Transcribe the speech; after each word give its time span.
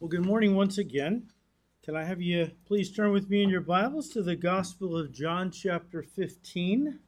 Well, 0.00 0.08
good 0.08 0.24
morning 0.24 0.54
once 0.54 0.78
again. 0.78 1.24
Can 1.84 1.96
I 1.96 2.04
have 2.04 2.22
you 2.22 2.52
please 2.66 2.92
turn 2.92 3.10
with 3.10 3.28
me 3.28 3.42
in 3.42 3.50
your 3.50 3.60
Bibles 3.60 4.08
to 4.10 4.22
the 4.22 4.36
Gospel 4.36 4.96
of 4.96 5.12
John, 5.12 5.50
chapter 5.50 6.04
15? 6.04 7.00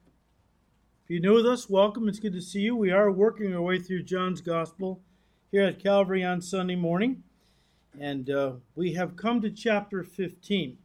If 1.01 1.09
you're 1.09 1.21
new 1.21 1.35
with 1.35 1.45
us, 1.45 1.69
welcome. 1.69 2.09
It's 2.09 2.19
good 2.19 2.33
to 2.33 2.41
see 2.41 2.59
you. 2.59 2.75
We 2.75 2.91
are 2.91 3.09
working 3.09 3.55
our 3.55 3.61
way 3.61 3.79
through 3.79 4.03
John's 4.03 4.41
Gospel 4.41 4.99
here 5.51 5.63
at 5.63 5.81
Calvary 5.81 6.21
on 6.21 6.41
Sunday 6.41 6.75
morning, 6.75 7.23
and 7.97 8.29
uh, 8.29 8.55
we 8.75 8.91
have 8.95 9.15
come 9.15 9.39
to 9.39 9.51
chapter 9.51 10.03
15. 10.03 10.77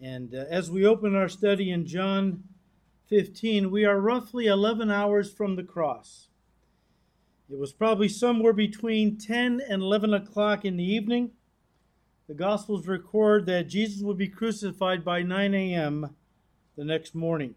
And 0.00 0.34
uh, 0.34 0.46
as 0.50 0.72
we 0.72 0.84
open 0.84 1.14
our 1.14 1.28
study 1.28 1.70
in 1.70 1.86
John 1.86 2.42
15, 3.06 3.70
we 3.70 3.84
are 3.84 4.00
roughly 4.00 4.46
11 4.46 4.90
hours 4.90 5.32
from 5.32 5.54
the 5.54 5.62
cross. 5.62 6.26
It 7.52 7.58
was 7.58 7.74
probably 7.74 8.08
somewhere 8.08 8.54
between 8.54 9.18
10 9.18 9.60
and 9.68 9.82
11 9.82 10.14
o'clock 10.14 10.64
in 10.64 10.78
the 10.78 10.84
evening. 10.84 11.32
The 12.26 12.32
Gospels 12.32 12.86
record 12.86 13.44
that 13.44 13.68
Jesus 13.68 14.00
would 14.00 14.16
be 14.16 14.28
crucified 14.28 15.04
by 15.04 15.22
9 15.22 15.52
a.m. 15.52 16.16
the 16.78 16.84
next 16.84 17.14
morning. 17.14 17.54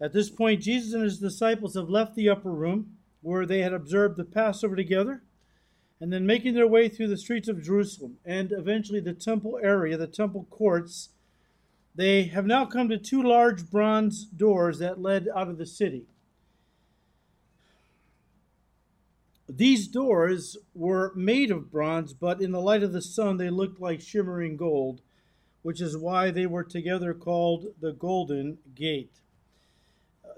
At 0.00 0.12
this 0.12 0.30
point, 0.30 0.62
Jesus 0.62 0.94
and 0.94 1.02
his 1.02 1.18
disciples 1.18 1.74
have 1.74 1.90
left 1.90 2.14
the 2.14 2.28
upper 2.28 2.52
room 2.52 2.96
where 3.20 3.44
they 3.44 3.62
had 3.62 3.72
observed 3.72 4.16
the 4.16 4.24
Passover 4.24 4.76
together, 4.76 5.24
and 6.00 6.12
then 6.12 6.24
making 6.24 6.54
their 6.54 6.68
way 6.68 6.88
through 6.88 7.08
the 7.08 7.16
streets 7.16 7.48
of 7.48 7.64
Jerusalem 7.64 8.18
and 8.24 8.52
eventually 8.52 9.00
the 9.00 9.12
temple 9.12 9.58
area, 9.60 9.96
the 9.96 10.06
temple 10.06 10.46
courts, 10.50 11.08
they 11.96 12.24
have 12.24 12.46
now 12.46 12.64
come 12.64 12.88
to 12.90 12.98
two 12.98 13.24
large 13.24 13.68
bronze 13.68 14.24
doors 14.24 14.78
that 14.78 15.02
led 15.02 15.26
out 15.34 15.48
of 15.48 15.58
the 15.58 15.66
city. 15.66 16.06
These 19.48 19.88
doors 19.88 20.56
were 20.74 21.12
made 21.14 21.50
of 21.50 21.70
bronze, 21.70 22.14
but 22.14 22.40
in 22.40 22.52
the 22.52 22.60
light 22.60 22.82
of 22.82 22.92
the 22.92 23.02
sun 23.02 23.36
they 23.36 23.50
looked 23.50 23.80
like 23.80 24.00
shimmering 24.00 24.56
gold, 24.56 25.02
which 25.62 25.80
is 25.80 25.96
why 25.96 26.30
they 26.30 26.46
were 26.46 26.64
together 26.64 27.12
called 27.12 27.66
the 27.80 27.92
Golden 27.92 28.58
Gate. 28.74 29.20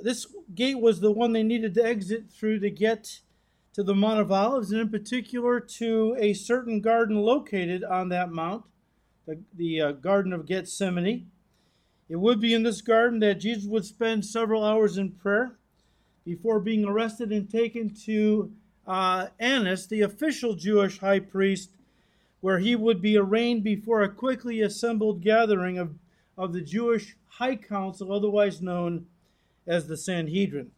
This 0.00 0.26
gate 0.54 0.80
was 0.80 1.00
the 1.00 1.12
one 1.12 1.32
they 1.32 1.42
needed 1.42 1.74
to 1.74 1.84
exit 1.84 2.30
through 2.30 2.58
to 2.60 2.70
get 2.70 3.20
to 3.74 3.82
the 3.82 3.94
Mount 3.94 4.20
of 4.20 4.32
Olives, 4.32 4.72
and 4.72 4.80
in 4.80 4.88
particular 4.88 5.60
to 5.60 6.16
a 6.18 6.32
certain 6.32 6.80
garden 6.80 7.16
located 7.16 7.84
on 7.84 8.08
that 8.08 8.32
mount, 8.32 8.64
the, 9.26 9.38
the 9.54 9.80
uh, 9.80 9.92
Garden 9.92 10.32
of 10.32 10.46
Gethsemane. 10.46 11.30
It 12.08 12.16
would 12.16 12.40
be 12.40 12.54
in 12.54 12.62
this 12.62 12.80
garden 12.80 13.20
that 13.20 13.40
Jesus 13.40 13.66
would 13.66 13.84
spend 13.84 14.24
several 14.24 14.64
hours 14.64 14.96
in 14.96 15.12
prayer 15.12 15.58
before 16.24 16.58
being 16.58 16.84
arrested 16.84 17.32
and 17.32 17.50
taken 17.50 17.94
to 18.06 18.52
uh, 18.86 19.28
Annas, 19.38 19.86
the 19.86 20.02
official 20.02 20.54
Jewish 20.54 20.98
high 20.98 21.20
priest, 21.20 21.70
where 22.40 22.58
he 22.58 22.76
would 22.76 23.02
be 23.02 23.16
arraigned 23.16 23.64
before 23.64 24.02
a 24.02 24.08
quickly 24.08 24.60
assembled 24.60 25.22
gathering 25.22 25.78
of, 25.78 25.94
of 26.38 26.52
the 26.52 26.60
Jewish 26.60 27.16
High 27.28 27.56
Council, 27.56 28.12
otherwise 28.12 28.62
known 28.62 29.06
as 29.66 29.88
the 29.88 29.96
Sanhedrin. 29.96 30.70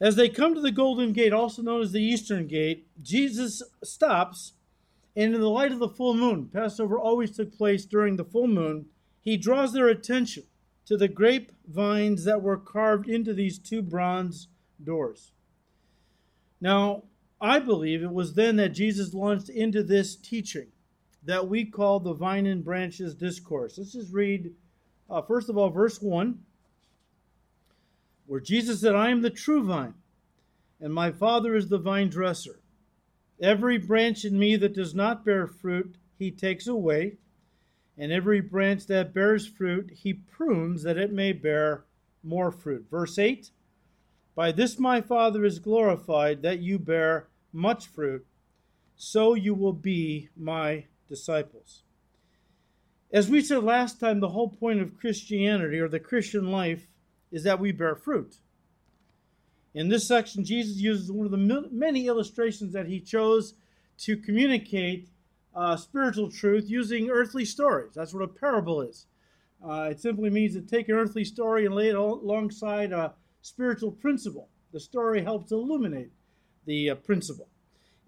As 0.00 0.16
they 0.16 0.28
come 0.28 0.54
to 0.54 0.60
the 0.60 0.72
Golden 0.72 1.12
Gate, 1.12 1.32
also 1.32 1.62
known 1.62 1.80
as 1.80 1.92
the 1.92 2.02
Eastern 2.02 2.46
Gate, 2.46 2.86
Jesus 3.00 3.62
stops, 3.84 4.52
and 5.14 5.34
in 5.34 5.40
the 5.40 5.48
light 5.48 5.72
of 5.72 5.78
the 5.78 5.88
full 5.88 6.14
moon, 6.14 6.50
Passover 6.52 6.98
always 6.98 7.30
took 7.30 7.56
place 7.56 7.84
during 7.84 8.16
the 8.16 8.24
full 8.24 8.48
moon, 8.48 8.86
he 9.20 9.36
draws 9.36 9.72
their 9.72 9.88
attention 9.88 10.42
to 10.86 10.96
the 10.96 11.08
grape 11.08 11.52
vines 11.68 12.24
that 12.24 12.42
were 12.42 12.56
carved 12.56 13.08
into 13.08 13.32
these 13.32 13.58
two 13.58 13.80
bronze 13.80 14.48
doors. 14.82 15.30
Now, 16.60 17.04
I 17.42 17.58
believe 17.58 18.04
it 18.04 18.12
was 18.12 18.34
then 18.34 18.54
that 18.56 18.68
Jesus 18.68 19.12
launched 19.12 19.48
into 19.48 19.82
this 19.82 20.14
teaching 20.14 20.68
that 21.24 21.48
we 21.48 21.64
call 21.64 21.98
the 21.98 22.14
Vine 22.14 22.46
and 22.46 22.64
Branches 22.64 23.16
Discourse. 23.16 23.76
Let's 23.76 23.94
just 23.94 24.12
read, 24.12 24.52
uh, 25.10 25.22
first 25.22 25.48
of 25.48 25.58
all, 25.58 25.68
verse 25.68 26.00
1, 26.00 26.38
where 28.26 28.38
Jesus 28.38 28.80
said, 28.80 28.94
I 28.94 29.10
am 29.10 29.22
the 29.22 29.30
true 29.30 29.64
vine, 29.64 29.94
and 30.80 30.94
my 30.94 31.10
Father 31.10 31.56
is 31.56 31.68
the 31.68 31.78
vine 31.78 32.08
dresser. 32.08 32.60
Every 33.40 33.76
branch 33.76 34.24
in 34.24 34.38
me 34.38 34.54
that 34.56 34.74
does 34.74 34.94
not 34.94 35.24
bear 35.24 35.48
fruit, 35.48 35.96
he 36.16 36.30
takes 36.30 36.68
away, 36.68 37.16
and 37.98 38.12
every 38.12 38.40
branch 38.40 38.86
that 38.86 39.12
bears 39.12 39.48
fruit, 39.48 39.90
he 39.90 40.12
prunes 40.12 40.84
that 40.84 40.96
it 40.96 41.12
may 41.12 41.32
bear 41.32 41.86
more 42.22 42.52
fruit. 42.52 42.86
Verse 42.88 43.18
8, 43.18 43.50
By 44.36 44.52
this 44.52 44.78
my 44.78 45.00
Father 45.00 45.44
is 45.44 45.58
glorified, 45.58 46.42
that 46.42 46.60
you 46.60 46.78
bear 46.78 47.26
much 47.52 47.86
fruit, 47.86 48.26
so 48.96 49.34
you 49.34 49.54
will 49.54 49.72
be 49.72 50.28
my 50.36 50.84
disciples. 51.08 51.82
As 53.12 53.28
we 53.28 53.42
said 53.42 53.62
last 53.62 54.00
time, 54.00 54.20
the 54.20 54.30
whole 54.30 54.48
point 54.48 54.80
of 54.80 54.98
Christianity 54.98 55.78
or 55.78 55.88
the 55.88 56.00
Christian 56.00 56.50
life 56.50 56.86
is 57.30 57.44
that 57.44 57.60
we 57.60 57.72
bear 57.72 57.94
fruit. 57.94 58.36
In 59.74 59.88
this 59.88 60.06
section, 60.06 60.44
Jesus 60.44 60.76
uses 60.76 61.10
one 61.10 61.26
of 61.26 61.32
the 61.32 61.68
many 61.70 62.06
illustrations 62.06 62.72
that 62.72 62.86
he 62.86 63.00
chose 63.00 63.54
to 63.98 64.16
communicate 64.16 65.08
uh, 65.54 65.76
spiritual 65.76 66.30
truth 66.30 66.68
using 66.68 67.10
earthly 67.10 67.44
stories. 67.44 67.92
That's 67.94 68.14
what 68.14 68.22
a 68.22 68.28
parable 68.28 68.80
is. 68.80 69.06
Uh, 69.64 69.88
it 69.90 70.00
simply 70.00 70.30
means 70.30 70.54
to 70.54 70.62
take 70.62 70.88
an 70.88 70.94
earthly 70.94 71.24
story 71.24 71.66
and 71.66 71.74
lay 71.74 71.88
it 71.88 71.94
alongside 71.94 72.92
a 72.92 73.14
spiritual 73.42 73.92
principle. 73.92 74.48
The 74.72 74.80
story 74.80 75.22
helps 75.22 75.52
illuminate 75.52 76.10
the 76.66 76.90
uh, 76.90 76.94
principle. 76.96 77.48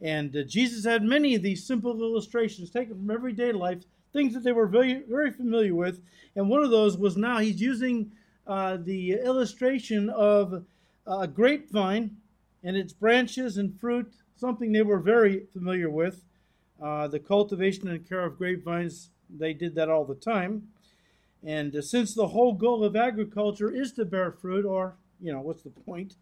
And 0.00 0.37
uh, 0.37 0.42
Jesus 0.42 0.84
had 0.84 1.03
many 1.03 1.34
of 1.34 1.42
these 1.42 1.65
simple 1.65 1.98
illustrations 2.00 2.70
taken 2.70 2.97
from 2.97 3.10
everyday 3.10 3.53
life, 3.53 3.82
things 4.12 4.34
that 4.34 4.42
they 4.42 4.53
were 4.53 4.66
very, 4.66 5.03
very 5.09 5.31
familiar 5.31 5.75
with. 5.75 6.00
And 6.37 6.48
one 6.48 6.62
of 6.62 6.70
those 6.70 6.97
was 6.98 7.16
now 7.16 7.38
he's 7.38 7.60
using 7.60 8.12
uh, 8.47 8.76
the 8.81 9.12
illustration 9.12 10.10
of 10.10 10.64
a 11.06 11.26
grapevine 11.26 12.16
and 12.62 12.76
its 12.76 12.93
branches 12.93 13.56
and 13.56 13.78
fruit, 13.78 14.12
something 14.37 14.72
they 14.72 14.82
were 14.82 14.98
very 14.98 15.44
familiar 15.53 15.91
with. 15.91 16.25
Uh, 16.82 17.06
the 17.06 17.19
cultivation 17.20 17.88
and 17.88 18.09
care 18.09 18.25
of 18.25 18.37
grapevines, 18.37 19.10
they 19.31 19.53
did 19.53 19.75
that 19.75 19.88
all 19.88 20.04
the 20.04 20.14
time. 20.14 20.69
And 21.44 21.76
uh, 21.76 21.82
since 21.82 22.14
the 22.14 22.28
whole 22.28 22.54
goal 22.54 22.84
of 22.84 22.97
agriculture 22.97 23.70
is 23.70 23.93
to 23.93 24.04
bear 24.04 24.32
fruit, 24.32 24.64
or, 24.64 24.97
you 25.20 25.32
know, 25.32 25.41
what's 25.41 25.62
the 25.62 25.70
point? 25.70 26.14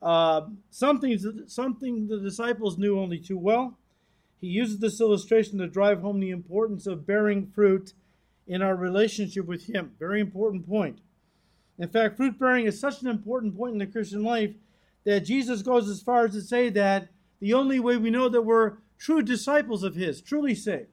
Uh, 0.00 0.42
something, 0.70 1.18
something 1.46 2.06
the 2.06 2.20
disciples 2.20 2.78
knew 2.78 2.98
only 2.98 3.18
too 3.18 3.38
well. 3.38 3.78
He 4.40 4.46
uses 4.46 4.78
this 4.78 5.00
illustration 5.00 5.58
to 5.58 5.66
drive 5.66 6.00
home 6.00 6.20
the 6.20 6.30
importance 6.30 6.86
of 6.86 7.06
bearing 7.06 7.46
fruit 7.46 7.94
in 8.46 8.62
our 8.62 8.76
relationship 8.76 9.46
with 9.46 9.66
Him. 9.66 9.92
Very 9.98 10.20
important 10.20 10.68
point. 10.68 11.00
In 11.78 11.88
fact, 11.88 12.16
fruit 12.16 12.38
bearing 12.38 12.66
is 12.66 12.78
such 12.78 13.02
an 13.02 13.08
important 13.08 13.56
point 13.56 13.72
in 13.72 13.78
the 13.78 13.86
Christian 13.86 14.22
life 14.22 14.54
that 15.04 15.20
Jesus 15.20 15.62
goes 15.62 15.88
as 15.88 16.02
far 16.02 16.26
as 16.26 16.32
to 16.32 16.40
say 16.40 16.68
that 16.70 17.08
the 17.40 17.54
only 17.54 17.78
way 17.78 17.96
we 17.96 18.10
know 18.10 18.28
that 18.28 18.42
we're 18.42 18.78
true 18.98 19.22
disciples 19.22 19.82
of 19.82 19.94
His, 19.94 20.20
truly 20.20 20.54
saved, 20.54 20.88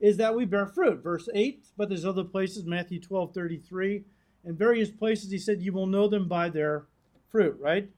is 0.00 0.16
that 0.16 0.34
we 0.34 0.44
bear 0.44 0.66
fruit. 0.66 1.02
Verse 1.02 1.28
8, 1.34 1.66
but 1.76 1.88
there's 1.88 2.04
other 2.04 2.24
places, 2.24 2.64
Matthew 2.64 3.00
12 3.00 3.34
33, 3.34 4.04
in 4.44 4.56
various 4.56 4.90
places, 4.90 5.30
He 5.30 5.38
said, 5.38 5.62
You 5.62 5.72
will 5.72 5.86
know 5.86 6.08
them 6.08 6.28
by 6.28 6.48
their 6.48 6.86
fruit, 7.30 7.56
right? 7.60 7.88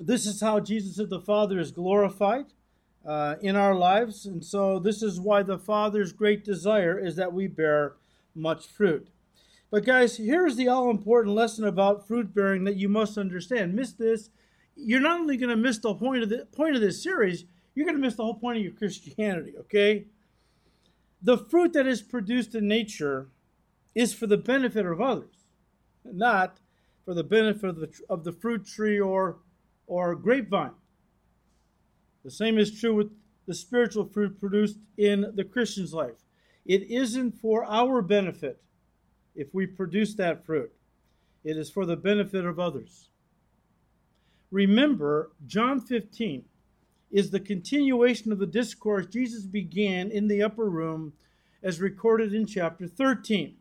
This 0.00 0.26
is 0.26 0.40
how 0.40 0.60
Jesus 0.60 0.96
said 0.96 1.10
the 1.10 1.20
Father 1.20 1.58
is 1.58 1.70
glorified 1.70 2.46
uh, 3.04 3.36
in 3.40 3.56
our 3.56 3.74
lives. 3.74 4.26
And 4.26 4.44
so, 4.44 4.78
this 4.78 5.02
is 5.02 5.20
why 5.20 5.42
the 5.42 5.58
Father's 5.58 6.12
great 6.12 6.44
desire 6.44 6.98
is 6.98 7.16
that 7.16 7.32
we 7.32 7.46
bear 7.46 7.94
much 8.34 8.66
fruit. 8.66 9.08
But, 9.70 9.84
guys, 9.84 10.16
here's 10.16 10.56
the 10.56 10.68
all 10.68 10.90
important 10.90 11.34
lesson 11.34 11.64
about 11.64 12.06
fruit 12.06 12.34
bearing 12.34 12.64
that 12.64 12.76
you 12.76 12.88
must 12.88 13.18
understand. 13.18 13.74
Miss 13.74 13.92
this, 13.92 14.30
you're 14.76 15.00
not 15.00 15.20
only 15.20 15.36
going 15.36 15.50
to 15.50 15.56
miss 15.56 15.78
the 15.78 15.94
point 15.94 16.22
of 16.22 16.28
the 16.28 16.46
point 16.52 16.74
of 16.74 16.80
this 16.80 17.02
series, 17.02 17.44
you're 17.74 17.84
going 17.84 17.96
to 17.96 18.02
miss 18.02 18.14
the 18.14 18.24
whole 18.24 18.34
point 18.34 18.58
of 18.58 18.64
your 18.64 18.72
Christianity, 18.72 19.54
okay? 19.58 20.06
The 21.22 21.36
fruit 21.36 21.72
that 21.72 21.86
is 21.86 22.00
produced 22.00 22.54
in 22.54 22.68
nature 22.68 23.28
is 23.94 24.14
for 24.14 24.26
the 24.26 24.36
benefit 24.36 24.86
of 24.86 25.00
others, 25.00 25.44
not 26.04 26.58
for 27.04 27.14
the 27.14 27.24
benefit 27.24 27.64
of 27.64 27.80
the, 27.80 27.90
of 28.08 28.24
the 28.24 28.32
fruit 28.32 28.64
tree 28.64 29.00
or 29.00 29.38
or 29.88 30.14
grapevine. 30.14 30.70
The 32.24 32.30
same 32.30 32.58
is 32.58 32.78
true 32.78 32.94
with 32.94 33.10
the 33.46 33.54
spiritual 33.54 34.04
fruit 34.04 34.38
produced 34.38 34.76
in 34.96 35.32
the 35.34 35.44
Christian's 35.44 35.94
life. 35.94 36.22
It 36.66 36.90
isn't 36.90 37.32
for 37.32 37.64
our 37.64 38.02
benefit 38.02 38.60
if 39.34 39.54
we 39.54 39.66
produce 39.66 40.14
that 40.14 40.44
fruit, 40.44 40.70
it 41.44 41.56
is 41.56 41.70
for 41.70 41.86
the 41.86 41.96
benefit 41.96 42.44
of 42.44 42.58
others. 42.58 43.08
Remember, 44.50 45.30
John 45.46 45.80
15 45.80 46.44
is 47.10 47.30
the 47.30 47.40
continuation 47.40 48.32
of 48.32 48.38
the 48.38 48.46
discourse 48.46 49.06
Jesus 49.06 49.44
began 49.44 50.10
in 50.10 50.28
the 50.28 50.42
upper 50.42 50.68
room 50.68 51.14
as 51.62 51.80
recorded 51.80 52.34
in 52.34 52.46
chapter 52.46 52.86
13. 52.86 53.56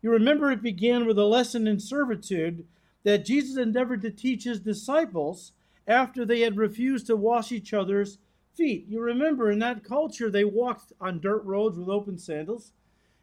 You 0.00 0.10
remember 0.10 0.50
it 0.50 0.62
began 0.62 1.06
with 1.06 1.18
a 1.18 1.24
lesson 1.24 1.66
in 1.66 1.80
servitude 1.80 2.66
that 3.02 3.24
Jesus 3.24 3.56
endeavored 3.56 4.02
to 4.02 4.10
teach 4.10 4.44
his 4.44 4.60
disciples 4.60 5.52
after 5.86 6.24
they 6.24 6.40
had 6.40 6.56
refused 6.56 7.06
to 7.06 7.16
wash 7.16 7.52
each 7.52 7.72
other's 7.72 8.18
feet. 8.54 8.86
You 8.88 9.00
remember 9.00 9.50
in 9.50 9.58
that 9.60 9.84
culture, 9.84 10.30
they 10.30 10.44
walked 10.44 10.92
on 11.00 11.20
dirt 11.20 11.44
roads 11.44 11.78
with 11.78 11.88
open 11.88 12.18
sandals. 12.18 12.72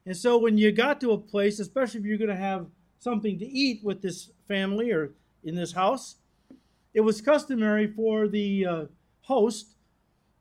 And 0.06 0.16
so 0.16 0.38
when 0.38 0.58
you 0.58 0.72
got 0.72 1.02
to 1.02 1.12
a 1.12 1.18
place, 1.18 1.60
especially 1.60 2.02
if 2.02 2.06
you're 2.06 2.18
going 2.18 2.30
to 2.30 2.36
have 2.36 2.68
something 3.00 3.40
to 3.40 3.46
eat 3.46 3.84
with 3.84 4.02
this 4.02 4.30
family 4.48 4.92
or 4.92 5.12
in 5.44 5.56
this 5.56 5.74
house, 5.74 6.16
it 6.94 7.02
was 7.02 7.22
customary 7.22 7.88
for 7.88 8.28
the 8.28 8.66
uh, 8.66 8.86
host 9.22 9.76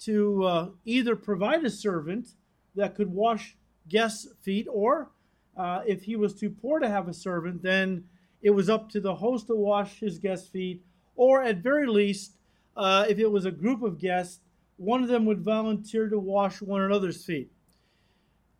to 0.00 0.44
uh, 0.44 0.68
either 0.84 1.16
provide 1.16 1.64
a 1.64 1.70
servant 1.70 2.28
that 2.74 2.94
could 2.94 3.12
wash 3.12 3.56
guests' 3.88 4.28
feet, 4.42 4.66
or 4.70 5.10
uh, 5.56 5.82
if 5.86 6.02
he 6.02 6.16
was 6.16 6.34
too 6.34 6.50
poor 6.50 6.78
to 6.78 6.88
have 6.88 7.08
a 7.08 7.14
servant, 7.14 7.62
then 7.62 8.04
it 8.42 8.50
was 8.50 8.68
up 8.68 8.90
to 8.90 9.00
the 9.00 9.14
host 9.14 9.46
to 9.46 9.54
wash 9.54 10.00
his 10.00 10.18
guests' 10.18 10.48
feet, 10.48 10.82
or 11.16 11.42
at 11.42 11.58
very 11.58 11.86
least, 11.86 12.32
uh, 12.76 13.06
if 13.08 13.18
it 13.18 13.30
was 13.30 13.44
a 13.44 13.50
group 13.50 13.82
of 13.82 13.98
guests, 13.98 14.40
one 14.76 15.02
of 15.02 15.08
them 15.08 15.26
would 15.26 15.40
volunteer 15.40 16.08
to 16.08 16.18
wash 16.18 16.60
one 16.60 16.80
another's 16.80 17.24
feet. 17.24 17.50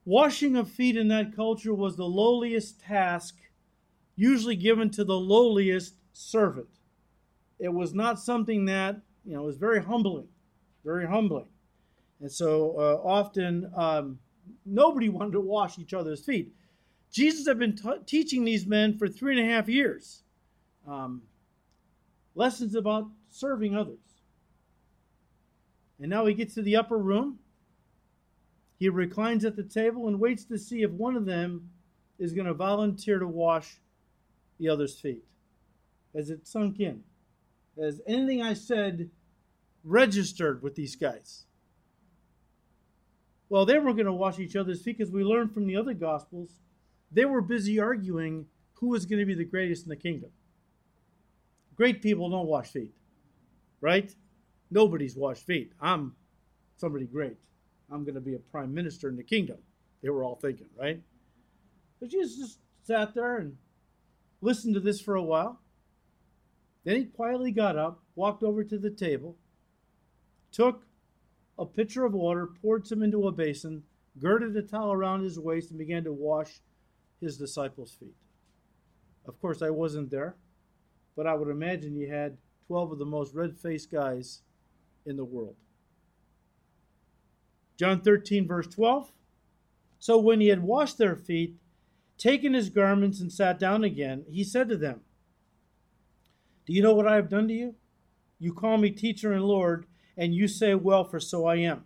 Washing 0.04 0.56
of 0.56 0.68
feet 0.68 0.96
in 0.96 1.08
that 1.08 1.34
culture 1.34 1.74
was 1.74 1.96
the 1.96 2.04
lowliest 2.04 2.80
task, 2.80 3.36
usually 4.16 4.56
given 4.56 4.90
to 4.90 5.04
the 5.04 5.16
lowliest 5.16 5.94
servant. 6.12 6.68
It 7.58 7.72
was 7.72 7.94
not 7.94 8.18
something 8.18 8.64
that, 8.66 9.00
you 9.24 9.34
know, 9.34 9.42
was 9.42 9.56
very 9.56 9.82
humbling, 9.82 10.28
very 10.84 11.06
humbling. 11.06 11.46
And 12.20 12.30
so 12.30 12.76
uh, 12.76 13.06
often 13.06 13.70
um, 13.76 14.18
nobody 14.66 15.08
wanted 15.10 15.32
to 15.32 15.40
wash 15.40 15.78
each 15.78 15.94
other's 15.94 16.24
feet. 16.24 16.52
Jesus 17.12 17.46
had 17.46 17.58
been 17.58 17.76
t- 17.76 17.98
teaching 18.06 18.44
these 18.44 18.66
men 18.66 18.96
for 18.96 19.06
three 19.06 19.38
and 19.38 19.48
a 19.48 19.52
half 19.52 19.68
years 19.68 20.22
um, 20.88 21.22
lessons 22.34 22.74
about 22.74 23.08
serving 23.30 23.76
others. 23.76 23.98
And 26.00 26.10
now 26.10 26.26
he 26.26 26.34
gets 26.34 26.54
to 26.54 26.62
the 26.62 26.76
upper 26.76 26.98
room. 26.98 27.38
He 28.78 28.88
reclines 28.88 29.44
at 29.44 29.56
the 29.56 29.62
table 29.62 30.08
and 30.08 30.18
waits 30.18 30.44
to 30.46 30.58
see 30.58 30.82
if 30.82 30.90
one 30.90 31.16
of 31.16 31.26
them 31.26 31.70
is 32.18 32.32
going 32.32 32.46
to 32.46 32.54
volunteer 32.54 33.18
to 33.18 33.26
wash 33.26 33.76
the 34.58 34.68
other's 34.68 34.98
feet. 34.98 35.24
As 36.14 36.30
it 36.30 36.46
sunk 36.46 36.80
in, 36.80 37.04
as 37.80 38.00
anything 38.06 38.42
I 38.42 38.54
said 38.54 39.10
registered 39.84 40.62
with 40.62 40.74
these 40.74 40.96
guys. 40.96 41.44
Well, 43.48 43.66
they 43.66 43.78
weren't 43.78 43.96
going 43.96 44.06
to 44.06 44.12
wash 44.12 44.38
each 44.38 44.56
other's 44.56 44.82
feet 44.82 44.98
because 44.98 45.12
we 45.12 45.24
learned 45.24 45.52
from 45.52 45.66
the 45.66 45.76
other 45.76 45.94
Gospels, 45.94 46.50
they 47.10 47.24
were 47.24 47.42
busy 47.42 47.78
arguing 47.78 48.46
who 48.74 48.88
was 48.88 49.06
going 49.06 49.20
to 49.20 49.26
be 49.26 49.34
the 49.34 49.44
greatest 49.44 49.84
in 49.84 49.90
the 49.90 49.96
kingdom. 49.96 50.30
Great 51.76 52.02
people 52.02 52.28
don't 52.30 52.46
wash 52.46 52.68
feet, 52.68 52.94
right? 53.80 54.14
Nobody's 54.70 55.16
washed 55.16 55.46
feet. 55.46 55.72
I'm 55.80 56.14
somebody 56.76 57.06
great. 57.06 57.38
I'm 57.90 58.04
going 58.04 58.14
to 58.14 58.20
be 58.20 58.34
a 58.34 58.38
prime 58.38 58.72
minister 58.72 59.08
in 59.08 59.16
the 59.16 59.22
kingdom. 59.22 59.58
They 60.02 60.10
were 60.10 60.24
all 60.24 60.36
thinking, 60.36 60.68
right? 60.76 61.00
But 62.00 62.10
Jesus 62.10 62.36
just 62.36 62.58
sat 62.82 63.14
there 63.14 63.36
and 63.36 63.56
listened 64.40 64.74
to 64.74 64.80
this 64.80 65.00
for 65.00 65.14
a 65.14 65.22
while. 65.22 65.60
Then 66.84 66.96
he 66.96 67.04
quietly 67.04 67.52
got 67.52 67.76
up, 67.76 68.02
walked 68.16 68.42
over 68.42 68.64
to 68.64 68.78
the 68.78 68.90
table, 68.90 69.36
took 70.50 70.82
a 71.58 71.64
pitcher 71.64 72.04
of 72.04 72.12
water, 72.12 72.48
poured 72.60 72.86
some 72.86 73.02
into 73.02 73.28
a 73.28 73.32
basin, 73.32 73.84
girded 74.18 74.56
a 74.56 74.62
towel 74.62 74.92
around 74.92 75.22
his 75.22 75.38
waist, 75.38 75.70
and 75.70 75.78
began 75.78 76.02
to 76.04 76.12
wash 76.12 76.60
his 77.20 77.36
disciples' 77.38 77.94
feet. 77.98 78.16
Of 79.26 79.40
course, 79.40 79.62
I 79.62 79.70
wasn't 79.70 80.10
there, 80.10 80.34
but 81.16 81.26
I 81.26 81.34
would 81.34 81.48
imagine 81.48 81.96
you 81.96 82.08
had 82.08 82.36
12 82.66 82.92
of 82.92 82.98
the 82.98 83.04
most 83.04 83.34
red 83.34 83.56
faced 83.56 83.90
guys 83.90 84.40
in 85.04 85.16
the 85.16 85.24
world. 85.24 85.56
John 87.76 88.00
13, 88.00 88.46
verse 88.46 88.66
12. 88.68 89.12
So 89.98 90.18
when 90.18 90.40
he 90.40 90.48
had 90.48 90.62
washed 90.62 90.98
their 90.98 91.16
feet, 91.16 91.56
taken 92.18 92.54
his 92.54 92.70
garments, 92.70 93.20
and 93.20 93.32
sat 93.32 93.58
down 93.58 93.84
again, 93.84 94.24
he 94.30 94.44
said 94.44 94.68
to 94.68 94.76
them, 94.76 95.00
Do 96.66 96.72
you 96.72 96.82
know 96.82 96.94
what 96.94 97.08
I 97.08 97.16
have 97.16 97.28
done 97.28 97.48
to 97.48 97.54
you? 97.54 97.74
You 98.38 98.52
call 98.52 98.78
me 98.78 98.90
teacher 98.90 99.32
and 99.32 99.44
Lord 99.44 99.86
and 100.16 100.34
you 100.34 100.48
say, 100.48 100.74
Well, 100.74 101.04
for 101.04 101.20
so 101.20 101.46
I 101.46 101.56
am. 101.56 101.84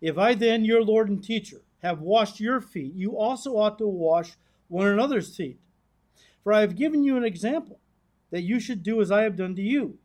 If 0.00 0.18
I 0.18 0.34
then, 0.34 0.64
your 0.64 0.82
Lord 0.82 1.08
and 1.08 1.22
teacher, 1.22 1.62
have 1.82 2.00
washed 2.00 2.40
your 2.40 2.60
feet, 2.60 2.94
you 2.94 3.16
also 3.16 3.56
ought 3.56 3.78
to 3.78 3.86
wash 3.86 4.32
one 4.68 4.86
another's 4.86 5.34
feet. 5.34 5.58
For 6.42 6.52
I 6.52 6.60
have 6.60 6.76
given 6.76 7.04
you 7.04 7.16
an 7.16 7.24
example, 7.24 7.80
that 8.30 8.42
you 8.42 8.60
should 8.60 8.82
do 8.82 9.00
as 9.00 9.10
I 9.10 9.22
have 9.22 9.36
done 9.36 9.54
to 9.56 9.62
you. 9.62 9.98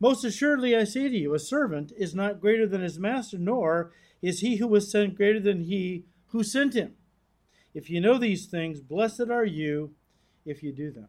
Most 0.00 0.24
assuredly, 0.24 0.76
I 0.76 0.84
say 0.84 1.08
to 1.08 1.16
you, 1.16 1.34
a 1.34 1.38
servant 1.38 1.92
is 1.96 2.14
not 2.14 2.40
greater 2.40 2.66
than 2.66 2.82
his 2.82 2.98
master, 2.98 3.38
nor 3.38 3.92
is 4.20 4.40
he 4.40 4.56
who 4.56 4.66
was 4.66 4.90
sent 4.90 5.16
greater 5.16 5.40
than 5.40 5.62
he 5.62 6.04
who 6.28 6.42
sent 6.42 6.74
him. 6.74 6.94
If 7.74 7.90
you 7.90 8.00
know 8.00 8.18
these 8.18 8.46
things, 8.46 8.80
blessed 8.80 9.30
are 9.30 9.44
you 9.44 9.94
if 10.44 10.62
you 10.62 10.72
do 10.72 10.90
them. 10.90 11.08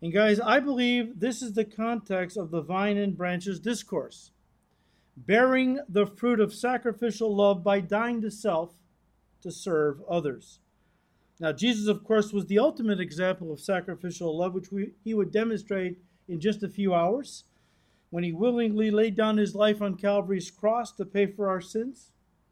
And 0.00 0.12
guys, 0.12 0.40
I 0.40 0.60
believe 0.60 1.20
this 1.20 1.42
is 1.42 1.54
the 1.54 1.64
context 1.64 2.36
of 2.36 2.50
the 2.50 2.62
vine 2.62 2.96
and 2.96 3.16
branches 3.16 3.60
discourse 3.60 4.30
bearing 5.26 5.80
the 5.88 6.06
fruit 6.06 6.38
of 6.38 6.54
sacrificial 6.54 7.34
love 7.34 7.64
by 7.64 7.80
dying 7.80 8.22
to 8.22 8.30
self 8.30 8.74
to 9.42 9.50
serve 9.50 10.00
others. 10.08 10.60
Now, 11.40 11.52
Jesus, 11.52 11.86
of 11.86 12.04
course, 12.04 12.32
was 12.32 12.46
the 12.46 12.58
ultimate 12.58 13.00
example 13.00 13.52
of 13.52 13.60
sacrificial 13.60 14.36
love, 14.36 14.54
which 14.54 14.72
we, 14.72 14.92
he 15.04 15.14
would 15.14 15.30
demonstrate 15.30 15.98
in 16.28 16.40
just 16.40 16.62
a 16.62 16.68
few 16.68 16.94
hours 16.94 17.44
when 18.10 18.24
he 18.24 18.32
willingly 18.32 18.90
laid 18.90 19.14
down 19.14 19.36
his 19.36 19.54
life 19.54 19.80
on 19.80 19.96
Calvary's 19.96 20.50
cross 20.50 20.92
to 20.92 21.04
pay 21.04 21.26
for 21.26 21.48
our 21.48 21.60
sins, 21.60 22.10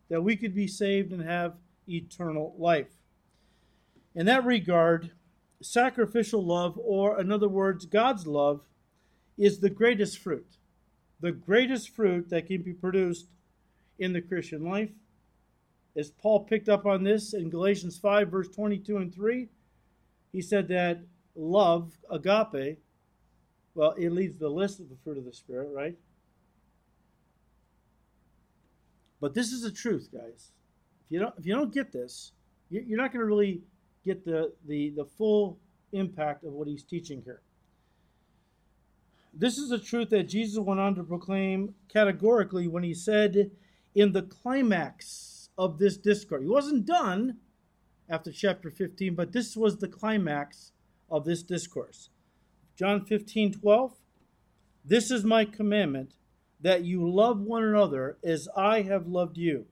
that 0.09 0.23
we 0.23 0.37
could 0.37 0.55
be 0.55 0.69
saved 0.69 1.13
and 1.13 1.23
have 1.23 1.55
eternal 1.89 2.55
life. 2.59 2.93
In 4.15 4.27
that 4.27 4.45
regard, 4.45 5.11
sacrificial 5.61 6.45
love, 6.45 6.79
or 6.83 7.21
in 7.21 7.33
other 7.33 7.49
words, 7.49 7.87
God's 7.87 8.27
love, 8.27 8.61
is 9.37 9.59
the 9.59 9.71
greatest 9.71 10.19
fruit 10.19 10.57
the 11.21 11.33
greatest 11.33 11.91
fruit 11.91 12.29
that 12.29 12.47
can 12.47 12.63
be 12.63 12.73
produced 12.73 13.27
in 13.99 14.13
the 14.13 14.21
Christian 14.21 14.65
life. 14.65 14.91
As 15.97 16.11
Paul 16.11 16.45
picked 16.45 16.69
up 16.69 16.85
on 16.85 17.03
this 17.03 17.33
in 17.33 17.49
Galatians 17.49 17.99
5, 17.99 18.29
verse 18.29 18.49
22 18.49 18.99
and 18.99 19.15
3, 19.15 19.49
he 20.33 20.43
said 20.43 20.69
that 20.69 21.01
love, 21.35 21.93
agape, 22.11 22.79
well, 23.75 23.93
it 23.93 24.13
leads 24.13 24.37
the 24.37 24.49
list 24.49 24.81
of 24.81 24.91
the 24.91 24.97
fruit 25.03 25.17
of 25.17 25.25
the 25.25 25.33
Spirit, 25.33 25.71
right? 25.73 25.97
But 29.21 29.35
this 29.35 29.53
is 29.53 29.63
the 29.63 29.71
truth, 29.71 30.11
guys. 30.13 30.53
If 31.07 31.13
you 31.13 31.19
don't, 31.21 31.35
if 31.39 31.47
you 31.47 31.55
don't 31.55 31.73
get 31.73 31.93
this, 31.93 32.33
you're 32.69 32.99
not 32.99 33.13
going 33.13 33.21
to 33.21 33.27
really 33.27 33.63
get 34.05 34.25
the, 34.25 34.53
the, 34.67 34.91
the 34.91 35.05
full 35.05 35.59
impact 35.93 36.45
of 36.45 36.53
what 36.53 36.69
he's 36.69 36.83
teaching 36.83 37.23
here. 37.23 37.41
This 39.33 39.59
is 39.59 39.71
a 39.71 39.79
truth 39.79 40.11
that 40.11 40.25
Jesus 40.25 40.59
went 40.59 40.81
on 40.81 40.95
to 40.95 41.05
proclaim 41.05 41.75
categorically 41.93 42.69
when 42.69 42.83
he 42.83 42.95
said 42.95 43.51
in 43.95 44.13
the 44.13 44.23
climax 44.23 45.36
of 45.59 45.79
this 45.79 45.97
discourse. 45.97 46.43
He 46.43 46.49
wasn't 46.49 46.87
done 46.87 47.39
after 48.09 48.31
chapter 48.31 48.71
15, 48.71 49.15
but 49.15 49.33
this 49.33 49.57
was 49.57 49.79
the 49.79 49.89
climax 49.89 50.73
of 51.11 51.25
this 51.25 51.43
discourse. 51.43 52.11
John 52.77 53.05
15, 53.05 53.55
12. 53.55 53.93
This 54.85 55.11
is 55.11 55.25
my 55.25 55.45
commandment 55.45 56.13
that 56.61 56.85
you 56.85 57.09
love 57.09 57.41
one 57.41 57.65
another 57.65 58.19
as 58.23 58.49
I 58.57 58.83
have 58.83 59.07
loved 59.07 59.37
you. 59.37 59.67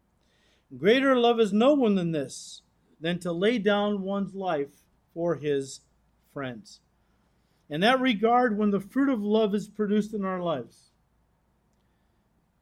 Greater 0.76 1.16
love 1.16 1.38
is 1.38 1.52
no 1.52 1.74
one 1.74 1.94
than 1.94 2.12
this, 2.12 2.62
than 3.00 3.18
to 3.20 3.32
lay 3.32 3.58
down 3.58 4.02
one's 4.02 4.34
life 4.34 4.82
for 5.12 5.36
his 5.36 5.80
friends. 6.32 6.80
In 7.70 7.80
that 7.80 8.00
regard, 8.00 8.58
when 8.58 8.70
the 8.70 8.80
fruit 8.80 9.08
of 9.08 9.22
love 9.22 9.54
is 9.54 9.68
produced 9.68 10.14
in 10.14 10.24
our 10.24 10.40
lives, 10.40 10.90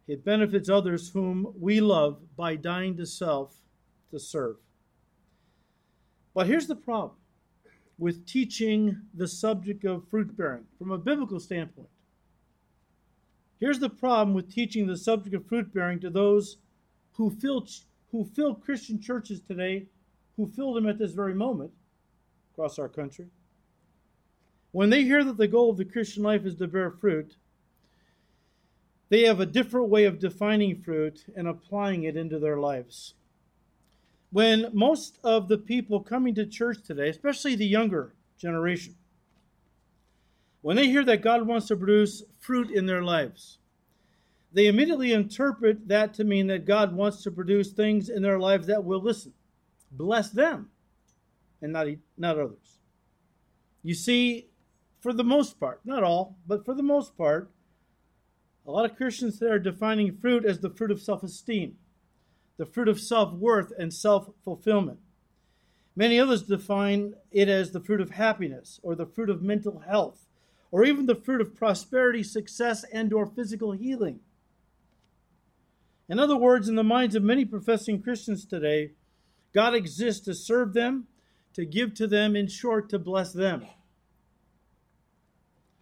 it 0.08 0.24
benefits 0.24 0.68
others 0.68 1.10
whom 1.10 1.52
we 1.58 1.80
love 1.80 2.18
by 2.36 2.56
dying 2.56 2.96
to 2.96 3.06
self 3.06 3.54
to 4.10 4.18
serve. 4.18 4.56
But 6.34 6.46
here's 6.46 6.66
the 6.66 6.76
problem 6.76 7.16
with 7.98 8.26
teaching 8.26 9.00
the 9.14 9.28
subject 9.28 9.84
of 9.84 10.08
fruit 10.08 10.36
bearing 10.36 10.64
from 10.78 10.90
a 10.90 10.98
biblical 10.98 11.38
standpoint. 11.38 11.88
Here's 13.60 13.78
the 13.78 13.90
problem 13.90 14.34
with 14.34 14.52
teaching 14.52 14.86
the 14.86 14.96
subject 14.96 15.36
of 15.36 15.46
fruit 15.46 15.72
bearing 15.72 16.00
to 16.00 16.10
those 16.10 16.56
who 17.12 17.30
fill, 17.30 17.66
who 18.10 18.24
fill 18.24 18.54
Christian 18.54 19.00
churches 19.00 19.40
today, 19.40 19.86
who 20.36 20.48
fill 20.48 20.72
them 20.74 20.88
at 20.88 20.98
this 20.98 21.12
very 21.12 21.34
moment 21.34 21.70
across 22.52 22.78
our 22.78 22.88
country. 22.88 23.26
When 24.72 24.90
they 24.90 25.04
hear 25.04 25.22
that 25.22 25.36
the 25.36 25.46
goal 25.46 25.70
of 25.70 25.76
the 25.76 25.84
Christian 25.84 26.22
life 26.22 26.44
is 26.44 26.56
to 26.56 26.66
bear 26.66 26.90
fruit, 26.90 27.36
they 29.12 29.24
have 29.24 29.40
a 29.40 29.46
different 29.46 29.90
way 29.90 30.06
of 30.06 30.18
defining 30.18 30.74
fruit 30.74 31.26
and 31.36 31.46
applying 31.46 32.04
it 32.04 32.16
into 32.16 32.38
their 32.38 32.56
lives. 32.56 33.12
When 34.30 34.70
most 34.72 35.18
of 35.22 35.48
the 35.48 35.58
people 35.58 36.00
coming 36.00 36.34
to 36.36 36.46
church 36.46 36.78
today, 36.82 37.10
especially 37.10 37.54
the 37.54 37.66
younger 37.66 38.14
generation, 38.38 38.94
when 40.62 40.76
they 40.76 40.86
hear 40.86 41.04
that 41.04 41.20
God 41.20 41.46
wants 41.46 41.66
to 41.66 41.76
produce 41.76 42.22
fruit 42.40 42.70
in 42.70 42.86
their 42.86 43.02
lives, 43.02 43.58
they 44.50 44.66
immediately 44.66 45.12
interpret 45.12 45.88
that 45.88 46.14
to 46.14 46.24
mean 46.24 46.46
that 46.46 46.64
God 46.64 46.94
wants 46.94 47.22
to 47.24 47.30
produce 47.30 47.70
things 47.70 48.08
in 48.08 48.22
their 48.22 48.38
lives 48.38 48.66
that 48.68 48.82
will 48.82 49.02
listen, 49.02 49.34
bless 49.90 50.30
them, 50.30 50.70
and 51.60 51.74
not, 51.74 51.86
not 52.16 52.38
others. 52.38 52.78
You 53.82 53.92
see, 53.92 54.46
for 55.00 55.12
the 55.12 55.22
most 55.22 55.60
part, 55.60 55.82
not 55.84 56.02
all, 56.02 56.38
but 56.46 56.64
for 56.64 56.72
the 56.72 56.82
most 56.82 57.14
part, 57.18 57.50
a 58.66 58.70
lot 58.70 58.84
of 58.84 58.96
Christians 58.96 59.38
today 59.38 59.50
are 59.50 59.58
defining 59.58 60.16
fruit 60.16 60.44
as 60.44 60.60
the 60.60 60.70
fruit 60.70 60.90
of 60.90 61.00
self 61.00 61.22
esteem, 61.22 61.76
the 62.56 62.66
fruit 62.66 62.88
of 62.88 63.00
self 63.00 63.32
worth 63.32 63.72
and 63.78 63.92
self 63.92 64.30
fulfillment. 64.44 65.00
Many 65.94 66.18
others 66.18 66.42
define 66.42 67.14
it 67.30 67.48
as 67.48 67.72
the 67.72 67.80
fruit 67.80 68.00
of 68.00 68.10
happiness 68.10 68.80
or 68.82 68.94
the 68.94 69.06
fruit 69.06 69.28
of 69.28 69.42
mental 69.42 69.80
health 69.80 70.26
or 70.70 70.84
even 70.84 71.04
the 71.06 71.14
fruit 71.14 71.40
of 71.40 71.54
prosperity, 71.54 72.22
success 72.22 72.84
and 72.92 73.12
or 73.12 73.26
physical 73.26 73.72
healing. 73.72 74.20
In 76.08 76.18
other 76.18 76.36
words, 76.36 76.68
in 76.68 76.76
the 76.76 76.82
minds 76.82 77.14
of 77.14 77.22
many 77.22 77.44
professing 77.44 78.02
Christians 78.02 78.44
today, 78.44 78.92
God 79.54 79.74
exists 79.74 80.24
to 80.24 80.34
serve 80.34 80.72
them, 80.72 81.06
to 81.52 81.66
give 81.66 81.94
to 81.94 82.06
them, 82.06 82.34
in 82.34 82.48
short, 82.48 82.88
to 82.88 82.98
bless 82.98 83.32
them. 83.32 83.66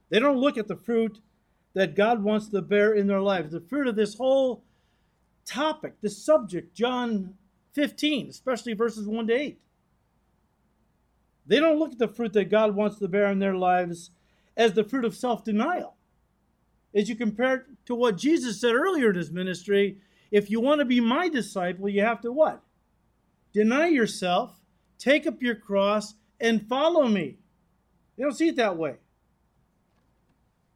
They 0.09 0.19
don't 0.19 0.39
look 0.39 0.59
at 0.59 0.67
the 0.67 0.77
fruit 0.77 1.21
that 1.75 1.95
God 1.95 2.23
wants 2.23 2.49
to 2.49 2.63
bear 2.63 2.93
in 2.93 3.07
their 3.07 3.21
lives. 3.21 3.53
The 3.53 3.61
fruit 3.61 3.87
of 3.87 3.97
this 3.97 4.17
whole 4.17 4.65
topic, 5.45 5.95
this 6.01 6.23
subject, 6.23 6.75
John 6.75 7.35
15, 7.73 8.29
especially 8.29 8.73
verses 8.73 9.07
1 9.07 9.27
to 9.29 9.33
8. 9.33 9.61
They 11.47 11.59
don't 11.59 11.79
look 11.79 11.93
at 11.93 11.99
the 11.99 12.09
fruit 12.09 12.33
that 12.35 12.51
God 12.51 12.75
wants 12.75 12.99
to 12.99 13.09
bear 13.09 13.27
in 13.27 13.39
their 13.39 13.57
lives 13.57 14.11
as 14.57 14.73
the 14.75 14.85
fruit 14.85 15.05
of 15.05 15.17
self 15.17 15.45
denial. 15.45 15.97
As 16.95 17.09
you 17.09 17.15
compare 17.15 17.55
it 17.55 17.63
to 17.87 17.95
what 17.95 18.17
Jesus 18.17 18.61
said 18.61 18.75
earlier 18.75 19.11
in 19.11 19.17
his 19.17 19.31
ministry, 19.31 19.99
if 20.31 20.51
you 20.51 20.61
want 20.61 20.81
to 20.81 20.85
be 20.85 21.01
my 21.01 21.29
disciple, 21.29 21.89
you 21.89 22.03
have 22.03 22.21
to 22.23 22.33
what? 22.33 22.63
Deny 23.53 23.89
yourself, 23.89 24.61
take 24.99 25.27
up 25.27 25.43
your 25.43 25.55
cross, 25.55 26.15
and 26.41 26.69
follow 26.69 27.07
me. 27.09 27.39
They 28.17 28.25
don't 28.25 28.37
see 28.37 28.49
it 28.49 28.57
that 28.57 28.77
way. 28.77 28.97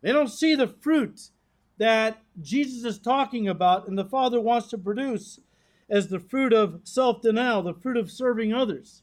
They 0.04 0.12
don't 0.12 0.28
see 0.28 0.54
the 0.54 0.68
fruit 0.68 1.30
that 1.78 2.18
Jesus 2.42 2.84
is 2.84 2.98
talking 2.98 3.48
about 3.48 3.88
and 3.88 3.96
the 3.96 4.04
Father 4.04 4.38
wants 4.38 4.68
to 4.68 4.78
produce 4.78 5.40
as 5.88 6.08
the 6.08 6.20
fruit 6.20 6.52
of 6.52 6.82
self 6.84 7.22
denial, 7.22 7.62
the 7.62 7.72
fruit 7.72 7.96
of 7.96 8.10
serving 8.10 8.52
others, 8.52 9.02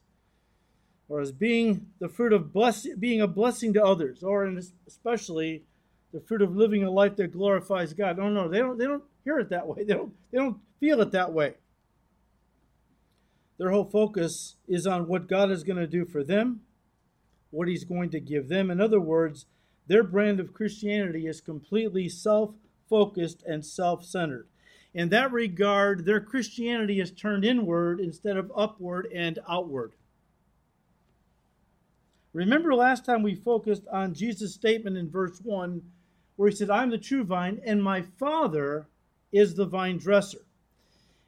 or 1.09 1.19
as 1.19 1.31
being 1.31 1.87
the 1.97 2.07
fruit 2.07 2.33
of 2.33 2.53
bless- 2.53 2.87
being 2.99 3.19
a 3.19 3.27
blessing 3.27 3.73
to 3.73 3.83
others, 3.83 4.21
or 4.21 4.45
especially 4.85 5.63
the 6.13 6.21
fruit 6.21 6.43
of 6.43 6.55
living 6.55 6.83
a 6.83 6.91
life 6.91 7.15
that 7.15 7.33
glorifies 7.33 7.93
God. 7.93 8.19
No, 8.19 8.29
no, 8.29 8.47
they 8.47 8.59
don't, 8.59 8.77
they 8.77 8.85
don't 8.85 9.03
hear 9.23 9.39
it 9.39 9.49
that 9.49 9.65
way. 9.65 9.83
They 9.83 9.95
don't, 9.95 10.13
they 10.31 10.37
don't 10.37 10.59
feel 10.79 11.01
it 11.01 11.11
that 11.13 11.33
way. 11.33 11.55
Their 13.57 13.71
whole 13.71 13.85
focus 13.85 14.55
is 14.67 14.85
on 14.85 15.07
what 15.07 15.27
God 15.27 15.49
is 15.49 15.63
going 15.63 15.79
to 15.79 15.87
do 15.87 16.05
for 16.05 16.23
them, 16.23 16.61
what 17.49 17.67
He's 17.67 17.85
going 17.85 18.11
to 18.11 18.19
give 18.19 18.49
them. 18.49 18.69
In 18.69 18.79
other 18.79 18.99
words, 18.99 19.47
their 19.91 20.03
brand 20.03 20.39
of 20.39 20.53
Christianity 20.53 21.27
is 21.27 21.41
completely 21.41 22.07
self 22.07 22.51
focused 22.89 23.43
and 23.45 23.65
self 23.65 24.05
centered. 24.05 24.47
In 24.93 25.09
that 25.09 25.33
regard, 25.33 26.05
their 26.05 26.21
Christianity 26.21 27.01
is 27.01 27.11
turned 27.11 27.43
inward 27.43 27.99
instead 27.99 28.37
of 28.37 28.53
upward 28.55 29.09
and 29.13 29.39
outward. 29.49 29.91
Remember 32.31 32.73
last 32.73 33.03
time 33.03 33.21
we 33.21 33.35
focused 33.35 33.83
on 33.91 34.13
Jesus' 34.13 34.53
statement 34.53 34.95
in 34.95 35.09
verse 35.09 35.41
1 35.43 35.81
where 36.37 36.49
he 36.49 36.55
said, 36.55 36.69
I'm 36.69 36.89
the 36.89 36.97
true 36.97 37.25
vine, 37.25 37.59
and 37.65 37.83
my 37.83 38.01
Father 38.01 38.87
is 39.33 39.55
the 39.55 39.65
vine 39.65 39.97
dresser. 39.97 40.45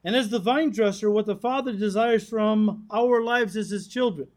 And 0.05 0.15
as 0.15 0.29
the 0.29 0.39
vine 0.39 0.70
dresser, 0.72 1.12
what 1.12 1.25
the 1.25 1.36
Father 1.36 1.74
desires 1.74 2.29
from 2.29 2.86
our 2.89 3.22
lives 3.22 3.58
as 3.58 3.72
his 3.72 3.89
children 3.89 4.29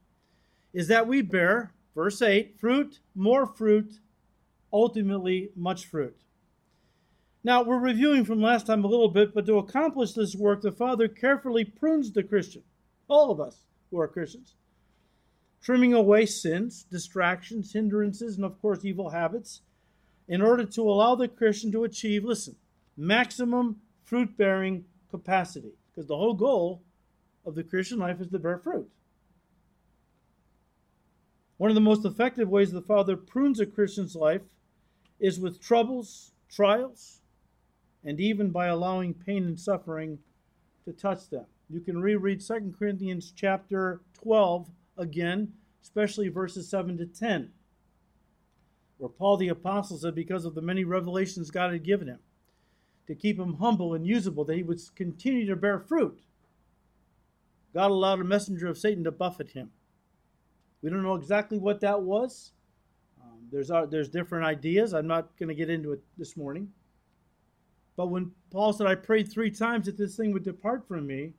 is 0.75 0.89
that 0.89 1.07
we 1.07 1.23
bear, 1.23 1.75
verse 1.95 2.21
8, 2.21 2.59
fruit, 2.59 2.99
more 3.15 3.47
fruit, 3.47 4.01
ultimately 4.77 5.51
much 5.57 5.87
fruit. 5.87 6.17
Now, 7.43 7.63
we're 7.63 7.79
reviewing 7.79 8.25
from 8.25 8.43
last 8.43 8.67
time 8.67 8.85
a 8.85 8.89
little 8.89 9.09
bit, 9.09 9.33
but 9.33 9.47
to 9.47 9.59
accomplish 9.59 10.13
this 10.13 10.35
work, 10.35 10.61
the 10.61 10.73
Father 10.73 11.09
carefully 11.09 11.65
prunes 11.65 12.13
the 12.13 12.23
Christian, 12.23 12.63
all 13.09 13.31
of 13.31 13.41
us 13.41 13.61
who 13.91 13.99
are 13.99 14.09
Christians, 14.09 14.55
trimming 15.63 15.95
away 15.95 16.27
sins, 16.27 16.85
distractions, 16.91 17.73
hindrances, 17.73 18.37
and 18.37 18.45
of 18.45 18.61
course, 18.61 18.85
evil 18.85 19.11
habits, 19.11 19.63
in 20.29 20.43
order 20.43 20.65
to 20.65 20.83
allow 20.83 21.15
the 21.15 21.29
Christian 21.29 21.73
to 21.73 21.85
achieve, 21.85 22.25
listen, 22.25 22.57
maximum 22.97 23.77
fruit 24.05 24.37
bearing 24.37 24.85
capacity. 25.11 25.73
Because 25.95 26.09
the 26.09 26.17
whole 26.17 26.35
goal 26.35 26.83
of 27.47 27.55
the 27.55 27.65
Christian 27.65 27.99
life 28.01 28.21
is 28.21 28.29
to 28.29 28.39
bear 28.39 28.59
fruit. 28.59 28.91
One 31.59 31.71
of 31.71 31.75
the 31.75 31.81
most 31.81 32.05
effective 32.05 32.51
ways 32.51 32.73
the 32.73 32.83
Father 32.83 33.17
prunes 33.17 33.61
a 33.61 33.67
Christian's 33.67 34.15
life 34.15 34.43
is 35.19 35.41
with 35.41 35.61
troubles, 35.61 36.33
trials, 36.51 37.21
and 38.05 38.21
even 38.21 38.51
by 38.51 38.67
allowing 38.67 39.15
pain 39.15 39.45
and 39.45 39.59
suffering 39.59 40.19
to 40.85 40.93
touch 40.93 41.29
them. 41.29 41.47
You 41.69 41.81
can 41.81 42.01
reread 42.01 42.41
2 42.41 42.75
Corinthians 42.79 43.33
chapter 43.35 44.01
12 44.23 44.69
again, 44.97 45.53
especially 45.83 46.29
verses 46.29 46.69
7 46.69 46.97
to 46.99 47.07
10, 47.07 47.51
where 48.99 49.09
Paul 49.09 49.37
the 49.37 49.49
Apostle 49.49 49.99
said, 49.99 50.15
because 50.15 50.45
of 50.45 50.55
the 50.55 50.63
many 50.63 50.85
revelations 50.85 51.51
God 51.51 51.73
had 51.73 51.83
given 51.83 52.09
him, 52.09 52.21
to 53.09 53.15
keep 53.15 53.39
him 53.39 53.55
humble 53.55 53.95
and 53.95 54.07
usable, 54.07 54.45
that 54.45 54.57
he 54.57 54.63
would 54.63 54.81
continue 54.95 55.47
to 55.47 55.57
bear 55.57 55.79
fruit. 55.79 56.21
God 57.75 57.91
allowed 57.91 58.21
a 58.21 58.25
messenger 58.25 58.69
of 58.69 58.79
Satan 58.79 59.05
to 59.05 59.13
buffet 59.13 59.51
him. 59.51 59.71
We 60.83 60.91
don't 60.91 61.03
know 61.03 61.15
exactly 61.15 61.59
what 61.59 61.81
that 61.81 62.03
was. 62.03 62.53
Um, 63.27 63.49
there's, 63.51 63.71
uh, 63.71 63.87
there's 63.87 64.09
different 64.09 64.45
ideas. 64.45 64.95
I'm 64.95 65.07
not 65.07 65.37
going 65.39 65.49
to 65.49 65.55
get 65.55 65.71
into 65.71 65.93
it 65.93 66.01
this 66.17 66.37
morning. 66.37 66.71
But 67.97 68.09
when 68.09 68.33
Paul 68.51 68.73
said, 68.73 68.87
I 68.87 68.95
prayed 68.95 69.31
three 69.31 69.51
times 69.51 69.87
that 69.87 69.97
this 69.97 70.17
thing 70.17 70.33
would 70.33 70.45
depart 70.45 70.87
from 70.87 71.07
me, 71.07 71.33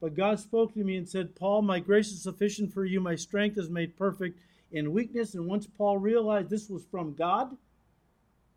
but 0.00 0.14
God 0.14 0.38
spoke 0.38 0.74
to 0.74 0.84
me 0.84 0.96
and 0.96 1.08
said, 1.08 1.34
Paul, 1.34 1.62
my 1.62 1.80
grace 1.80 2.12
is 2.12 2.22
sufficient 2.22 2.72
for 2.72 2.84
you. 2.84 3.00
My 3.00 3.16
strength 3.16 3.58
is 3.58 3.68
made 3.68 3.96
perfect 3.96 4.38
in 4.70 4.92
weakness. 4.92 5.34
And 5.34 5.46
once 5.46 5.66
Paul 5.66 5.98
realized 5.98 6.50
this 6.50 6.68
was 6.68 6.84
from 6.84 7.14
God, 7.14 7.56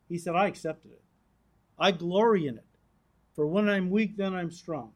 he 0.08 0.18
said, 0.18 0.36
I 0.36 0.48
accepted 0.48 0.92
it. 0.92 1.02
I 1.78 1.92
glory 1.92 2.46
in 2.46 2.58
it. 2.58 2.66
For 3.36 3.48
when 3.48 3.70
I'm 3.70 3.90
weak, 3.90 4.18
then 4.18 4.36
I'm 4.36 4.52
strong. 4.52 4.92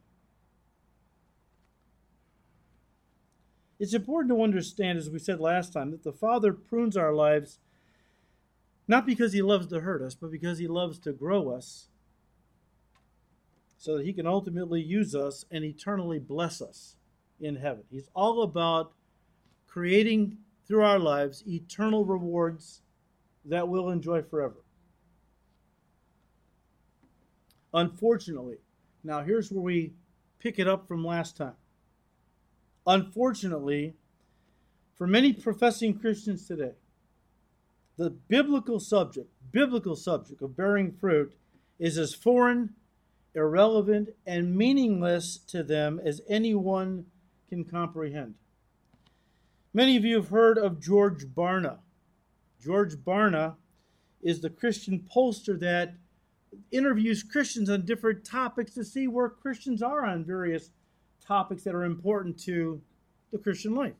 It's 3.80 3.94
important 3.94 4.32
to 4.34 4.42
understand, 4.42 4.98
as 4.98 5.10
we 5.10 5.18
said 5.18 5.40
last 5.40 5.72
time, 5.72 5.90
that 5.90 6.04
the 6.04 6.12
Father 6.12 6.52
prunes 6.52 6.96
our 6.96 7.12
lives 7.12 7.58
not 8.86 9.06
because 9.06 9.32
He 9.32 9.42
loves 9.42 9.66
to 9.68 9.80
hurt 9.80 10.02
us, 10.02 10.14
but 10.14 10.30
because 10.30 10.58
He 10.58 10.66
loves 10.66 10.98
to 11.00 11.12
grow 11.12 11.50
us 11.50 11.88
so 13.76 13.96
that 13.96 14.06
He 14.06 14.12
can 14.12 14.26
ultimately 14.26 14.80
use 14.80 15.14
us 15.14 15.44
and 15.50 15.64
eternally 15.64 16.18
bless 16.18 16.60
us 16.60 16.96
in 17.40 17.56
heaven. 17.56 17.84
He's 17.90 18.08
all 18.14 18.42
about 18.42 18.92
creating 19.66 20.38
through 20.66 20.82
our 20.82 20.98
lives 20.98 21.42
eternal 21.46 22.04
rewards 22.04 22.80
that 23.44 23.68
we'll 23.68 23.90
enjoy 23.90 24.22
forever. 24.22 24.64
Unfortunately, 27.72 28.58
now 29.02 29.22
here's 29.22 29.50
where 29.50 29.62
we 29.62 29.92
pick 30.38 30.58
it 30.58 30.68
up 30.68 30.86
from 30.86 31.04
last 31.04 31.36
time. 31.36 31.56
Unfortunately, 32.86 33.94
for 34.94 35.06
many 35.06 35.32
professing 35.32 35.98
Christians 35.98 36.46
today, 36.46 36.72
the 37.96 38.10
biblical 38.10 38.80
subject, 38.80 39.30
biblical 39.52 39.96
subject 39.96 40.42
of 40.42 40.56
bearing 40.56 40.92
fruit 40.92 41.34
is 41.78 41.98
as 41.98 42.14
foreign, 42.14 42.70
irrelevant, 43.34 44.10
and 44.26 44.56
meaningless 44.56 45.38
to 45.48 45.62
them 45.62 46.00
as 46.04 46.20
anyone 46.28 47.06
can 47.48 47.64
comprehend. 47.64 48.34
Many 49.72 49.96
of 49.96 50.04
you 50.04 50.16
have 50.16 50.28
heard 50.28 50.56
of 50.56 50.80
George 50.80 51.26
Barna. 51.26 51.78
George 52.62 52.96
Barna 52.96 53.56
is 54.22 54.40
the 54.40 54.50
Christian 54.50 55.06
pollster 55.12 55.58
that 55.60 55.94
interviews 56.70 57.22
Christians 57.22 57.68
on 57.68 57.84
different 57.84 58.24
topics 58.24 58.72
to 58.74 58.84
see 58.84 59.08
where 59.08 59.28
Christians 59.28 59.82
are 59.82 60.04
on 60.06 60.24
various 60.24 60.70
topics 61.24 61.64
that 61.64 61.74
are 61.74 61.84
important 61.84 62.38
to 62.42 62.80
the 63.32 63.38
Christian 63.38 63.74
life. 63.74 63.94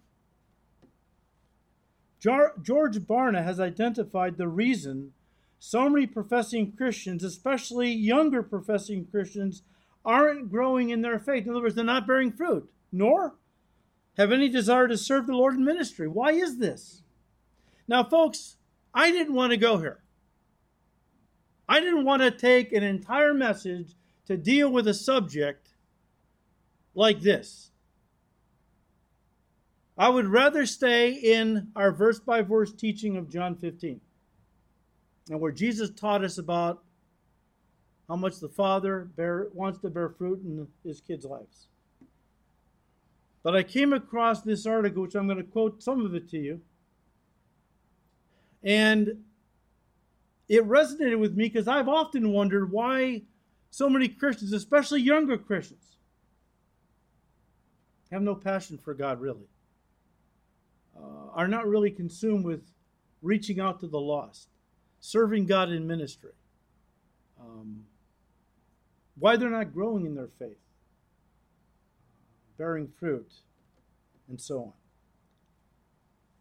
George 2.25 3.01
Barna 3.01 3.45
has 3.45 3.61
identified 3.61 4.39
the 4.39 4.49
reason 4.49 5.13
so 5.59 5.89
many 5.91 6.07
professing 6.07 6.73
Christians, 6.73 7.23
especially 7.23 7.91
younger 7.91 8.43
professing 8.43 9.07
Christians, 9.07 9.63
aren't 10.05 10.51
growing 10.51 10.91
in 10.91 11.03
their 11.03 11.19
faith. 11.19 11.45
In 11.45 11.51
other 11.51 11.63
words, 11.63 11.75
they're 11.75 11.85
not 11.85 12.07
bearing 12.07 12.33
fruit, 12.33 12.71
nor 12.91 13.35
have 14.17 14.33
any 14.33 14.49
desire 14.49 14.89
to 14.89 14.97
serve 14.97 15.27
the 15.27 15.33
Lord 15.33 15.55
in 15.55 15.65
ministry. 15.65 16.09
Why 16.09 16.33
is 16.33 16.59
this? 16.59 17.03
Now, 17.89 18.05
folks, 18.05 18.57
I 18.95 19.11
didn't 19.11 19.35
want 19.35 19.51
to 19.51 19.57
go 19.57 19.79
here. 19.79 20.03
I 21.69 21.81
didn't 21.81 22.05
want 22.05 22.23
to 22.23 22.31
take 22.31 22.73
an 22.73 22.83
entire 22.83 23.35
message 23.35 23.95
to 24.27 24.37
deal 24.37 24.71
with 24.71 24.87
a 24.87 24.95
subject 24.95 25.71
like 26.95 27.21
this. 27.21 27.71
I 29.97 30.09
would 30.09 30.27
rather 30.27 30.67
stay 30.67 31.13
in 31.13 31.69
our 31.77 31.93
verse 31.93 32.19
by 32.19 32.43
verse 32.43 32.73
teaching 32.73 33.17
of 33.17 33.31
John 33.31 33.55
15 33.55 34.01
and 35.31 35.41
where 35.41 35.53
Jesus 35.53 35.91
taught 35.91 36.25
us 36.25 36.39
about 36.39 36.83
how 38.09 38.17
much 38.17 38.41
the 38.41 38.49
Father 38.49 39.09
bear, 39.17 39.49
wants 39.55 39.79
to 39.81 39.89
bear 39.89 40.11
fruit 40.11 40.43
in 40.45 40.67
his 40.85 41.01
kids' 41.01 41.25
lives. 41.25 41.67
But 43.43 43.55
I 43.55 43.63
came 43.63 43.93
across 43.93 44.43
this 44.43 44.67
article, 44.67 45.03
which 45.03 45.15
I'm 45.15 45.27
going 45.27 45.39
to 45.39 45.45
quote 45.45 45.83
some 45.83 46.05
of 46.05 46.15
it 46.15 46.29
to 46.31 46.39
you. 46.39 46.61
And 48.63 49.23
it 50.49 50.67
resonated 50.67 51.19
with 51.19 51.37
me 51.37 51.45
because 51.45 51.69
I've 51.69 51.89
often 51.89 52.33
wondered 52.33 52.71
why 52.71 53.23
so 53.71 53.89
many 53.89 54.09
Christians, 54.09 54.53
especially 54.53 55.03
younger 55.03 55.37
Christians, 55.37 55.97
have 58.11 58.23
no 58.23 58.35
passion 58.35 58.79
for 58.79 58.95
God 58.95 59.21
really, 59.21 59.47
uh, 60.97 61.31
are 61.35 61.49
not 61.49 61.67
really 61.67 61.91
consumed 61.91 62.45
with 62.45 62.63
reaching 63.23 63.61
out 63.61 63.81
to 63.81 63.87
the 63.87 64.01
lost, 64.01 64.49
serving 65.01 65.47
God 65.47 65.71
in 65.71 65.87
ministry, 65.87 66.33
um, 67.41 67.85
why 69.19 69.37
they're 69.37 69.51
not 69.51 69.73
growing 69.73 70.07
in 70.07 70.15
their 70.15 70.29
faith, 70.39 70.59
bearing 72.59 72.89
fruit, 72.89 73.33
and 74.29 74.41
so 74.41 74.61
on. 74.61 74.73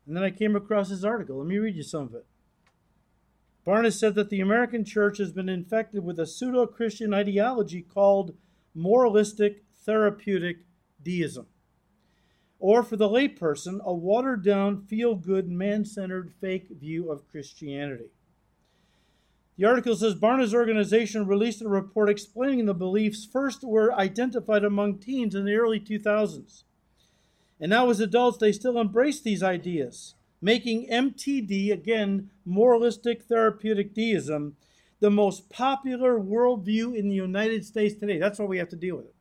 And 0.06 0.18
then 0.18 0.24
I 0.24 0.32
came 0.32 0.56
across 0.56 0.90
this 0.90 1.04
article. 1.04 1.38
Let 1.38 1.48
me 1.48 1.58
read 1.58 1.76
you 1.76 1.84
some 1.84 2.04
of 2.04 2.16
it. 2.16 2.26
Barna 3.66 3.94
said 3.94 4.16
that 4.16 4.30
the 4.30 4.42
American 4.42 4.84
church 4.84 5.18
has 5.20 5.32
been 5.32 5.48
infected 5.48 6.04
with 6.04 6.20
a 6.20 6.26
pseudo 6.26 6.68
Christian 6.68 7.14
ideology 7.14 7.82
called 7.82 8.36
moralistic 8.76 9.64
therapeutic 9.86 10.58
deism. 11.02 11.48
Or, 12.64 12.82
for 12.82 12.96
the 12.96 13.10
layperson, 13.10 13.84
a 13.84 13.94
watered 13.94 14.42
down, 14.42 14.86
feel 14.86 15.16
good, 15.16 15.50
man 15.50 15.84
centered 15.84 16.32
fake 16.40 16.70
view 16.70 17.12
of 17.12 17.28
Christianity. 17.30 18.12
The 19.58 19.66
article 19.66 19.98
says 19.98 20.16
Barna's 20.16 20.56
organization 20.56 21.28
released 21.28 21.62
a 21.62 21.68
report 21.68 22.10
explaining 22.10 22.66
the 22.66 22.74
beliefs 22.74 23.26
first 23.26 23.66
were 23.66 23.94
identified 23.94 24.64
among 24.64 25.00
teens 25.00 25.36
in 25.36 25.44
the 25.44 25.56
early 25.56 25.78
2000s. 25.78 26.64
And 27.60 27.70
now, 27.70 27.90
as 27.90 28.00
adults, 28.00 28.38
they 28.38 28.54
still 28.54 28.80
embrace 28.80 29.20
these 29.20 29.44
ideas 29.44 30.16
making 30.42 30.88
MTD, 30.88 31.70
again, 31.74 32.30
moralistic 32.46 33.24
therapeutic 33.24 33.94
deism, 33.94 34.56
the 35.02 35.12
most 35.12 35.50
popular 35.50 36.18
worldview 36.18 36.96
in 36.96 37.10
the 37.10 37.16
United 37.16 37.66
States 37.66 38.00
today. 38.00 38.20
That's 38.20 38.40
why 38.40 38.46
we 38.46 38.58
have 38.60 38.70
to 38.70 38.78
deal 38.78 38.96
with 38.96 39.08
it. 39.08 39.16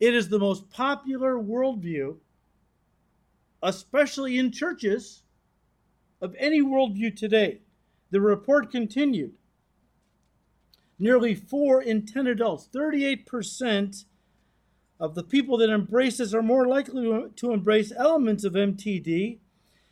It 0.00 0.12
is 0.12 0.28
the 0.28 0.40
most 0.40 0.68
popular 0.70 1.34
worldview, 1.34 2.16
especially 3.62 4.38
in 4.38 4.50
churches, 4.50 5.22
of 6.20 6.36
any 6.38 6.62
worldview 6.62 7.14
today. 7.14 7.60
The 8.10 8.20
report 8.20 8.70
continued. 8.70 9.34
Nearly 10.98 11.34
4 11.34 11.82
in 11.82 12.06
10 12.06 12.28
adults, 12.28 12.68
38% 12.72 14.04
of 15.00 15.16
the 15.16 15.24
people 15.24 15.58
that 15.58 15.68
embrace 15.68 16.18
this 16.18 16.32
are 16.32 16.42
more 16.42 16.68
likely 16.68 17.28
to 17.34 17.52
embrace 17.52 17.92
elements 17.96 18.44
of 18.44 18.52
MTD 18.52 19.38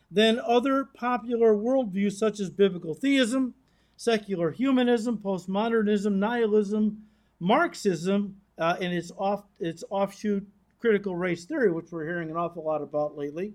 than 0.08 0.40
other 0.46 0.84
popular 0.84 1.52
worldviews 1.52 2.12
such 2.12 2.38
as 2.38 2.48
biblical 2.48 2.94
theism, 2.94 3.54
secular 3.96 4.52
humanism, 4.52 5.18
postmodernism, 5.18 6.14
nihilism, 6.14 7.02
Marxism, 7.40 8.36
uh, 8.58 8.76
and 8.80 8.92
its, 8.92 9.10
off, 9.18 9.44
its 9.58 9.82
offshoot 9.90 10.46
critical 10.80 11.16
race 11.16 11.44
theory, 11.44 11.70
which 11.70 11.92
we're 11.92 12.06
hearing 12.06 12.30
an 12.30 12.36
awful 12.36 12.64
lot 12.64 12.82
about 12.82 13.16
lately, 13.16 13.54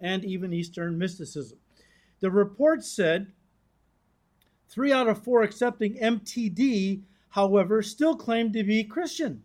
and 0.00 0.24
even 0.24 0.52
Eastern 0.52 0.98
mysticism. 0.98 1.58
The 2.20 2.30
report 2.30 2.84
said 2.84 3.32
three 4.68 4.92
out 4.92 5.08
of 5.08 5.22
four 5.22 5.42
accepting 5.42 5.94
MTD, 5.94 7.02
however, 7.30 7.82
still 7.82 8.16
claim 8.16 8.52
to 8.52 8.64
be 8.64 8.84
Christian. 8.84 9.44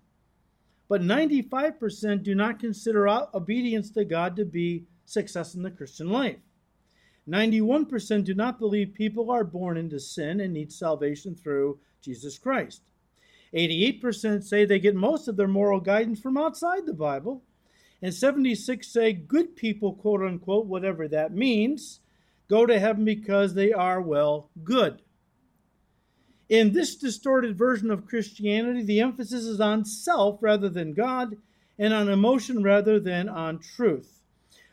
But 0.88 1.02
95% 1.02 2.24
do 2.24 2.34
not 2.34 2.60
consider 2.60 3.08
obedience 3.08 3.92
to 3.92 4.04
God 4.06 4.36
to 4.38 4.46
be 4.46 4.86
success 5.06 5.54
in 5.54 5.62
the 5.62 5.70
Christian 5.70 6.10
life. 6.10 6.39
91% 7.28 8.24
do 8.24 8.34
not 8.34 8.58
believe 8.58 8.96
people 8.96 9.30
are 9.30 9.44
born 9.44 9.78
into 9.78 10.00
sin 10.00 10.39
and 10.39 10.54
need 10.54 10.72
salvation 10.72 11.36
through 11.36 11.80
Jesus 12.02 12.39
Christ. 12.39 12.82
88% 13.54 14.44
say 14.44 14.66
they 14.66 14.80
get 14.80 14.96
most 14.96 15.28
of 15.28 15.36
their 15.36 15.48
moral 15.48 15.80
guidance 15.80 16.20
from 16.20 16.38
outside 16.38 16.86
the 16.86 16.94
Bible. 16.94 17.44
And 18.02 18.14
76 18.14 18.88
say 18.88 19.14
good 19.14 19.56
people, 19.56 19.94
quote 19.94 20.22
unquote, 20.22 20.68
whatever 20.68 21.08
that 21.08 21.34
means, 21.34 22.00
go 22.50 22.66
to 22.66 22.80
heaven 22.80 23.06
because 23.06 23.54
they 23.54 23.74
are, 23.74 24.02
well, 24.02 24.50
good. 24.64 25.02
In 26.48 26.74
this 26.74 26.96
distorted 26.96 27.58
version 27.58 27.92
of 27.92 28.08
Christianity, 28.08 28.82
the 28.82 29.02
emphasis 29.02 29.44
is 29.44 29.60
on 29.60 29.86
self 29.86 30.40
rather 30.42 30.70
than 30.70 30.94
God 30.94 31.38
and 31.78 31.94
on 31.94 32.10
emotion 32.10 32.64
rather 32.64 33.00
than 33.00 33.30
on 33.30 33.60
truth. 33.60 34.22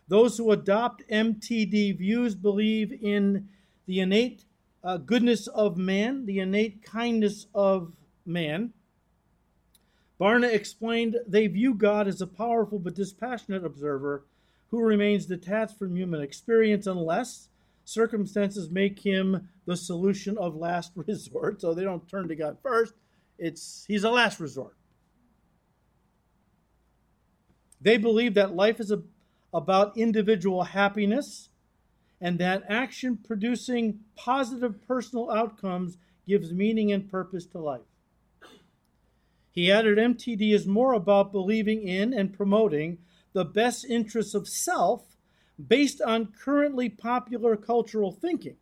Those 0.09 0.39
who 0.39 0.53
adopt 0.53 1.09
MTD 1.11 1.99
views 1.99 2.35
believe 2.35 2.93
in 3.03 3.49
the 3.87 4.01
innate 4.01 4.45
uh, 4.85 4.99
goodness 4.99 5.49
of 5.49 5.77
man, 5.77 6.27
the 6.27 6.39
innate 6.39 6.83
kindness 6.83 7.47
of 7.55 7.93
man. 8.27 8.73
Barna 10.21 10.53
explained 10.53 11.19
they 11.27 11.47
view 11.47 11.75
God 11.75 12.09
as 12.09 12.21
a 12.21 12.27
powerful 12.27 12.79
but 12.79 12.95
dispassionate 12.95 13.65
observer 13.65 14.25
who 14.71 14.81
remains 14.81 15.27
detached 15.27 15.79
from 15.79 15.97
human 15.97 16.23
experience 16.23 16.87
unless 16.87 17.49
circumstances 17.85 18.71
make 18.71 19.01
him 19.01 19.49
the 19.67 19.77
solution 19.77 20.37
of 20.39 20.57
last 20.57 20.93
resort. 20.97 21.61
So 21.61 21.75
they 21.75 21.85
don't 21.85 22.09
turn 22.09 22.29
to 22.29 22.37
God 22.37 22.59
first. 22.63 22.95
It's 23.39 23.85
he's 23.87 24.05
a 24.05 24.11
last 24.11 24.41
resort. 24.41 24.75
They 27.81 27.99
believe 27.99 28.35
that 28.35 28.57
life 28.57 28.81
is 28.81 28.91
a 28.91 29.03
about 29.53 29.97
individual 29.97 30.65
happiness 30.65 31.49
and 32.21 32.39
that 32.39 32.65
action 32.69 33.17
producing 33.17 34.01
positive 34.17 34.87
personal 34.87 35.31
outcomes 35.31 35.99
gives 36.27 36.53
meaning 36.53 36.93
and 36.93 37.11
purpose 37.11 37.47
to 37.47 37.59
life. 37.59 37.81
He 39.57 39.73
added 39.73 39.97
MTD 39.97 40.53
is 40.53 40.67
more 40.67 40.93
about 40.93 41.33
believing 41.33 41.89
in 41.89 42.13
and 42.13 42.31
promoting 42.31 42.99
the 43.33 43.47
best 43.47 43.87
interests 43.87 44.35
of 44.35 44.47
self 44.47 45.17
based 45.67 46.03
on 46.03 46.35
currently 46.39 46.91
popular 46.91 47.57
cultural 47.57 48.13
thinking. 48.13 48.57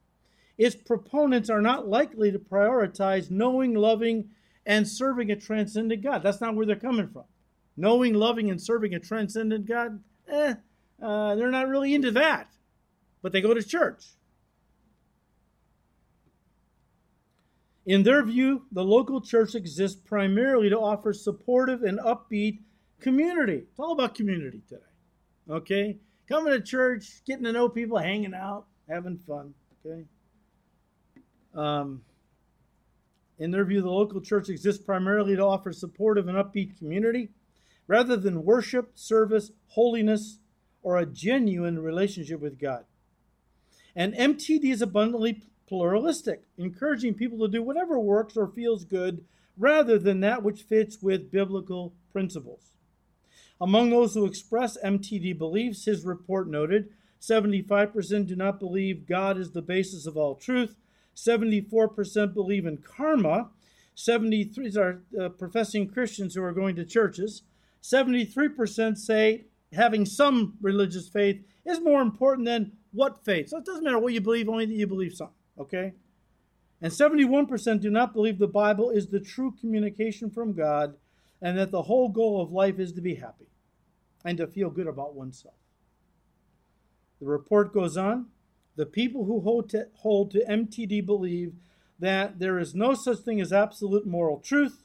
Its 0.57 0.77
proponents 0.77 1.51
are 1.51 1.61
not 1.61 1.89
likely 1.89 2.31
to 2.31 2.39
prioritize 2.39 3.29
knowing, 3.29 3.75
loving, 3.75 4.31
and 4.65 4.87
serving 4.87 5.33
a 5.33 5.37
transcendent 5.37 6.01
God. 6.01 6.23
That's 6.23 6.41
not 6.41 6.55
where 6.55 6.65
they're 6.65 6.77
coming 6.77 7.09
from. 7.09 7.25
Knowing, 7.77 8.15
loving, 8.15 8.49
and 8.49 8.63
serving 8.63 8.95
a 8.95 9.01
transcendent 9.01 9.67
God, 9.67 10.01
eh, 10.29 10.55
uh, 11.03 11.35
they're 11.35 11.51
not 11.51 11.67
really 11.67 11.93
into 11.93 12.13
that, 12.13 12.53
but 13.21 13.33
they 13.33 13.41
go 13.41 13.53
to 13.53 13.65
church. 13.65 14.05
In 17.87 18.03
their 18.03 18.25
view, 18.25 18.63
the 18.73 18.85
local 18.85 19.21
church 19.21 19.55
exists 19.55 20.01
primarily 20.01 20.71
to 20.71 20.79
offer 20.79 21.13
supportive 21.13 21.83
and 21.83 21.99
upbeat 21.99 22.61
community. 23.01 23.67
It's 23.71 23.79
all 23.79 23.93
about 23.93 24.15
community 24.15 24.63
today. 24.69 24.83
Okay? 25.51 25.99
Coming 26.27 26.53
to 26.55 26.61
church, 26.61 27.23
getting 27.27 27.45
to 27.45 27.53
know 27.53 27.69
people, 27.69 27.99
hanging 27.99 28.35
out, 28.35 28.67
having 28.89 29.19
fun. 29.19 29.53
Okay? 29.85 30.05
Um, 31.55 32.03
in 33.39 33.51
their 33.51 33.65
view, 33.65 33.83
the 33.83 33.91
local 33.91 34.21
church 34.21 34.49
exists 34.49 34.83
primarily 34.83 35.37
to 35.37 35.43
offer 35.45 35.73
supportive 35.73 36.29
and 36.29 36.39
upbeat 36.39 36.79
community 36.79 37.29
rather 37.87 38.17
than 38.17 38.45
worship, 38.45 38.93
service, 38.95 39.51
holiness, 39.69 40.39
or 40.83 40.97
a 40.97 41.07
genuine 41.07 41.79
relationship 41.79 42.41
with 42.41 42.59
God. 42.59 42.85
And 43.95 44.15
MTD 44.15 44.73
is 44.73 44.83
abundantly 44.83 45.43
pluralistic, 45.67 46.43
encouraging 46.59 47.15
people 47.15 47.39
to 47.39 47.49
do 47.49 47.63
whatever 47.63 47.99
works 47.99 48.37
or 48.37 48.47
feels 48.47 48.85
good 48.85 49.25
rather 49.57 49.99
than 49.99 50.21
that 50.21 50.43
which 50.43 50.63
fits 50.63 51.01
with 51.01 51.31
biblical 51.31 51.95
principles. 52.13 52.73
Among 53.61 53.91
those 53.91 54.15
who 54.15 54.27
express 54.27 54.77
MTD 54.85 55.39
beliefs, 55.39 55.85
his 55.85 56.05
report 56.05 56.49
noted 56.49 56.91
75% 57.21 58.27
do 58.27 58.37
not 58.37 58.59
believe 58.59 59.07
God 59.07 59.39
is 59.39 59.53
the 59.53 59.63
basis 59.63 60.07
of 60.07 60.17
all 60.17 60.35
truth, 60.35 60.77
74% 61.17 62.35
believe 62.35 62.67
in 62.67 62.79
karma, 62.79 63.51
73 63.95 64.77
are 64.77 65.03
uh, 65.19 65.29
professing 65.29 65.89
Christians 65.89 66.35
who 66.35 66.43
are 66.43 66.53
going 66.53 66.75
to 66.77 66.85
churches, 66.85 67.43
73% 67.83 68.99
say 68.99 69.45
having 69.73 70.05
some 70.05 70.55
religious 70.61 71.09
faith 71.09 71.43
is 71.65 71.81
more 71.81 72.03
important 72.03 72.47
than 72.47 72.73
what 72.93 73.25
faith. 73.25 73.51
So 73.51 73.59
it 73.59 73.65
doesn't 73.65 73.85
matter 73.85 73.99
what 73.99 74.13
you 74.13 74.21
believe, 74.21 74.49
only 74.49 74.67
that 74.67 74.75
you 74.75 74.87
believe 74.87 75.15
something. 75.15 75.35
Okay? 75.59 75.93
And 76.81 76.93
71% 76.93 77.81
do 77.81 77.91
not 77.91 78.13
believe 78.13 78.39
the 78.39 78.47
Bible 78.47 78.91
is 78.91 79.07
the 79.07 79.21
true 79.21 79.55
communication 79.61 80.31
from 80.31 80.53
God 80.53 80.97
and 81.41 81.59
that 81.59 81.71
the 81.71 81.83
whole 81.83 82.09
goal 82.09 82.41
of 82.43 82.53
life 82.53 82.79
is 82.79 82.93
to 82.93 83.01
be 83.01 83.15
happy 83.15 83.47
and 84.25 84.39
to 84.39 84.47
feel 84.47 84.71
good 84.71 84.87
about 84.87 85.15
oneself. 85.15 85.55
The 87.21 87.27
report 87.27 87.73
goes 87.73 87.97
on 87.97 88.27
the 88.77 88.87
people 88.87 89.25
who 89.25 89.41
hold 89.41 89.71
to, 89.71 89.89
hold 89.95 90.31
to 90.33 90.45
MTD 90.45 91.07
believe 91.07 91.55
that 91.99 92.39
there 92.39 92.59
is 92.59 92.75
no 92.75 92.95
such 92.95 93.19
thing 93.19 93.41
as 93.41 93.53
absolute 93.53 94.07
moral 94.07 94.41
truth 94.41 94.83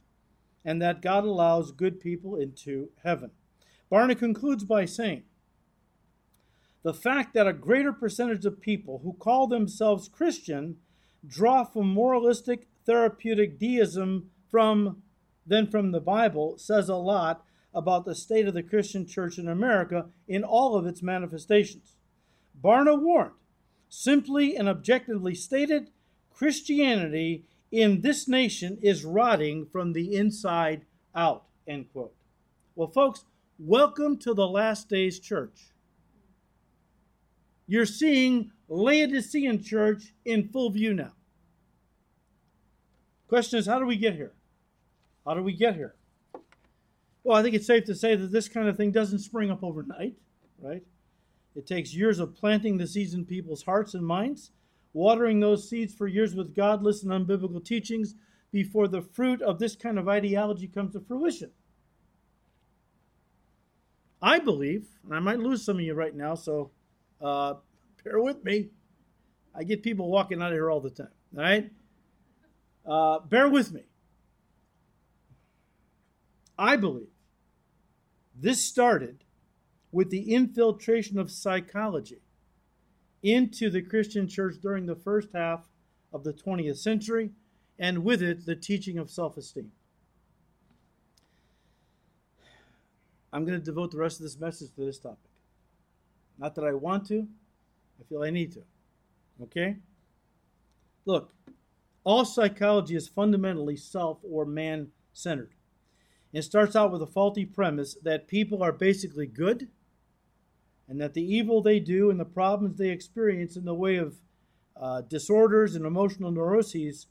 and 0.63 0.81
that 0.81 1.01
God 1.01 1.23
allows 1.23 1.71
good 1.71 1.99
people 1.99 2.35
into 2.35 2.89
heaven. 3.03 3.31
Barna 3.91 4.17
concludes 4.17 4.63
by 4.63 4.85
saying, 4.85 5.23
the 6.83 6.93
fact 6.93 7.33
that 7.33 7.47
a 7.47 7.53
greater 7.53 7.91
percentage 7.91 8.45
of 8.45 8.61
people 8.61 9.01
who 9.03 9.13
call 9.13 9.47
themselves 9.47 10.07
Christian 10.07 10.77
draw 11.27 11.63
from 11.63 11.87
moralistic 11.87 12.67
therapeutic 12.85 13.59
deism 13.59 14.29
from 14.49 15.03
than 15.45 15.67
from 15.67 15.91
the 15.91 15.99
Bible 15.99 16.57
says 16.57 16.89
a 16.89 16.95
lot 16.95 17.43
about 17.73 18.05
the 18.05 18.15
state 18.15 18.47
of 18.47 18.53
the 18.53 18.63
Christian 18.63 19.05
church 19.05 19.37
in 19.37 19.47
America 19.47 20.07
in 20.27 20.43
all 20.43 20.75
of 20.75 20.85
its 20.85 21.03
manifestations. 21.03 21.95
Barna 22.61 22.99
warned, 22.99 23.31
simply 23.89 24.55
and 24.55 24.67
objectively 24.67 25.35
stated, 25.35 25.89
Christianity 26.31 27.45
in 27.71 28.01
this 28.01 28.27
nation 28.27 28.77
is 28.81 29.05
rotting 29.05 29.65
from 29.65 29.93
the 29.93 30.15
inside 30.15 30.85
out. 31.13 31.43
End 31.67 31.91
quote. 31.91 32.15
Well, 32.75 32.87
folks, 32.87 33.25
welcome 33.57 34.17
to 34.19 34.33
the 34.33 34.47
last 34.47 34.89
days 34.89 35.19
church. 35.19 35.73
You're 37.69 37.85
seeing 37.85 38.51
Laodicean 38.67 39.61
church 39.61 40.15
in 40.25 40.49
full 40.49 40.71
view 40.71 40.95
now. 40.95 41.11
Question 43.27 43.59
is, 43.59 43.67
how 43.67 43.77
do 43.77 43.85
we 43.85 43.95
get 43.95 44.15
here? 44.15 44.33
How 45.23 45.35
do 45.35 45.43
we 45.43 45.53
get 45.53 45.75
here? 45.75 45.93
Well, 47.23 47.37
I 47.37 47.43
think 47.43 47.53
it's 47.53 47.67
safe 47.67 47.85
to 47.85 47.93
say 47.93 48.15
that 48.15 48.31
this 48.31 48.49
kind 48.49 48.67
of 48.67 48.75
thing 48.75 48.91
doesn't 48.91 49.19
spring 49.19 49.51
up 49.51 49.63
overnight, 49.63 50.15
right? 50.59 50.81
It 51.55 51.67
takes 51.67 51.93
years 51.93 52.17
of 52.17 52.33
planting 52.33 52.79
the 52.79 52.87
seeds 52.87 53.13
in 53.13 53.23
people's 53.23 53.61
hearts 53.61 53.93
and 53.93 54.03
minds, 54.03 54.49
watering 54.93 55.39
those 55.39 55.69
seeds 55.69 55.93
for 55.93 56.07
years 56.07 56.33
with 56.33 56.55
godless 56.55 57.03
and 57.03 57.11
unbiblical 57.11 57.63
teachings 57.63 58.15
before 58.51 58.87
the 58.87 59.03
fruit 59.03 59.43
of 59.43 59.59
this 59.59 59.75
kind 59.75 59.99
of 59.99 60.09
ideology 60.09 60.67
comes 60.67 60.93
to 60.93 61.01
fruition. 61.01 61.51
I 64.23 64.39
believe, 64.39 64.87
and 65.05 65.13
I 65.13 65.19
might 65.19 65.37
lose 65.37 65.63
some 65.63 65.75
of 65.75 65.83
you 65.83 65.93
right 65.93 66.15
now, 66.15 66.33
so 66.33 66.71
uh, 67.21 67.55
bear 68.03 68.21
with 68.21 68.43
me. 68.43 68.69
I 69.55 69.63
get 69.63 69.83
people 69.83 70.09
walking 70.09 70.41
out 70.41 70.51
of 70.51 70.53
here 70.53 70.69
all 70.69 70.79
the 70.79 70.89
time, 70.89 71.09
all 71.35 71.43
right? 71.43 71.71
Uh, 72.85 73.19
bear 73.19 73.49
with 73.49 73.73
me. 73.73 73.83
I 76.57 76.75
believe 76.75 77.07
this 78.35 78.63
started 78.63 79.23
with 79.91 80.09
the 80.09 80.33
infiltration 80.33 81.17
of 81.17 81.31
psychology 81.31 82.21
into 83.21 83.69
the 83.69 83.81
Christian 83.81 84.27
church 84.27 84.55
during 84.61 84.85
the 84.85 84.95
first 84.95 85.29
half 85.33 85.67
of 86.13 86.23
the 86.23 86.33
20th 86.33 86.77
century, 86.77 87.31
and 87.77 88.03
with 88.03 88.21
it, 88.21 88.45
the 88.45 88.55
teaching 88.55 88.97
of 88.97 89.09
self 89.09 89.37
esteem. 89.37 89.71
I'm 93.31 93.45
going 93.45 93.59
to 93.59 93.63
devote 93.63 93.91
the 93.91 93.97
rest 93.97 94.19
of 94.19 94.23
this 94.23 94.39
message 94.39 94.73
to 94.75 94.85
this 94.85 94.99
topic. 94.99 95.28
Not 96.39 96.55
that 96.55 96.63
I 96.63 96.73
want 96.73 97.05
to, 97.07 97.27
I 97.99 98.03
feel 98.07 98.23
I 98.23 98.29
need 98.29 98.53
to. 98.53 98.63
Okay? 99.43 99.75
Look, 101.05 101.33
all 102.03 102.25
psychology 102.25 102.95
is 102.95 103.07
fundamentally 103.07 103.75
self 103.75 104.19
or 104.23 104.45
man 104.45 104.87
centered. 105.13 105.53
It 106.31 106.43
starts 106.43 106.75
out 106.75 106.91
with 106.91 107.01
a 107.01 107.07
faulty 107.07 107.45
premise 107.45 107.95
that 108.03 108.27
people 108.27 108.63
are 108.63 108.71
basically 108.71 109.25
good 109.25 109.67
and 110.87 110.99
that 111.01 111.13
the 111.13 111.23
evil 111.23 111.61
they 111.61 111.79
do 111.79 112.09
and 112.09 112.19
the 112.19 112.25
problems 112.25 112.77
they 112.77 112.89
experience 112.89 113.55
in 113.55 113.65
the 113.65 113.73
way 113.73 113.97
of 113.97 114.15
uh, 114.79 115.01
disorders 115.01 115.75
and 115.75 115.85
emotional 115.85 116.31
neuroses 116.31 117.07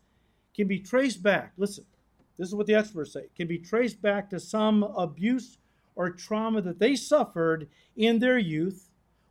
can 0.55 0.67
be 0.67 0.79
traced 0.79 1.23
back. 1.23 1.53
Listen, 1.57 1.85
this 2.39 2.49
is 2.49 2.55
what 2.55 2.67
the 2.67 2.75
experts 2.75 3.13
say 3.13 3.27
can 3.37 3.47
be 3.47 3.59
traced 3.59 4.01
back 4.01 4.31
to 4.31 4.41
some 4.41 4.83
abuse 4.83 5.59
or 5.97 6.11
trauma 6.11 6.63
that 6.63 6.79
they 6.79 6.95
suffered 6.95 7.69
in 7.97 8.21
their 8.21 8.39
youth, 8.39 8.88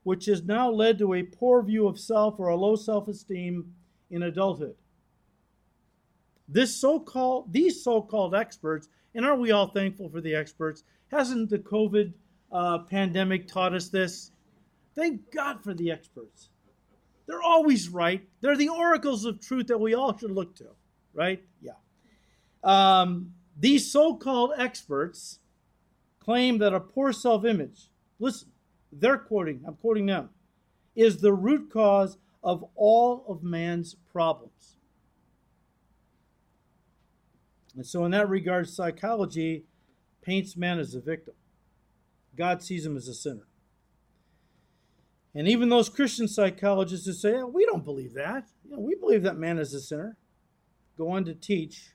which 0.08 0.28
has 0.28 0.42
now 0.44 0.72
led 0.72 0.98
to 0.98 1.16
a 1.16 1.22
poor 1.22 1.62
view 1.62 1.86
of 1.86 2.00
self 2.00 2.40
or 2.40 2.48
a 2.48 2.56
low 2.56 2.78
self 2.78 3.10
esteem 3.10 3.74
in 4.10 4.24
adulthood. 4.24 4.78
This 6.48 6.74
so-called, 6.74 7.52
these 7.52 7.84
so-called 7.84 8.34
experts, 8.34 8.88
and 9.14 9.26
aren't 9.26 9.42
we 9.42 9.52
all 9.52 9.68
thankful 9.68 10.08
for 10.08 10.22
the 10.22 10.34
experts? 10.34 10.86
Hasn't 11.12 11.50
the 11.50 11.60
COVID 11.60 12.14
uh, 12.54 12.78
pandemic 12.90 13.50
taught 13.50 13.74
us 13.74 13.90
this? 13.90 14.32
Thank 14.96 15.30
God 15.30 15.62
for 15.62 15.74
the 15.74 15.92
experts. 15.92 16.52
They're 17.26 17.44
always 17.44 17.90
right. 17.90 18.26
They're 18.40 18.56
the 18.56 18.70
oracles 18.70 19.26
of 19.26 19.42
truth 19.42 19.68
that 19.68 19.78
we 19.78 19.94
all 19.94 20.18
should 20.18 20.32
look 20.32 20.56
to, 20.56 20.68
right? 21.14 21.44
Yeah. 21.62 21.74
Um, 22.64 23.34
these 23.60 23.92
so 23.92 24.16
called 24.16 24.54
experts 24.58 25.40
claim 26.22 26.60
that 26.60 26.74
a 26.74 26.80
poor 26.80 27.12
self 27.12 27.44
image, 27.44 27.90
listen, 28.20 28.48
they're 29.00 29.18
quoting, 29.18 29.64
I'm 29.66 29.76
quoting 29.76 30.06
them, 30.06 30.30
is 30.96 31.18
the 31.18 31.34
root 31.34 31.72
cause 31.72 32.18
of 32.44 32.66
all 32.76 33.26
of 33.28 33.44
man's 33.44 33.96
problems. 34.12 34.78
And 37.76 37.86
so, 37.86 38.06
in 38.06 38.12
that 38.12 38.30
regard, 38.30 38.68
psychology 38.68 39.66
paints 40.22 40.58
man 40.58 40.80
as 40.80 40.96
a 40.96 41.00
victim. 41.00 41.36
God 42.36 42.64
sees 42.64 42.86
him 42.86 42.98
as 42.98 43.08
a 43.08 43.14
sinner. 43.14 43.48
And 45.36 45.48
even 45.48 45.70
those 45.70 45.88
Christian 45.88 46.28
psychologists 46.28 47.06
who 47.06 47.14
say, 47.14 47.44
we 47.44 47.66
don't 47.66 47.86
believe 47.86 48.16
that. 48.16 48.46
You 48.64 48.72
know, 48.72 48.80
we 48.80 48.96
believe 48.96 49.22
that 49.24 49.38
man 49.38 49.60
is 49.60 49.74
a 49.74 49.80
sinner, 49.80 50.18
go 50.98 51.12
on 51.12 51.26
to 51.26 51.36
teach 51.36 51.94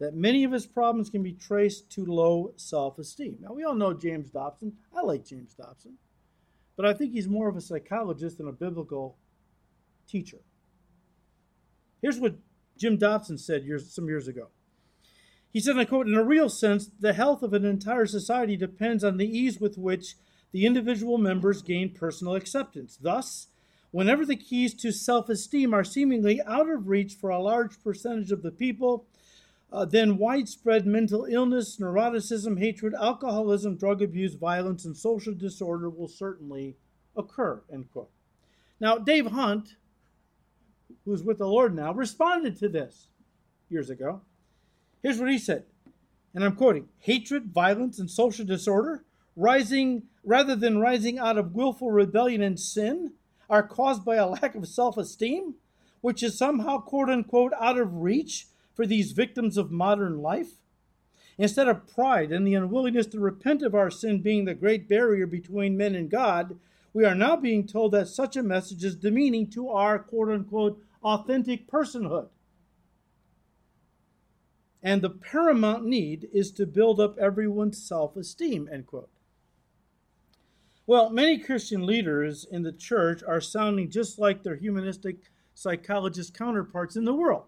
that 0.00 0.14
many 0.14 0.44
of 0.44 0.52
his 0.52 0.66
problems 0.66 1.08
can 1.08 1.22
be 1.22 1.32
traced 1.32 1.90
to 1.92 2.04
low 2.04 2.52
self 2.56 2.98
esteem. 2.98 3.38
Now, 3.40 3.52
we 3.54 3.64
all 3.64 3.74
know 3.74 3.94
James 3.94 4.30
Dobson. 4.30 4.74
I 4.94 5.00
like 5.00 5.24
James 5.24 5.54
Dobson. 5.54 5.94
But 6.76 6.86
I 6.86 6.94
think 6.94 7.12
he's 7.12 7.28
more 7.28 7.48
of 7.48 7.56
a 7.56 7.60
psychologist 7.60 8.38
than 8.38 8.48
a 8.48 8.52
biblical 8.52 9.16
teacher. 10.08 10.38
Here's 12.02 12.18
what 12.18 12.36
Jim 12.76 12.96
Dobson 12.96 13.38
said 13.38 13.64
years, 13.64 13.94
some 13.94 14.08
years 14.08 14.28
ago. 14.28 14.48
He 15.50 15.60
said, 15.60 15.78
I 15.78 15.84
quote, 15.84 16.08
In 16.08 16.14
a 16.14 16.24
real 16.24 16.48
sense, 16.48 16.90
the 16.98 17.12
health 17.12 17.42
of 17.42 17.52
an 17.52 17.64
entire 17.64 18.06
society 18.06 18.56
depends 18.56 19.04
on 19.04 19.16
the 19.16 19.26
ease 19.26 19.60
with 19.60 19.78
which 19.78 20.16
the 20.50 20.66
individual 20.66 21.16
members 21.16 21.62
gain 21.62 21.94
personal 21.94 22.34
acceptance. 22.34 22.98
Thus, 23.00 23.48
whenever 23.92 24.26
the 24.26 24.36
keys 24.36 24.74
to 24.74 24.90
self 24.90 25.28
esteem 25.28 25.72
are 25.72 25.84
seemingly 25.84 26.42
out 26.42 26.68
of 26.68 26.88
reach 26.88 27.14
for 27.14 27.30
a 27.30 27.40
large 27.40 27.80
percentage 27.82 28.32
of 28.32 28.42
the 28.42 28.50
people, 28.50 29.06
uh, 29.74 29.84
then 29.84 30.18
widespread 30.18 30.86
mental 30.86 31.26
illness, 31.28 31.78
neuroticism, 31.78 32.60
hatred, 32.60 32.94
alcoholism, 32.94 33.76
drug 33.76 34.00
abuse, 34.00 34.34
violence, 34.34 34.84
and 34.84 34.96
social 34.96 35.34
disorder 35.34 35.90
will 35.90 36.06
certainly 36.06 36.76
occur. 37.16 37.60
End 37.72 37.90
quote. 37.92 38.10
Now, 38.78 38.98
Dave 38.98 39.26
Hunt, 39.26 39.74
who's 41.04 41.24
with 41.24 41.38
the 41.38 41.48
Lord 41.48 41.74
now, 41.74 41.92
responded 41.92 42.56
to 42.60 42.68
this 42.68 43.08
years 43.68 43.90
ago. 43.90 44.20
Here's 45.02 45.18
what 45.18 45.30
he 45.30 45.38
said, 45.38 45.64
and 46.34 46.44
I'm 46.44 46.54
quoting 46.54 46.88
hatred, 47.00 47.46
violence, 47.52 47.98
and 47.98 48.08
social 48.08 48.44
disorder 48.44 49.02
rising 49.34 50.04
rather 50.22 50.54
than 50.54 50.78
rising 50.78 51.18
out 51.18 51.36
of 51.36 51.56
willful 51.56 51.90
rebellion 51.90 52.42
and 52.42 52.60
sin 52.60 53.12
are 53.50 53.66
caused 53.66 54.04
by 54.04 54.14
a 54.14 54.28
lack 54.28 54.54
of 54.54 54.68
self-esteem 54.68 55.54
which 56.00 56.22
is 56.22 56.38
somehow 56.38 56.78
quote 56.78 57.08
unquote 57.08 57.52
out 57.60 57.78
of 57.78 57.92
reach 57.96 58.46
for 58.74 58.86
these 58.86 59.12
victims 59.12 59.56
of 59.56 59.70
modern 59.70 60.20
life? 60.20 60.52
Instead 61.38 61.68
of 61.68 61.86
pride 61.86 62.30
and 62.30 62.46
the 62.46 62.54
unwillingness 62.54 63.06
to 63.06 63.20
repent 63.20 63.62
of 63.62 63.74
our 63.74 63.90
sin 63.90 64.20
being 64.20 64.44
the 64.44 64.54
great 64.54 64.88
barrier 64.88 65.26
between 65.26 65.76
men 65.76 65.94
and 65.94 66.10
god 66.10 66.58
we 66.94 67.04
are 67.04 67.14
now 67.14 67.36
being 67.36 67.66
told 67.66 67.92
that 67.92 68.06
such 68.06 68.36
a 68.36 68.42
message 68.42 68.84
is 68.84 68.94
demeaning 68.94 69.50
to 69.50 69.68
our 69.68 69.98
quote 69.98 70.30
unquote 70.30 70.80
authentic 71.02 71.68
personhood. 71.68 72.28
And 74.80 75.02
the 75.02 75.10
paramount 75.10 75.84
need 75.84 76.28
is 76.32 76.52
to 76.52 76.66
build 76.66 77.00
up 77.00 77.18
everyone's 77.18 77.82
self-esteem 77.82 78.68
end 78.72 78.86
quote. 78.86 79.10
Well, 80.86 81.10
many 81.10 81.38
Christian 81.38 81.84
leaders 81.84 82.46
in 82.48 82.62
the 82.62 82.72
church 82.72 83.22
are 83.26 83.40
sounding 83.40 83.90
just 83.90 84.18
like 84.18 84.42
their 84.42 84.56
humanistic 84.56 85.16
psychologist 85.54 86.36
counterparts 86.36 86.94
in 86.94 87.04
the 87.04 87.14
world. 87.14 87.44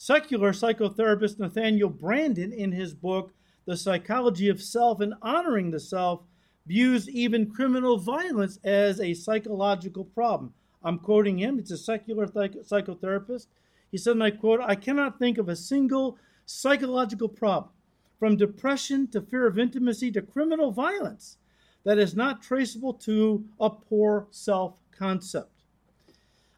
Secular 0.00 0.52
psychotherapist 0.52 1.40
Nathaniel 1.40 1.90
Branden, 1.90 2.52
in 2.52 2.70
his 2.70 2.94
book, 2.94 3.32
The 3.64 3.76
Psychology 3.76 4.48
of 4.48 4.62
Self 4.62 5.00
and 5.00 5.14
Honoring 5.22 5.72
the 5.72 5.80
Self, 5.80 6.22
views 6.66 7.08
even 7.08 7.50
criminal 7.50 7.98
violence 7.98 8.60
as 8.62 9.00
a 9.00 9.12
psychological 9.12 10.04
problem. 10.04 10.54
I'm 10.84 11.00
quoting 11.00 11.38
him, 11.38 11.58
it's 11.58 11.72
a 11.72 11.76
secular 11.76 12.28
psychotherapist. 12.28 13.48
He 13.90 13.98
said, 13.98 14.12
and 14.12 14.22
I 14.22 14.30
quote, 14.30 14.60
I 14.60 14.76
cannot 14.76 15.18
think 15.18 15.36
of 15.36 15.48
a 15.48 15.56
single 15.56 16.16
psychological 16.46 17.28
problem, 17.28 17.72
from 18.20 18.36
depression 18.36 19.08
to 19.08 19.20
fear 19.20 19.48
of 19.48 19.58
intimacy 19.58 20.12
to 20.12 20.22
criminal 20.22 20.70
violence, 20.70 21.38
that 21.82 21.98
is 21.98 22.14
not 22.14 22.40
traceable 22.40 22.94
to 22.94 23.44
a 23.58 23.68
poor 23.68 24.28
self 24.30 24.78
concept. 24.96 25.57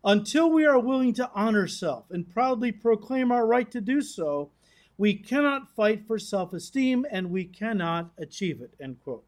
Until 0.03 0.51
we 0.51 0.65
are 0.65 0.79
willing 0.79 1.13
to 1.15 1.31
honor 1.35 1.67
self 1.67 2.11
and 2.11 2.29
proudly 2.29 2.73
proclaim 2.73 3.31
our 3.31 3.47
right 3.47 3.71
to 3.71 3.81
do 3.81 4.01
so, 4.01 4.51
we 4.97 5.15
cannot 5.15 5.75
fight 5.75 6.07
for 6.07 6.19
self 6.19 6.53
esteem 6.53 7.07
and 7.11 7.31
we 7.31 7.45
cannot 7.45 8.11
achieve 8.19 8.61
it. 8.61 8.75
End 8.81 8.99
quote. 9.03 9.25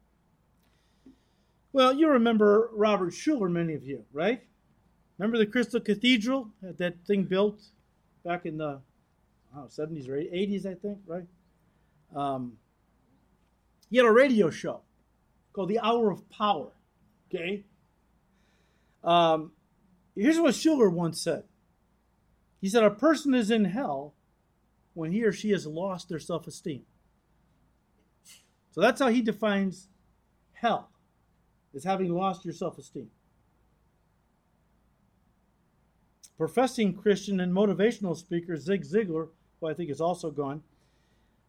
Well, 1.71 1.93
you 1.93 2.09
remember 2.09 2.69
Robert 2.73 3.13
Schuller, 3.13 3.49
many 3.49 3.73
of 3.73 3.83
you, 3.83 4.05
right? 4.13 4.43
Remember 5.17 5.37
the 5.37 5.45
Crystal 5.45 5.79
Cathedral, 5.79 6.49
that 6.61 7.05
thing 7.05 7.23
built 7.23 7.61
back 8.23 8.45
in 8.45 8.57
the 8.57 8.81
know, 9.55 9.67
70s 9.69 10.07
or 10.07 10.17
80s, 10.17 10.65
I 10.65 10.75
think, 10.75 10.99
right? 11.05 11.25
Um, 12.15 12.53
he 13.89 13.97
had 13.97 14.05
a 14.05 14.11
radio 14.11 14.49
show 14.49 14.81
called 15.51 15.69
The 15.69 15.79
Hour 15.79 16.11
of 16.11 16.27
Power. 16.29 16.71
Okay? 17.29 17.63
Um, 19.03 19.51
here's 20.15 20.39
what 20.39 20.53
Schuller 20.53 20.91
once 20.91 21.21
said 21.21 21.43
He 22.61 22.69
said, 22.69 22.83
A 22.83 22.91
person 22.91 23.33
is 23.33 23.51
in 23.51 23.65
hell 23.65 24.13
when 24.93 25.11
he 25.11 25.23
or 25.23 25.31
she 25.31 25.51
has 25.51 25.65
lost 25.65 26.09
their 26.09 26.19
self 26.19 26.47
esteem. 26.47 26.83
So 28.71 28.81
that's 28.81 28.99
how 28.99 29.09
he 29.09 29.21
defines 29.21 29.87
hell, 30.53 30.89
is 31.73 31.83
having 31.83 32.13
lost 32.13 32.45
your 32.45 32.53
self 32.53 32.77
esteem. 32.77 33.09
Professing 36.37 36.93
Christian 36.95 37.39
and 37.39 37.53
motivational 37.53 38.17
speaker 38.17 38.57
Zig 38.57 38.83
Ziglar, 38.83 39.29
who 39.59 39.67
I 39.67 39.73
think 39.73 39.89
is 39.89 40.01
also 40.01 40.31
gone, 40.31 40.63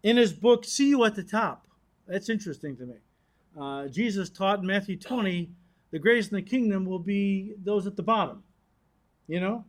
in 0.03 0.19
his 0.19 0.33
book, 0.33 0.65
See 0.65 0.91
You 0.91 1.05
at 1.05 1.15
the 1.15 1.23
Top. 1.23 1.67
That's 2.07 2.29
interesting 2.29 2.77
to 2.77 2.85
me. 2.85 2.95
Uh, 3.59 3.89
Jesus 3.89 4.29
taught 4.29 4.59
in 4.59 4.67
Matthew 4.67 4.99
20, 4.99 5.49
the 5.91 5.99
greatest 5.99 6.31
in 6.31 6.37
the 6.37 6.43
kingdom 6.43 6.85
will 6.85 6.99
be 6.99 7.55
those 7.63 7.87
at 7.87 7.97
the 7.97 8.03
bottom. 8.03 8.43
You 9.27 9.41
know? 9.41 9.65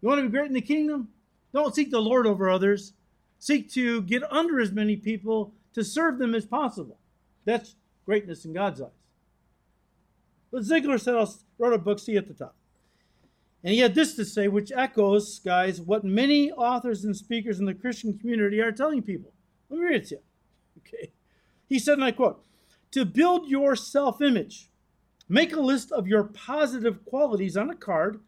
You 0.00 0.08
want 0.08 0.20
to 0.20 0.28
be 0.28 0.30
great 0.30 0.46
in 0.46 0.54
the 0.54 0.60
kingdom? 0.60 1.08
Don't 1.52 1.74
seek 1.74 1.90
the 1.90 2.00
Lord 2.00 2.26
over 2.26 2.48
others. 2.48 2.92
Seek 3.38 3.70
to 3.72 4.02
get 4.02 4.22
under 4.32 4.60
as 4.60 4.72
many 4.72 4.96
people 4.96 5.52
to 5.74 5.84
serve 5.84 6.18
them 6.18 6.34
as 6.34 6.44
possible. 6.44 6.98
That's 7.44 7.76
greatness 8.04 8.44
in 8.44 8.52
God's 8.52 8.80
eyes. 8.80 8.88
But 10.50 10.62
Ziglar 10.62 11.00
said, 11.00 11.14
I 11.14 11.26
wrote 11.58 11.74
a 11.74 11.78
book, 11.78 11.98
See 11.98 12.16
at 12.16 12.26
the 12.26 12.34
Top. 12.34 12.54
And 13.64 13.74
he 13.74 13.80
had 13.80 13.94
this 13.94 14.14
to 14.16 14.24
say, 14.24 14.48
which 14.48 14.72
echoes, 14.74 15.40
guys, 15.40 15.80
what 15.80 16.04
many 16.04 16.50
authors 16.52 17.04
and 17.04 17.16
speakers 17.16 17.58
in 17.58 17.66
the 17.66 17.74
Christian 17.74 18.16
community 18.18 18.60
are 18.60 18.72
telling 18.72 19.02
people. 19.02 19.32
Let 19.68 19.80
me 19.80 19.86
read 19.86 20.02
it 20.02 20.08
to 20.08 20.14
you. 20.16 20.20
Okay. 20.78 21.10
He 21.68 21.78
said, 21.78 21.94
and 21.94 22.04
I 22.04 22.12
quote, 22.12 22.44
to 22.92 23.04
build 23.04 23.48
your 23.48 23.76
self 23.76 24.22
image, 24.22 24.70
make 25.28 25.52
a 25.52 25.60
list 25.60 25.92
of 25.92 26.06
your 26.06 26.24
positive 26.24 27.04
qualities 27.04 27.56
on 27.56 27.68
a 27.68 27.74
card 27.74 28.20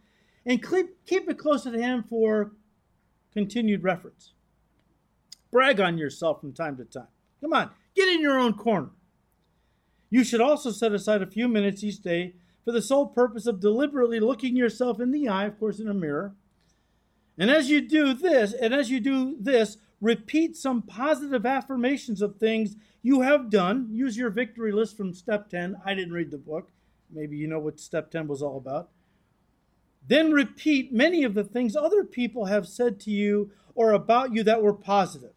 and 0.47 0.67
keep 0.67 1.05
keep 1.07 1.29
it 1.29 1.39
close 1.39 1.67
at 1.67 1.75
hand 1.75 2.05
for 2.09 2.53
continued 3.33 3.83
reference. 3.83 4.33
Brag 5.51 5.81
on 5.81 5.99
yourself 5.99 6.41
from 6.41 6.53
time 6.53 6.77
to 6.77 6.85
time. 6.85 7.09
Come 7.41 7.53
on, 7.53 7.71
get 7.95 8.09
in 8.09 8.21
your 8.21 8.39
own 8.39 8.55
corner. 8.55 8.91
You 10.11 10.25
should 10.25 10.41
also 10.41 10.71
set 10.71 10.93
aside 10.93 11.23
a 11.23 11.27
few 11.27 11.49
minutes 11.49 11.85
each 11.85 12.03
day 12.03 12.35
for 12.65 12.73
the 12.73 12.83
sole 12.83 13.07
purpose 13.07 13.47
of 13.47 13.61
deliberately 13.61 14.21
looking 14.21 14.57
yourself 14.57 15.01
in 15.01 15.13
the 15.13 15.29
eye, 15.29 15.47
of 15.47 15.59
course, 15.59 15.79
in 15.79 15.89
a 15.89 15.95
mirror. 15.95 16.35
And 17.39 17.51
as 17.51 17.71
you 17.71 17.81
do 17.81 18.13
this, 18.13 18.53
and 18.53 18.75
as 18.75 18.91
you 18.91 19.01
do 19.01 19.37
this, 19.41 19.79
repeat 20.01 20.57
some 20.57 20.83
positive 20.83 21.47
affirmations 21.47 22.21
of 22.21 22.37
things 22.37 22.77
you 23.03 23.23
have 23.23 23.51
done. 23.51 23.89
Use 23.91 24.17
your 24.17 24.31
victory 24.31 24.73
list 24.73 24.97
from 24.97 25.15
step 25.15 25.49
10. 25.49 25.77
I 25.85 25.95
didn't 25.95 26.13
read 26.13 26.31
the 26.31 26.39
book. 26.39 26.71
Maybe 27.11 27.37
you 27.37 27.47
know 27.47 27.59
what 27.59 27.81
step 27.81 28.11
10 28.11 28.29
was 28.29 28.43
all 28.43 28.59
about. 28.59 28.91
Then 30.07 30.33
repeat 30.33 30.93
many 30.93 31.25
of 31.25 31.35
the 31.35 31.45
things 31.45 31.77
other 31.77 32.05
people 32.05 32.47
have 32.47 32.67
said 32.67 32.99
to 33.01 33.11
you 33.11 33.51
or 33.75 33.93
about 33.93 34.35
you 34.35 34.43
that 34.45 34.63
were 34.63 34.75
positive. 34.75 35.33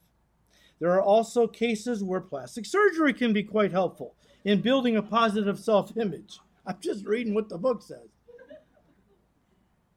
There 0.79 0.91
are 0.91 1.01
also 1.01 1.47
cases 1.47 2.03
where 2.03 2.21
plastic 2.21 2.65
surgery 2.65 3.13
can 3.13 3.33
be 3.33 3.43
quite 3.43 3.71
helpful 3.71 4.15
in 4.43 4.61
building 4.61 4.97
a 4.97 5.01
positive 5.01 5.59
self 5.59 5.95
image. 5.97 6.39
I'm 6.65 6.77
just 6.81 7.05
reading 7.05 7.33
what 7.33 7.49
the 7.49 7.57
book 7.57 7.81
says. 7.81 8.09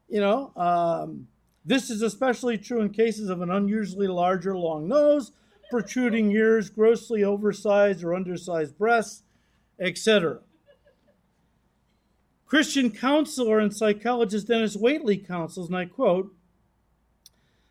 You 0.08 0.20
know, 0.20 0.52
um, 0.56 1.26
this 1.64 1.90
is 1.90 2.02
especially 2.02 2.58
true 2.58 2.80
in 2.80 2.90
cases 2.90 3.28
of 3.28 3.42
an 3.42 3.50
unusually 3.50 4.06
large 4.06 4.46
or 4.46 4.56
long 4.56 4.86
nose, 4.86 5.32
protruding 5.70 6.30
ears, 6.30 6.70
grossly 6.70 7.24
oversized 7.24 8.04
or 8.04 8.14
undersized 8.14 8.78
breasts, 8.78 9.24
etc. 9.80 10.40
Christian 12.46 12.92
counselor 12.92 13.58
and 13.58 13.74
psychologist 13.74 14.46
Denis 14.46 14.76
Waitley 14.76 15.26
counsels, 15.26 15.66
and 15.66 15.76
I 15.76 15.86
quote, 15.86 16.32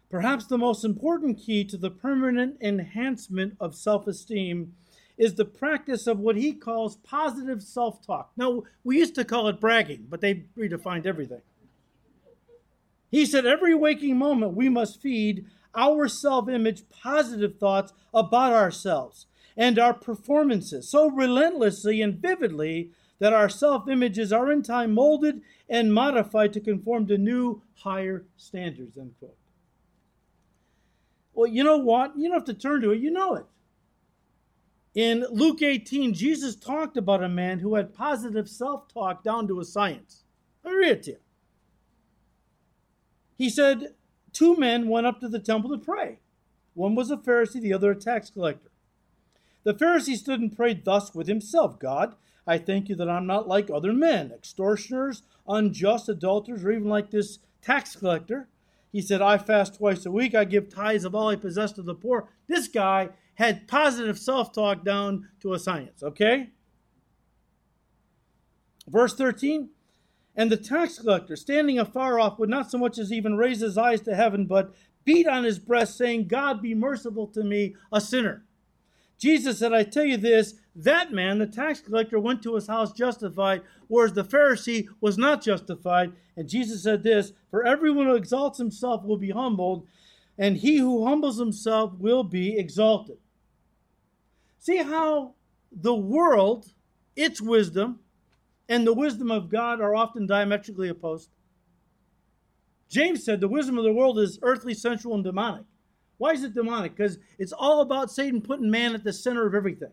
Perhaps 0.10 0.46
the 0.46 0.58
most 0.58 0.84
important 0.84 1.40
key 1.40 1.64
to 1.64 1.78
the 1.78 1.90
permanent 1.90 2.58
enhancement 2.62 3.56
of 3.60 3.74
self 3.74 4.06
esteem 4.06 4.74
is 5.18 5.36
the 5.36 5.46
practice 5.46 6.08
of 6.08 6.20
what 6.20 6.36
he 6.36 6.54
calls 6.54 6.98
positive 6.98 7.64
self 7.64 8.06
talk. 8.06 8.32
Now, 8.36 8.64
we 8.84 9.00
used 9.00 9.16
to 9.16 9.26
call 9.26 9.48
it 9.48 9.62
bragging, 9.62 10.08
but 10.10 10.22
they 10.22 10.44
redefined 10.58 11.06
everything. 11.06 11.42
He 13.10 13.26
said, 13.26 13.46
Every 13.46 13.74
waking 13.74 14.18
moment 14.18 14.56
we 14.56 14.68
must 14.68 15.02
feed 15.02 15.46
our 15.74 16.10
self 16.10 16.50
image 16.50 16.88
positive 16.90 17.58
thoughts 17.58 17.94
about 18.14 18.52
ourselves 18.52 19.26
and 19.56 19.80
our 19.80 19.94
performances 19.94 20.90
so 20.90 21.10
relentlessly 21.10 22.02
and 22.02 22.16
vividly 22.16 22.92
that 23.19 23.34
our 23.34 23.49
self 23.49 23.88
images 23.88 24.34
are 24.34 24.51
in 24.51 24.62
time 24.62 24.93
molded 24.93 25.41
and 25.69 25.93
modified 25.93 26.54
to 26.54 26.60
conform 26.60 27.08
to 27.08 27.17
new, 27.17 27.62
higher 27.75 28.25
standards. 28.38 28.97
End 28.97 29.13
quote. 29.19 29.38
Well, 31.34 31.47
you 31.47 31.63
know 31.63 31.78
what? 31.78 32.17
You 32.17 32.30
don't 32.30 32.38
have 32.38 32.45
to 32.45 32.54
turn 32.54 32.82
to 32.82 32.91
it, 32.91 33.01
you 33.01 33.12
know 33.12 33.36
it. 33.36 33.45
In 34.93 35.25
Luke 35.30 35.62
18, 35.62 36.13
Jesus 36.13 36.56
talked 36.56 36.95
about 36.95 37.21
a 37.21 37.28
man 37.28 37.60
who 37.60 37.75
had 37.75 37.93
positive 37.93 38.47
self 38.47 38.88
talk 38.88 39.23
down 39.23 39.47
to 39.47 39.60
a 39.60 39.65
science. 39.65 40.23
Me 40.63 40.71
read 40.71 40.91
it 40.91 41.04
to 41.04 41.12
you. 41.12 41.17
He 43.38 43.49
said, 43.49 43.95
Two 44.32 44.56
men 44.56 44.88
went 44.88 45.06
up 45.06 45.19
to 45.19 45.28
the 45.28 45.39
temple 45.39 45.69
to 45.71 45.78
pray. 45.78 46.19
One 46.73 46.95
was 46.95 47.12
a 47.12 47.17
Pharisee, 47.17 47.62
the 47.62 47.73
other 47.73 47.91
a 47.91 47.95
tax 47.95 48.30
collector. 48.30 48.69
The 49.63 49.73
Pharisee 49.73 50.15
stood 50.17 50.39
and 50.39 50.56
prayed 50.56 50.86
thus 50.86 51.13
with 51.15 51.28
himself 51.28 51.80
God, 51.80 52.15
I 52.47 52.58
thank 52.58 52.89
you 52.89 52.95
that 52.95 53.10
I'm 53.10 53.25
not 53.25 53.47
like 53.47 53.69
other 53.69 53.93
men, 53.93 54.31
extortioners, 54.31 55.23
unjust 55.47 56.10
adulterers, 56.10 56.63
or 56.63 56.71
even 56.71 56.89
like 56.89 57.10
this 57.10 57.39
tax 57.62 57.95
collector. 57.95 58.49
He 58.91 59.01
said, 59.01 59.21
I 59.21 59.38
fast 59.38 59.75
twice 59.75 60.05
a 60.05 60.12
week. 60.12 60.36
I 60.36 60.45
give 60.45 60.69
tithes 60.69 61.05
of 61.05 61.15
all 61.15 61.29
I 61.29 61.36
possess 61.36 61.71
to 61.73 61.81
the 61.81 61.95
poor. 61.95 62.29
This 62.47 62.67
guy 62.67 63.10
had 63.36 63.67
positive 63.67 64.17
self 64.17 64.53
talk 64.53 64.86
down 64.86 65.27
to 65.41 65.53
a 65.53 65.60
science, 65.60 66.01
okay? 66.01 66.51
Verse 68.88 69.15
13 69.15 69.69
And 70.36 70.51
the 70.51 70.58
tax 70.58 70.99
collector, 70.99 71.36
standing 71.36 71.79
afar 71.79 72.19
off, 72.19 72.39
would 72.39 72.49
not 72.49 72.71
so 72.71 72.77
much 72.77 72.97
as 72.97 73.12
even 73.12 73.36
raise 73.36 73.60
his 73.60 73.77
eyes 73.77 74.01
to 74.01 74.15
heaven, 74.15 74.45
but 74.45 74.73
beat 75.03 75.27
on 75.27 75.43
his 75.43 75.60
breast, 75.60 75.97
saying, 75.97 76.27
God 76.27 76.62
be 76.62 76.73
merciful 76.73 77.27
to 77.27 77.43
me, 77.43 77.75
a 77.91 77.99
sinner. 77.99 78.45
Jesus 79.17 79.60
said, 79.60 79.73
I 79.73 79.84
tell 79.84 80.05
you 80.05 80.17
this, 80.17 80.55
that 80.76 81.14
man, 81.14 81.40
the 81.40 81.48
tax 81.48 81.80
collector, 81.80 82.20
went 82.20 82.44
to 82.44 82.56
his 82.56 82.68
house 82.68 82.92
justified, 82.92 83.62
whereas 83.88 84.14
the 84.14 84.24
Pharisee 84.24 84.88
was 85.00 85.18
not 85.18 85.42
justified. 85.42 86.12
And 86.36 86.50
Jesus 86.50 86.84
said 86.84 87.04
this 87.04 87.32
For 87.50 87.66
everyone 87.66 88.08
who 88.08 88.16
exalts 88.16 88.58
himself 88.58 89.04
will 89.04 89.18
be 89.18 89.32
humbled, 89.32 89.88
and 90.38 90.58
he 90.58 90.78
who 90.78 91.06
humbles 91.06 91.40
himself 91.40 91.94
will 91.98 92.24
be 92.24 92.58
exalted. 92.58 93.18
See 94.60 94.78
how 94.78 95.36
the 95.72 95.96
world, 95.96 96.74
its 97.16 97.42
wisdom, 97.42 98.00
and 98.68 98.86
the 98.86 98.94
wisdom 98.94 99.32
of 99.32 99.50
God 99.50 99.80
are 99.80 99.96
often 99.96 100.26
diametrically 100.26 100.90
opposed? 100.90 101.30
James 102.90 103.24
said 103.24 103.40
the 103.40 103.48
wisdom 103.48 103.78
of 103.78 103.84
the 103.84 103.94
world 103.94 104.20
is 104.20 104.40
earthly, 104.42 104.74
sensual, 104.74 105.16
and 105.16 105.24
demonic. 105.24 105.66
Why 106.18 106.32
is 106.32 106.44
it 106.44 106.54
demonic? 106.54 106.96
Because 106.96 107.18
it's 107.38 107.52
all 107.52 107.82
about 107.82 108.12
Satan 108.12 108.42
putting 108.42 108.70
man 108.70 108.94
at 108.94 109.04
the 109.04 109.14
center 109.14 109.46
of 109.46 109.54
everything. 109.54 109.92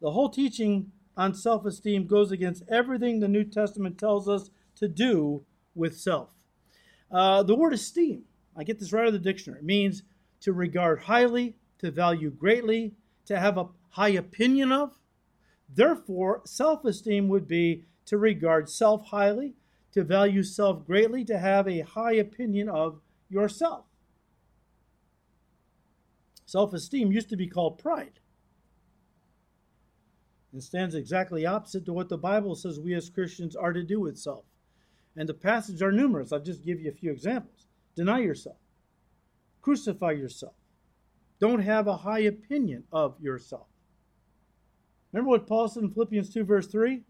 The 0.00 0.10
whole 0.10 0.28
teaching 0.28 0.92
on 1.16 1.34
self 1.34 1.64
esteem 1.64 2.06
goes 2.06 2.30
against 2.30 2.62
everything 2.68 3.20
the 3.20 3.28
New 3.28 3.44
Testament 3.44 3.98
tells 3.98 4.28
us 4.28 4.50
to 4.76 4.88
do 4.88 5.44
with 5.74 5.96
self. 5.96 6.30
Uh, 7.10 7.42
the 7.42 7.54
word 7.54 7.72
esteem, 7.72 8.24
I 8.56 8.64
get 8.64 8.78
this 8.78 8.92
right 8.92 9.02
out 9.02 9.08
of 9.08 9.12
the 9.14 9.18
dictionary, 9.18 9.62
means 9.62 10.02
to 10.40 10.52
regard 10.52 11.00
highly, 11.00 11.56
to 11.78 11.90
value 11.90 12.30
greatly, 12.30 12.94
to 13.26 13.38
have 13.38 13.56
a 13.56 13.68
high 13.90 14.10
opinion 14.10 14.72
of. 14.72 14.98
Therefore, 15.68 16.42
self 16.44 16.84
esteem 16.84 17.28
would 17.28 17.48
be 17.48 17.84
to 18.06 18.18
regard 18.18 18.68
self 18.68 19.06
highly, 19.06 19.54
to 19.92 20.04
value 20.04 20.42
self 20.42 20.86
greatly, 20.86 21.24
to 21.24 21.38
have 21.38 21.66
a 21.66 21.80
high 21.80 22.14
opinion 22.14 22.68
of 22.68 23.00
yourself. 23.30 23.86
Self 26.44 26.74
esteem 26.74 27.10
used 27.10 27.30
to 27.30 27.36
be 27.36 27.48
called 27.48 27.78
pride 27.78 28.20
and 30.56 30.64
stands 30.64 30.94
exactly 30.94 31.44
opposite 31.44 31.84
to 31.84 31.92
what 31.92 32.08
the 32.08 32.16
Bible 32.16 32.54
says 32.54 32.80
we 32.80 32.94
as 32.94 33.10
Christians 33.10 33.54
are 33.54 33.74
to 33.74 33.82
do 33.82 34.00
with 34.00 34.16
self. 34.16 34.46
And 35.14 35.28
the 35.28 35.34
passages 35.34 35.82
are 35.82 35.92
numerous. 35.92 36.32
I'll 36.32 36.40
just 36.40 36.64
give 36.64 36.80
you 36.80 36.88
a 36.88 36.94
few 36.94 37.12
examples. 37.12 37.66
Deny 37.94 38.20
yourself, 38.20 38.56
crucify 39.60 40.12
yourself, 40.12 40.54
don't 41.40 41.60
have 41.60 41.86
a 41.86 41.98
high 41.98 42.20
opinion 42.20 42.84
of 42.90 43.20
yourself. 43.20 43.66
Remember 45.12 45.28
what 45.28 45.46
Paul 45.46 45.68
said 45.68 45.82
in 45.82 45.90
Philippians 45.90 46.32
2, 46.32 46.44
verse 46.44 46.68
3? 46.68 47.02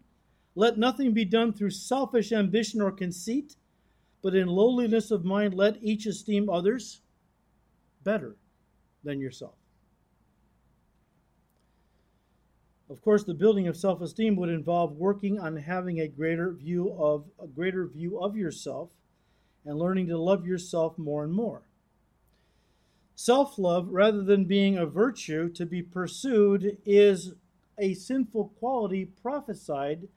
Let 0.53 0.77
nothing 0.77 1.13
be 1.13 1.23
done 1.23 1.53
through 1.53 1.69
selfish 1.69 2.33
ambition 2.33 2.81
or 2.81 2.91
conceit, 2.91 3.55
but 4.21 4.35
in 4.35 4.49
lowliness 4.49 5.09
of 5.09 5.23
mind 5.23 5.53
let 5.53 5.81
each 5.81 6.05
esteem 6.05 6.49
others 6.49 6.99
better 8.03 8.35
than 9.05 9.21
yourself. 9.21 9.55
Of 12.89 13.01
course, 13.01 13.23
the 13.23 13.33
building 13.33 13.67
of 13.67 13.75
self-esteem 13.75 14.35
would 14.37 14.49
involve 14.49 14.93
working 14.93 15.39
on 15.39 15.57
having 15.57 15.99
a 15.99 16.07
greater 16.07 16.51
view 16.51 16.93
of 16.97 17.25
a 17.41 17.47
greater 17.47 17.85
view 17.85 18.19
of 18.19 18.37
yourself 18.37 18.89
and 19.65 19.77
learning 19.77 20.07
to 20.07 20.17
love 20.17 20.45
yourself 20.45 20.97
more 20.97 21.23
and 21.23 21.33
more. 21.33 21.63
Self-love 23.15 23.89
rather 23.89 24.23
than 24.23 24.45
being 24.45 24.77
a 24.77 24.85
virtue 24.85 25.49
to 25.49 25.65
be 25.65 25.81
pursued 25.81 26.77
is 26.85 27.33
a 27.77 27.93
sinful 27.93 28.53
quality 28.59 29.05
prophesied 29.21 30.07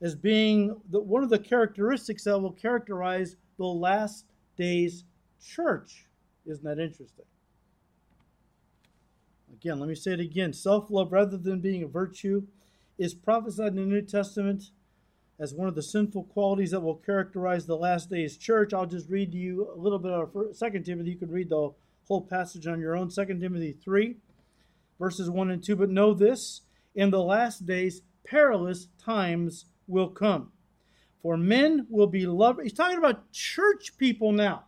as 0.00 0.14
being 0.14 0.80
the, 0.90 1.00
one 1.00 1.22
of 1.22 1.30
the 1.30 1.38
characteristics 1.38 2.24
that 2.24 2.38
will 2.38 2.52
characterize 2.52 3.36
the 3.58 3.66
last 3.66 4.24
days 4.56 5.04
church. 5.44 6.06
Isn't 6.46 6.64
that 6.64 6.78
interesting? 6.78 7.24
Again, 9.60 9.78
let 9.78 9.90
me 9.90 9.94
say 9.94 10.12
it 10.12 10.20
again. 10.20 10.54
Self 10.54 10.90
love, 10.90 11.12
rather 11.12 11.36
than 11.36 11.60
being 11.60 11.82
a 11.82 11.86
virtue, 11.86 12.44
is 12.96 13.12
prophesied 13.12 13.72
in 13.72 13.76
the 13.76 13.82
New 13.82 14.00
Testament 14.00 14.70
as 15.38 15.52
one 15.52 15.68
of 15.68 15.74
the 15.74 15.82
sinful 15.82 16.24
qualities 16.24 16.70
that 16.70 16.80
will 16.80 16.96
characterize 16.96 17.66
the 17.66 17.76
last 17.76 18.08
days 18.08 18.38
church. 18.38 18.72
I'll 18.72 18.86
just 18.86 19.10
read 19.10 19.32
to 19.32 19.38
you 19.38 19.70
a 19.70 19.78
little 19.78 19.98
bit 19.98 20.12
of 20.12 20.56
Second 20.56 20.84
Timothy. 20.84 21.10
You 21.10 21.16
can 21.16 21.30
read 21.30 21.50
the 21.50 21.72
whole 22.08 22.22
passage 22.22 22.66
on 22.66 22.80
your 22.80 22.96
own. 22.96 23.10
Second 23.10 23.40
Timothy 23.40 23.76
3, 23.84 24.16
verses 24.98 25.28
1 25.28 25.50
and 25.50 25.62
2. 25.62 25.76
But 25.76 25.90
know 25.90 26.14
this 26.14 26.62
in 26.94 27.10
the 27.10 27.22
last 27.22 27.66
days, 27.66 28.00
perilous 28.24 28.88
times 29.02 29.66
will 29.86 30.08
come. 30.08 30.52
For 31.22 31.36
men 31.36 31.86
will 31.90 32.06
be 32.06 32.26
lovers. 32.26 32.62
He's 32.62 32.72
talking 32.72 32.96
about 32.96 33.30
church 33.30 33.98
people 33.98 34.32
now. 34.32 34.64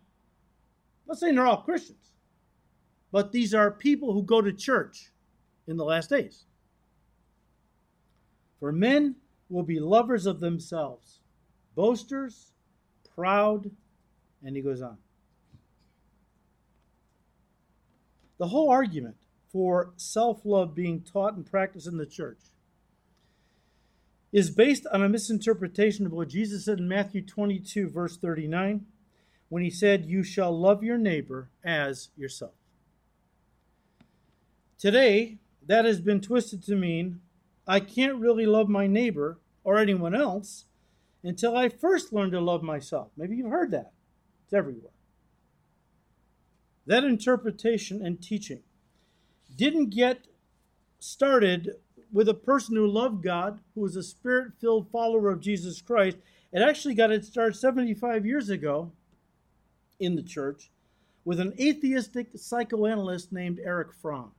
Not 1.09 1.16
saying 1.16 1.37
they're 1.37 1.46
all 1.46 1.62
Christians 1.62 2.12
but 3.12 3.31
these 3.31 3.53
are 3.55 3.70
people 3.70 4.14
who 4.14 4.22
go 4.22 4.40
to 4.40 4.53
church 4.53 5.12
in 5.66 5.77
the 5.77 5.85
last 5.85 6.11
days. 6.11 6.44
For 8.59 8.72
men 8.72 9.16
will 9.51 9.62
be 9.62 9.79
lovers 9.79 10.25
of 10.25 10.40
themselves, 10.40 11.20
boasters, 11.75 12.53
proud, 13.14 13.70
and 14.42 14.57
he 14.57 14.62
goes 14.62 14.81
on. 14.81 14.96
The 18.38 18.48
whole 18.48 18.70
argument 18.70 19.16
for 19.53 19.92
self 19.96 20.40
love 20.44 20.75
being 20.75 21.03
taught 21.03 21.35
and 21.35 21.44
practiced 21.44 21.87
in 21.87 21.98
the 21.98 22.07
church 22.07 22.40
is 24.33 24.51
based 24.51 24.87
on 24.90 25.03
a 25.03 25.09
misinterpretation 25.09 26.07
of 26.07 26.12
what 26.12 26.29
Jesus 26.29 26.64
said 26.64 26.79
in 26.79 26.88
Matthew 26.88 27.20
22, 27.20 27.90
verse 27.90 28.16
39, 28.16 28.87
when 29.51 29.62
he 29.62 29.68
said, 29.68 30.07
You 30.07 30.22
shall 30.22 30.59
love 30.59 30.83
your 30.83 30.96
neighbor 30.96 31.51
as 31.62 32.09
yourself. 32.16 32.55
Today, 34.83 35.38
that 35.64 35.85
has 35.85 36.01
been 36.01 36.21
twisted 36.21 36.64
to 36.64 36.75
mean 36.75 37.21
I 37.68 37.79
can't 37.79 38.18
really 38.18 38.47
love 38.47 38.68
my 38.68 38.88
neighbor 38.88 39.38
or 39.62 39.79
anyone 39.79 40.12
else 40.12 40.64
until 41.23 41.57
I 41.57 41.68
first 41.68 42.12
learn 42.12 42.33
to 42.33 42.40
love 42.40 42.64
myself. 42.64 43.12
Maybe 43.16 43.37
you've 43.37 43.49
heard 43.49 43.71
that. 43.71 43.92
It's 44.42 44.53
everywhere. 44.53 44.90
That 46.85 47.05
interpretation 47.05 48.05
and 48.05 48.21
teaching 48.21 48.59
didn't 49.57 49.90
get 49.90 50.27
started 50.99 51.77
with 52.12 52.29
a 52.29 52.35
person 52.35 52.75
who 52.75 52.88
loved 52.88 53.23
God, 53.23 53.61
who 53.77 53.83
was 53.83 53.95
a 53.95 54.03
spirit 54.03 54.55
filled 54.61 54.90
follower 54.90 55.31
of 55.31 55.40
Jesus 55.40 55.81
Christ. 55.81 56.16
It 56.53 56.61
actually 56.61 56.95
got 56.95 57.12
its 57.12 57.29
start 57.29 57.55
75 57.55 58.27
years 58.27 58.51
ago 58.51 58.90
in 60.01 60.16
the 60.16 60.25
church 60.25 60.73
with 61.25 61.38
an 61.38 61.55
atheistic 61.61 62.31
psychoanalyst 62.35 63.31
named 63.31 63.61
Erich 63.61 63.95
Fromm. 63.95 64.33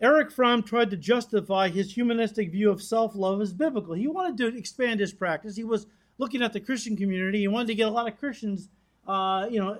Erich 0.00 0.30
Fromm 0.30 0.62
tried 0.62 0.90
to 0.90 0.96
justify 0.96 1.68
his 1.68 1.92
humanistic 1.92 2.50
view 2.50 2.70
of 2.70 2.82
self 2.82 3.14
love 3.14 3.40
as 3.40 3.52
biblical. 3.52 3.94
He 3.94 4.08
wanted 4.08 4.38
to 4.38 4.56
expand 4.56 5.00
his 5.00 5.12
practice. 5.12 5.56
He 5.56 5.64
was 5.64 5.86
looking 6.16 6.42
at 6.42 6.52
the 6.52 6.60
Christian 6.60 6.96
community. 6.96 7.40
He 7.40 7.48
wanted 7.48 7.68
to 7.68 7.74
get 7.74 7.88
a 7.88 7.90
lot 7.90 8.08
of 8.08 8.18
Christians, 8.18 8.68
uh, 9.06 9.46
you 9.50 9.60
know, 9.60 9.78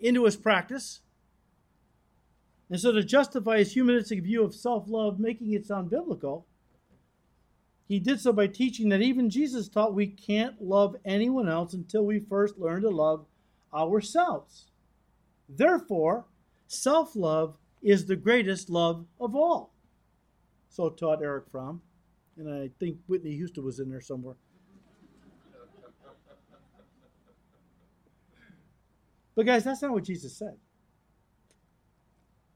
into 0.00 0.24
his 0.24 0.36
practice. 0.36 1.00
And 2.70 2.78
so, 2.78 2.92
to 2.92 3.02
justify 3.02 3.58
his 3.58 3.72
humanistic 3.72 4.22
view 4.22 4.44
of 4.44 4.54
self 4.54 4.84
love, 4.88 5.18
making 5.18 5.52
it 5.52 5.66
sound 5.66 5.90
biblical, 5.90 6.46
he 7.88 7.98
did 7.98 8.20
so 8.20 8.32
by 8.32 8.46
teaching 8.46 8.90
that 8.90 9.00
even 9.00 9.30
Jesus 9.30 9.68
taught 9.68 9.94
we 9.94 10.06
can't 10.06 10.62
love 10.62 10.94
anyone 11.04 11.48
else 11.48 11.72
until 11.72 12.04
we 12.04 12.20
first 12.20 12.58
learn 12.58 12.82
to 12.82 12.90
love 12.90 13.24
ourselves. 13.74 14.66
Therefore, 15.48 16.26
self 16.66 17.16
love 17.16 17.56
is 17.82 18.06
the 18.06 18.16
greatest 18.16 18.70
love 18.70 19.06
of 19.20 19.34
all. 19.34 19.72
So 20.68 20.90
taught 20.90 21.22
Erich 21.22 21.48
Fromm. 21.50 21.82
And 22.36 22.52
I 22.52 22.70
think 22.78 22.98
Whitney 23.06 23.34
Houston 23.36 23.64
was 23.64 23.80
in 23.80 23.90
there 23.90 24.00
somewhere. 24.00 24.36
But, 29.34 29.46
guys, 29.46 29.64
that's 29.64 29.82
not 29.82 29.92
what 29.92 30.04
Jesus 30.04 30.36
said. 30.36 30.56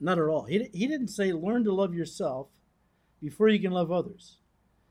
Not 0.01 0.19
at 0.19 0.25
all. 0.25 0.45
He, 0.45 0.69
he 0.73 0.89
didn't 0.89 1.09
say, 1.09 1.33
learn 1.33 1.63
to 1.65 1.73
love 1.73 1.95
yourself 1.95 2.49
before 3.21 3.49
you 3.49 3.61
can 3.61 3.71
love 3.71 3.93
others. 3.93 4.39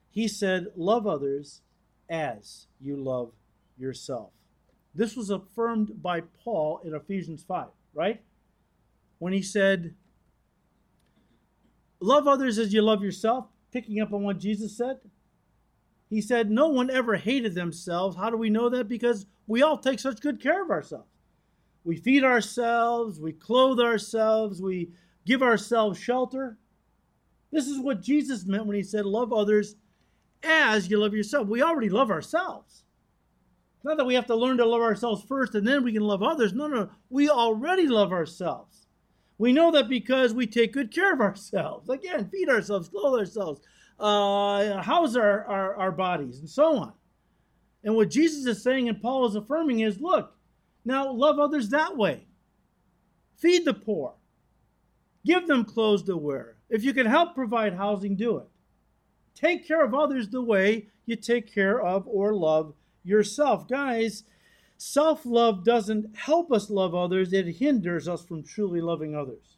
He 0.10 0.28
said, 0.30 0.68
love 0.76 1.06
others 1.06 1.62
as 2.10 2.68
you 2.80 2.96
love 2.96 3.32
yourself. 3.78 4.32
This 4.96 5.16
was 5.16 5.30
affirmed 5.30 6.02
by 6.02 6.22
Paul 6.22 6.82
in 6.84 6.96
Ephesians 6.96 7.44
5, 7.44 7.68
right? 7.94 8.22
When 9.20 9.34
he 9.34 9.42
said, 9.42 9.96
Love 12.02 12.28
others 12.28 12.58
as 12.58 12.74
you 12.74 12.82
love 12.82 13.04
yourself, 13.04 13.48
picking 13.72 14.02
up 14.02 14.12
on 14.12 14.24
what 14.24 14.40
Jesus 14.40 14.76
said. 14.76 14.98
He 16.10 16.20
said, 16.20 16.50
No 16.50 16.68
one 16.68 16.90
ever 16.90 17.16
hated 17.16 17.56
themselves. 17.56 18.18
How 18.18 18.30
do 18.30 18.38
we 18.38 18.50
know 18.50 18.70
that? 18.70 18.90
Because 18.90 19.28
we 19.48 19.62
all 19.62 19.78
take 19.78 20.00
such 20.00 20.20
good 20.20 20.42
care 20.42 20.64
of 20.64 20.72
ourselves. 20.72 21.08
We 21.84 21.96
feed 21.96 22.24
ourselves, 22.24 23.20
we 23.20 23.32
clothe 23.32 23.80
ourselves, 23.80 24.62
we 24.62 24.92
give 25.26 25.42
ourselves 25.42 26.00
shelter. 26.00 26.58
This 27.52 27.68
is 27.68 27.80
what 27.80 28.02
Jesus 28.02 28.46
meant 28.46 28.66
when 28.66 28.76
he 28.76 28.84
said, 28.84 29.06
Love 29.06 29.32
others 29.32 29.76
as 30.44 30.90
you 30.90 31.00
love 31.00 31.14
yourself. 31.14 31.48
We 31.48 31.62
already 31.62 31.90
love 31.90 32.12
ourselves. 32.12 32.84
Not 33.84 33.98
that 33.98 34.06
we 34.06 34.16
have 34.16 34.28
to 34.28 34.36
learn 34.36 34.58
to 34.58 34.66
love 34.66 34.82
ourselves 34.82 35.24
first 35.24 35.56
and 35.56 35.68
then 35.68 35.84
we 35.84 35.94
can 35.94 36.04
love 36.04 36.22
others. 36.22 36.54
No, 36.54 36.68
no, 36.68 36.90
we 37.10 37.30
already 37.30 37.88
love 37.88 38.12
ourselves. 38.12 38.88
We 39.42 39.54
know 39.54 39.72
that 39.72 39.90
because 39.90 40.36
we 40.36 40.46
take 40.46 40.72
good 40.72 40.94
care 40.94 41.12
of 41.16 41.20
ourselves. 41.20 41.90
Again, 41.90 42.30
feed 42.30 42.48
ourselves, 42.48 42.90
clothe 42.90 43.22
ourselves, 43.22 43.60
uh, 44.00 44.80
house 44.84 45.16
our, 45.16 45.44
our, 45.46 45.76
our 45.78 45.92
bodies, 45.92 46.38
and 46.38 46.48
so 46.48 46.78
on. 46.78 46.94
And 47.84 47.96
what 47.96 48.12
Jesus 48.12 48.46
is 48.46 48.62
saying 48.62 48.88
and 48.88 49.02
Paul 49.02 49.26
is 49.26 49.34
affirming 49.34 49.80
is 49.80 50.00
look, 50.00 50.38
now 50.86 51.12
love 51.12 51.40
others 51.40 51.70
that 51.70 51.98
way. 51.98 52.28
Feed 53.36 53.66
the 53.66 53.74
poor. 53.74 54.14
Give 55.26 55.48
them 55.48 55.66
clothes 55.66 56.04
to 56.04 56.16
wear. 56.16 56.58
If 56.70 56.84
you 56.84 56.94
can 56.94 57.08
help 57.08 57.34
provide 57.34 57.74
housing, 57.74 58.16
do 58.16 58.38
it. 58.38 58.48
Take 59.34 59.68
care 59.68 59.84
of 59.84 59.96
others 59.96 60.30
the 60.30 60.44
way 60.44 60.86
you 61.08 61.16
take 61.16 61.52
care 61.52 61.82
of 61.82 62.08
or 62.08 62.36
love 62.36 62.76
yourself. 63.04 63.68
Guys, 63.68 64.24
Self 64.84 65.28
love 65.28 65.64
doesn't 65.64 66.18
help 66.18 66.52
us 66.52 66.72
love 66.72 66.96
others, 66.96 67.34
it 67.34 67.46
hinders 67.58 68.08
us 68.08 68.26
from 68.26 68.42
truly 68.42 68.82
loving 68.82 69.16
others. 69.16 69.58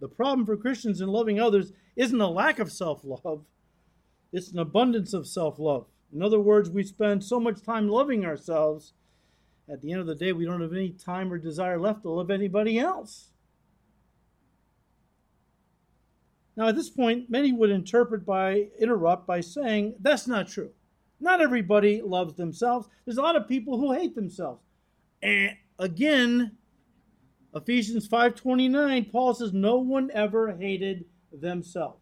The 0.00 0.08
problem 0.08 0.44
for 0.44 0.56
Christians 0.56 1.00
in 1.00 1.06
loving 1.06 1.38
others 1.38 1.72
isn't 1.94 2.20
a 2.20 2.28
lack 2.28 2.58
of 2.58 2.72
self 2.72 3.04
love, 3.04 3.44
it's 4.32 4.50
an 4.50 4.58
abundance 4.58 5.14
of 5.14 5.28
self 5.28 5.60
love. 5.60 5.86
In 6.12 6.22
other 6.22 6.40
words, 6.40 6.68
we 6.68 6.82
spend 6.82 7.22
so 7.22 7.38
much 7.38 7.62
time 7.62 7.88
loving 7.88 8.26
ourselves, 8.26 8.94
at 9.70 9.80
the 9.80 9.92
end 9.92 10.00
of 10.00 10.08
the 10.08 10.16
day, 10.16 10.32
we 10.32 10.44
don't 10.44 10.60
have 10.60 10.72
any 10.72 10.90
time 10.90 11.32
or 11.32 11.38
desire 11.38 11.78
left 11.78 12.02
to 12.02 12.10
love 12.10 12.32
anybody 12.32 12.80
else. 12.80 13.30
Now, 16.56 16.66
at 16.66 16.74
this 16.74 16.90
point, 16.90 17.30
many 17.30 17.52
would 17.52 17.70
interpret 17.70 18.26
by 18.26 18.70
interrupt 18.80 19.24
by 19.24 19.40
saying, 19.40 19.94
that's 20.00 20.26
not 20.26 20.48
true. 20.48 20.72
Not 21.20 21.40
everybody 21.40 22.00
loves 22.02 22.34
themselves. 22.34 22.88
There's 23.04 23.18
a 23.18 23.22
lot 23.22 23.36
of 23.36 23.48
people 23.48 23.78
who 23.78 23.92
hate 23.92 24.14
themselves. 24.14 24.62
And 25.22 25.56
again, 25.78 26.56
Ephesians 27.54 28.06
5:29, 28.08 29.10
Paul 29.10 29.34
says 29.34 29.52
no 29.52 29.78
one 29.78 30.10
ever 30.12 30.56
hated 30.56 31.06
themselves. 31.32 32.00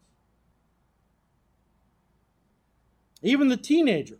Even 3.22 3.48
the 3.48 3.56
teenager 3.56 4.18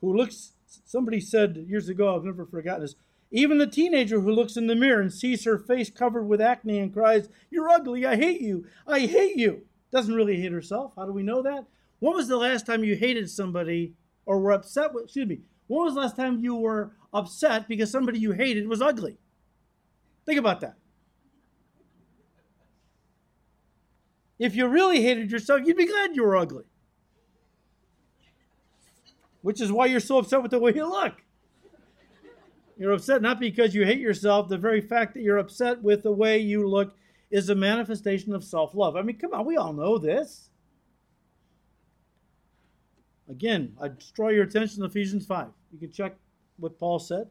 who 0.00 0.16
looks 0.16 0.52
somebody 0.84 1.20
said 1.20 1.56
years 1.68 1.88
ago, 1.88 2.14
I've 2.14 2.24
never 2.24 2.44
forgotten 2.44 2.82
this, 2.82 2.96
even 3.30 3.58
the 3.58 3.66
teenager 3.66 4.20
who 4.20 4.30
looks 4.30 4.56
in 4.56 4.66
the 4.66 4.74
mirror 4.74 5.00
and 5.00 5.12
sees 5.12 5.44
her 5.44 5.58
face 5.58 5.90
covered 5.90 6.24
with 6.24 6.40
acne 6.40 6.78
and 6.78 6.92
cries, 6.92 7.28
You're 7.50 7.68
ugly, 7.68 8.04
I 8.04 8.16
hate 8.16 8.40
you, 8.40 8.66
I 8.86 9.00
hate 9.00 9.36
you, 9.36 9.66
doesn't 9.90 10.14
really 10.14 10.40
hate 10.40 10.52
herself. 10.52 10.94
How 10.96 11.06
do 11.06 11.12
we 11.12 11.22
know 11.22 11.42
that? 11.42 11.66
When 12.00 12.14
was 12.14 12.28
the 12.28 12.36
last 12.36 12.66
time 12.66 12.84
you 12.84 12.96
hated 12.96 13.28
somebody 13.28 13.94
or 14.24 14.38
were 14.38 14.52
upset 14.52 14.94
with, 14.94 15.04
excuse 15.04 15.26
me, 15.26 15.40
when 15.66 15.84
was 15.84 15.94
the 15.94 16.00
last 16.00 16.16
time 16.16 16.40
you 16.40 16.54
were 16.54 16.92
upset 17.12 17.68
because 17.68 17.90
somebody 17.90 18.18
you 18.18 18.32
hated 18.32 18.68
was 18.68 18.80
ugly? 18.80 19.18
Think 20.24 20.38
about 20.38 20.60
that. 20.60 20.76
If 24.38 24.54
you 24.54 24.68
really 24.68 25.02
hated 25.02 25.32
yourself, 25.32 25.62
you'd 25.64 25.76
be 25.76 25.86
glad 25.86 26.14
you 26.14 26.22
were 26.22 26.36
ugly. 26.36 26.64
Which 29.42 29.60
is 29.60 29.72
why 29.72 29.86
you're 29.86 30.00
so 30.00 30.18
upset 30.18 30.42
with 30.42 30.52
the 30.52 30.58
way 30.58 30.72
you 30.74 30.88
look. 30.88 31.14
You're 32.76 32.92
upset 32.92 33.22
not 33.22 33.40
because 33.40 33.74
you 33.74 33.84
hate 33.84 33.98
yourself. 33.98 34.48
The 34.48 34.58
very 34.58 34.80
fact 34.80 35.14
that 35.14 35.22
you're 35.22 35.38
upset 35.38 35.82
with 35.82 36.04
the 36.04 36.12
way 36.12 36.38
you 36.38 36.68
look 36.68 36.94
is 37.30 37.48
a 37.48 37.54
manifestation 37.54 38.32
of 38.32 38.44
self 38.44 38.74
love. 38.74 38.94
I 38.94 39.02
mean, 39.02 39.18
come 39.18 39.34
on, 39.34 39.44
we 39.44 39.56
all 39.56 39.72
know 39.72 39.98
this. 39.98 40.50
Again, 43.28 43.76
I 43.80 43.90
draw 44.14 44.28
your 44.28 44.44
attention 44.44 44.80
to 44.80 44.86
Ephesians 44.86 45.26
5. 45.26 45.48
You 45.72 45.78
can 45.78 45.90
check 45.90 46.16
what 46.58 46.78
Paul 46.78 46.98
said. 46.98 47.28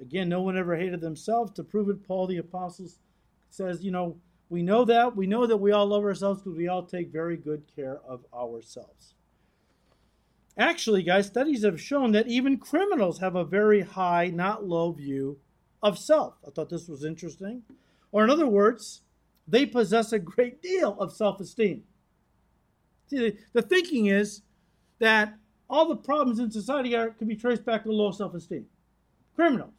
Again, 0.00 0.28
no 0.28 0.42
one 0.42 0.56
ever 0.56 0.76
hated 0.76 1.00
themselves. 1.00 1.52
To 1.52 1.64
prove 1.64 1.88
it, 1.88 2.06
Paul 2.06 2.26
the 2.26 2.38
Apostle 2.38 2.88
says, 3.50 3.84
you 3.84 3.90
know, 3.90 4.16
we 4.48 4.62
know 4.62 4.84
that. 4.84 5.16
We 5.16 5.26
know 5.26 5.46
that 5.46 5.56
we 5.56 5.72
all 5.72 5.86
love 5.86 6.04
ourselves 6.04 6.42
because 6.42 6.56
we 6.56 6.68
all 6.68 6.84
take 6.84 7.10
very 7.10 7.36
good 7.36 7.64
care 7.74 7.98
of 8.06 8.24
ourselves. 8.32 9.14
Actually, 10.58 11.02
guys, 11.02 11.26
studies 11.26 11.64
have 11.64 11.80
shown 11.80 12.12
that 12.12 12.28
even 12.28 12.56
criminals 12.56 13.18
have 13.18 13.34
a 13.34 13.44
very 13.44 13.82
high, 13.82 14.28
not 14.28 14.66
low 14.66 14.92
view 14.92 15.38
of 15.82 15.98
self. 15.98 16.34
I 16.46 16.50
thought 16.50 16.70
this 16.70 16.88
was 16.88 17.04
interesting. 17.04 17.62
Or, 18.12 18.24
in 18.24 18.30
other 18.30 18.46
words, 18.46 19.02
they 19.48 19.66
possess 19.66 20.12
a 20.12 20.18
great 20.18 20.62
deal 20.62 20.98
of 20.98 21.12
self 21.12 21.40
esteem. 21.40 21.82
See, 23.08 23.36
the 23.52 23.62
thinking 23.62 24.06
is 24.06 24.42
that 24.98 25.34
all 25.68 25.88
the 25.88 25.96
problems 25.96 26.38
in 26.38 26.50
society 26.50 26.94
are, 26.94 27.10
can 27.10 27.28
be 27.28 27.36
traced 27.36 27.64
back 27.64 27.84
to 27.84 27.92
low 27.92 28.10
self 28.10 28.34
esteem. 28.34 28.66
Criminals 29.34 29.72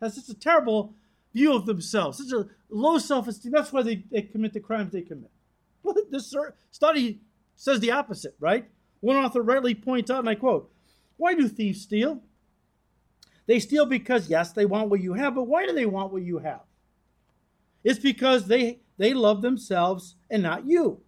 have 0.00 0.12
such 0.12 0.28
a 0.28 0.34
terrible 0.38 0.94
view 1.32 1.54
of 1.54 1.66
themselves, 1.66 2.18
such 2.18 2.32
a 2.32 2.48
low 2.70 2.98
self 2.98 3.28
esteem. 3.28 3.52
That's 3.52 3.72
why 3.72 3.82
they, 3.82 4.04
they 4.10 4.22
commit 4.22 4.52
the 4.52 4.60
crimes 4.60 4.92
they 4.92 5.02
commit. 5.02 5.30
Well, 5.82 5.94
this 6.10 6.34
study 6.70 7.20
says 7.56 7.80
the 7.80 7.90
opposite, 7.90 8.36
right? 8.40 8.68
One 9.00 9.16
author 9.16 9.42
rightly 9.42 9.74
points 9.74 10.10
out, 10.10 10.20
and 10.20 10.28
I 10.28 10.34
quote, 10.34 10.70
Why 11.16 11.34
do 11.34 11.48
thieves 11.48 11.82
steal? 11.82 12.22
They 13.46 13.60
steal 13.60 13.86
because, 13.86 14.28
yes, 14.28 14.52
they 14.52 14.66
want 14.66 14.90
what 14.90 15.00
you 15.00 15.14
have, 15.14 15.34
but 15.34 15.44
why 15.44 15.66
do 15.66 15.72
they 15.72 15.86
want 15.86 16.12
what 16.12 16.22
you 16.22 16.38
have? 16.38 16.60
It's 17.82 17.98
because 17.98 18.46
they, 18.46 18.80
they 18.98 19.14
love 19.14 19.40
themselves 19.40 20.16
and 20.30 20.42
not 20.42 20.66
you. 20.66 21.00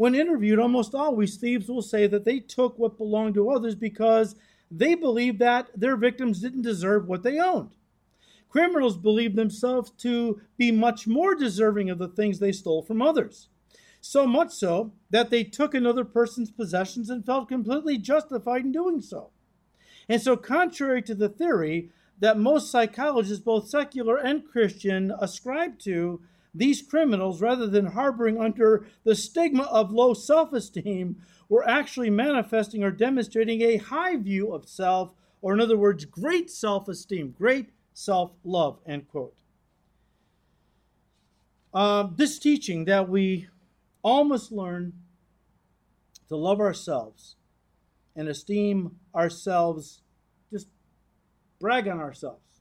When 0.00 0.14
interviewed, 0.14 0.58
almost 0.58 0.94
always 0.94 1.36
thieves 1.36 1.68
will 1.68 1.82
say 1.82 2.06
that 2.06 2.24
they 2.24 2.40
took 2.40 2.78
what 2.78 2.96
belonged 2.96 3.34
to 3.34 3.50
others 3.50 3.74
because 3.74 4.34
they 4.70 4.94
believed 4.94 5.38
that 5.40 5.68
their 5.78 5.94
victims 5.94 6.40
didn't 6.40 6.62
deserve 6.62 7.06
what 7.06 7.22
they 7.22 7.38
owned. 7.38 7.76
Criminals 8.48 8.96
believe 8.96 9.36
themselves 9.36 9.90
to 9.98 10.40
be 10.56 10.72
much 10.72 11.06
more 11.06 11.34
deserving 11.34 11.90
of 11.90 11.98
the 11.98 12.08
things 12.08 12.38
they 12.38 12.50
stole 12.50 12.80
from 12.80 13.02
others. 13.02 13.48
So 14.00 14.26
much 14.26 14.52
so 14.52 14.94
that 15.10 15.28
they 15.28 15.44
took 15.44 15.74
another 15.74 16.06
person's 16.06 16.50
possessions 16.50 17.10
and 17.10 17.26
felt 17.26 17.50
completely 17.50 17.98
justified 17.98 18.64
in 18.64 18.72
doing 18.72 19.02
so. 19.02 19.28
And 20.08 20.22
so, 20.22 20.34
contrary 20.34 21.02
to 21.02 21.14
the 21.14 21.28
theory 21.28 21.90
that 22.20 22.38
most 22.38 22.70
psychologists, 22.70 23.44
both 23.44 23.68
secular 23.68 24.16
and 24.16 24.48
Christian, 24.48 25.12
ascribe 25.20 25.78
to, 25.80 26.22
these 26.54 26.82
criminals, 26.82 27.40
rather 27.40 27.66
than 27.66 27.86
harboring 27.86 28.40
under 28.40 28.86
the 29.04 29.14
stigma 29.14 29.64
of 29.64 29.92
low 29.92 30.14
self 30.14 30.52
esteem, 30.52 31.16
were 31.48 31.68
actually 31.68 32.10
manifesting 32.10 32.82
or 32.82 32.90
demonstrating 32.90 33.62
a 33.62 33.76
high 33.76 34.16
view 34.16 34.52
of 34.52 34.68
self, 34.68 35.14
or 35.42 35.52
in 35.52 35.60
other 35.60 35.76
words, 35.76 36.04
great 36.04 36.50
self 36.50 36.88
esteem, 36.88 37.34
great 37.36 37.70
self 37.92 38.32
love, 38.44 38.78
end 38.86 39.08
quote. 39.08 39.34
Uh, 41.72 42.08
this 42.16 42.38
teaching 42.38 42.84
that 42.84 43.08
we 43.08 43.46
all 44.02 44.24
must 44.24 44.50
learn 44.50 44.92
to 46.28 46.36
love 46.36 46.60
ourselves 46.60 47.36
and 48.16 48.28
esteem 48.28 48.96
ourselves, 49.14 50.02
just 50.52 50.66
brag 51.60 51.86
on 51.86 52.00
ourselves, 52.00 52.60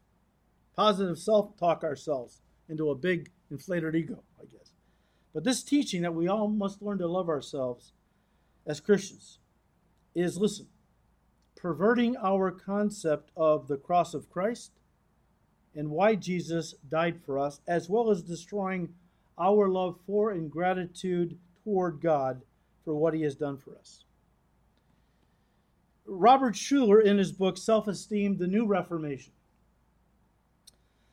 positive 0.75 1.17
self 1.17 1.57
talk 1.57 1.83
ourselves 1.83 2.41
into 2.67 2.89
a 2.91 2.95
big 2.95 3.31
inflated 3.51 3.95
ego, 3.95 4.23
I 4.39 4.45
guess. 4.45 4.71
But 5.33 5.43
this 5.43 5.63
teaching 5.63 6.01
that 6.01 6.13
we 6.13 6.27
all 6.27 6.47
must 6.47 6.81
learn 6.81 6.97
to 6.99 7.07
love 7.07 7.29
ourselves 7.29 7.93
as 8.65 8.79
Christians 8.79 9.39
is 10.15 10.37
listen, 10.37 10.67
perverting 11.55 12.15
our 12.17 12.51
concept 12.51 13.31
of 13.35 13.67
the 13.67 13.77
cross 13.77 14.13
of 14.13 14.29
Christ 14.29 14.71
and 15.75 15.91
why 15.91 16.15
Jesus 16.15 16.75
died 16.89 17.19
for 17.25 17.37
us, 17.37 17.61
as 17.67 17.89
well 17.89 18.09
as 18.09 18.21
destroying 18.21 18.89
our 19.37 19.69
love 19.69 19.97
for 20.05 20.31
and 20.31 20.51
gratitude 20.51 21.37
toward 21.63 22.01
God 22.01 22.41
for 22.83 22.95
what 22.95 23.13
he 23.13 23.21
has 23.21 23.35
done 23.35 23.57
for 23.57 23.77
us. 23.77 24.03
Robert 26.05 26.55
Schuller, 26.55 27.03
in 27.03 27.17
his 27.19 27.31
book 27.31 27.57
Self 27.57 27.87
Esteem, 27.87 28.37
The 28.37 28.47
New 28.47 28.65
Reformation, 28.65 29.33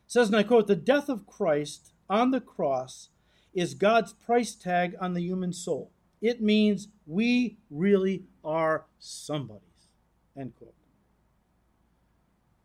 says, 0.07 0.29
and 0.29 0.37
I 0.37 0.43
quote, 0.43 0.67
The 0.67 0.75
death 0.75 1.09
of 1.09 1.27
Christ 1.27 1.93
on 2.09 2.31
the 2.31 2.41
cross 2.41 3.09
is 3.55 3.75
God's 3.75 4.13
price 4.13 4.55
tag 4.55 4.95
on 5.01 5.15
the 5.15 5.23
human 5.23 5.53
soul. 5.53 5.91
It 6.21 6.41
means 6.41 6.89
we 7.07 7.59
really 7.71 8.25
are 8.45 8.85
somebody's. 8.99 9.63
End 10.39 10.55
quote. 10.57 10.75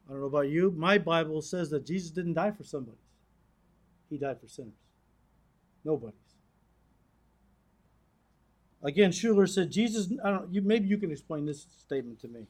I 0.07 0.11
don't 0.11 0.21
know 0.21 0.27
about 0.27 0.49
you. 0.49 0.73
My 0.75 0.97
Bible 0.97 1.41
says 1.41 1.69
that 1.69 1.85
Jesus 1.85 2.11
didn't 2.11 2.33
die 2.33 2.51
for 2.51 2.63
somebody's, 2.63 2.99
He 4.09 4.17
died 4.17 4.41
for 4.41 4.47
sinners. 4.47 4.73
Nobody's. 5.85 6.15
Again, 8.83 9.11
Schuller 9.11 9.47
said, 9.47 9.71
Jesus, 9.71 10.11
I 10.23 10.31
don't 10.31 10.53
you, 10.53 10.61
maybe 10.61 10.87
you 10.87 10.97
can 10.97 11.11
explain 11.11 11.45
this 11.45 11.67
statement 11.77 12.19
to 12.21 12.27
me. 12.27 12.47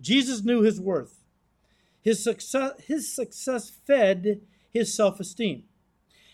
Jesus 0.00 0.42
knew 0.42 0.62
his 0.62 0.80
worth. 0.80 1.20
His 2.02 2.24
success, 2.24 2.72
his 2.86 3.14
success 3.14 3.70
fed 3.70 4.40
his 4.72 4.94
self 4.94 5.20
esteem. 5.20 5.64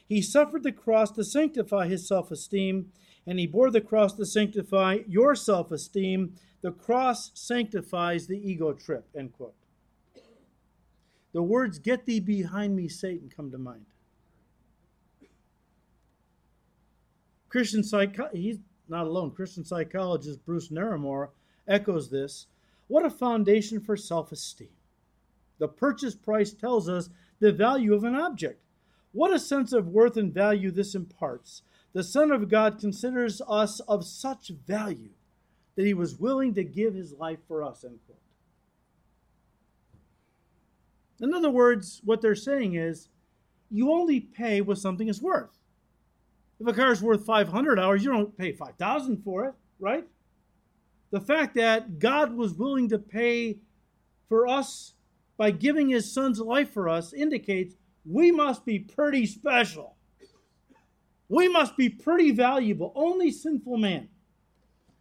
He 0.08 0.22
suffered 0.22 0.62
the 0.62 0.72
cross 0.72 1.10
to 1.12 1.24
sanctify 1.24 1.88
his 1.88 2.06
self 2.06 2.30
esteem, 2.30 2.92
and 3.26 3.38
he 3.38 3.46
bore 3.46 3.70
the 3.70 3.80
cross 3.80 4.12
to 4.14 4.26
sanctify 4.26 5.00
your 5.08 5.34
self 5.34 5.72
esteem. 5.72 6.34
The 6.62 6.72
cross 6.72 7.30
sanctifies 7.34 8.26
the 8.26 8.38
ego 8.38 8.72
trip. 8.72 9.06
End 9.16 9.32
quote. 9.32 9.54
The 11.32 11.42
words, 11.42 11.78
Get 11.78 12.06
thee 12.06 12.20
behind 12.20 12.74
me, 12.74 12.88
Satan, 12.88 13.30
come 13.34 13.50
to 13.50 13.58
mind. 13.58 13.84
Christian 17.48 17.82
psych- 17.82 18.32
he's 18.32 18.58
not 18.88 19.06
alone. 19.06 19.30
Christian 19.30 19.64
psychologist 19.64 20.44
Bruce 20.44 20.68
Narramore 20.68 21.30
echoes 21.66 22.10
this. 22.10 22.46
What 22.88 23.04
a 23.04 23.10
foundation 23.10 23.80
for 23.80 23.96
self 23.96 24.30
esteem. 24.32 24.68
The 25.58 25.68
purchase 25.68 26.14
price 26.14 26.52
tells 26.52 26.88
us 26.88 27.08
the 27.40 27.52
value 27.52 27.94
of 27.94 28.04
an 28.04 28.14
object. 28.14 28.62
What 29.16 29.32
a 29.32 29.38
sense 29.38 29.72
of 29.72 29.88
worth 29.88 30.18
and 30.18 30.30
value 30.30 30.70
this 30.70 30.94
imparts. 30.94 31.62
The 31.94 32.04
Son 32.04 32.30
of 32.30 32.50
God 32.50 32.78
considers 32.78 33.40
us 33.48 33.80
of 33.80 34.04
such 34.04 34.48
value 34.48 35.08
that 35.74 35.86
he 35.86 35.94
was 35.94 36.20
willing 36.20 36.52
to 36.52 36.62
give 36.62 36.92
his 36.92 37.14
life 37.14 37.38
for 37.48 37.62
us. 37.62 37.82
In 41.18 41.32
other 41.32 41.48
words, 41.48 42.02
what 42.04 42.20
they're 42.20 42.34
saying 42.34 42.74
is 42.74 43.08
you 43.70 43.90
only 43.90 44.20
pay 44.20 44.60
what 44.60 44.76
something 44.76 45.08
is 45.08 45.22
worth. 45.22 45.56
If 46.60 46.66
a 46.66 46.74
car 46.74 46.92
is 46.92 47.00
worth 47.00 47.24
500 47.24 47.80
hours, 47.80 48.04
you 48.04 48.12
don't 48.12 48.36
pay 48.36 48.52
5,000 48.52 49.24
for 49.24 49.46
it, 49.46 49.54
right? 49.80 50.06
The 51.10 51.22
fact 51.22 51.54
that 51.54 51.98
God 51.98 52.34
was 52.34 52.52
willing 52.52 52.90
to 52.90 52.98
pay 52.98 53.60
for 54.28 54.46
us 54.46 54.92
by 55.38 55.52
giving 55.52 55.88
his 55.88 56.12
son's 56.12 56.38
life 56.38 56.70
for 56.70 56.86
us 56.86 57.14
indicates 57.14 57.76
we 58.08 58.30
must 58.30 58.64
be 58.64 58.78
pretty 58.78 59.26
special. 59.26 59.96
We 61.28 61.48
must 61.48 61.76
be 61.76 61.88
pretty 61.88 62.30
valuable. 62.30 62.92
Only 62.94 63.30
sinful 63.30 63.78
man 63.78 64.08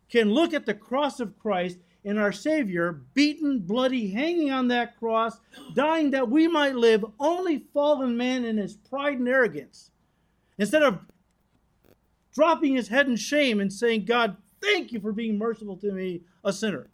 can 0.10 0.32
look 0.32 0.54
at 0.54 0.66
the 0.66 0.74
cross 0.74 1.20
of 1.20 1.38
Christ 1.38 1.78
and 2.04 2.20
our 2.20 2.32
Savior, 2.32 3.02
beaten, 3.14 3.60
bloody, 3.60 4.12
hanging 4.12 4.52
on 4.52 4.68
that 4.68 4.98
cross, 4.98 5.40
dying 5.74 6.12
that 6.12 6.30
we 6.30 6.48
might 6.48 6.76
live, 6.76 7.04
only 7.20 7.66
fallen 7.74 8.16
man 8.16 8.46
in 8.46 8.58
his 8.58 8.76
pride 8.76 9.18
and 9.18 9.28
arrogance. 9.28 9.90
Instead 10.58 10.84
of 10.84 11.00
dropping 12.34 12.76
his 12.76 12.90
head 12.90 13.08
in 13.08 13.16
shame 13.16 13.60
and 13.60 13.74
saying, 13.74 14.06
God, 14.06 14.38
thank 14.62 14.92
you 14.92 15.00
for 15.00 15.12
being 15.12 15.38
merciful 15.38 15.78
to 15.78 15.92
me, 15.92 16.22
a 16.44 16.54
sinner, 16.54 16.90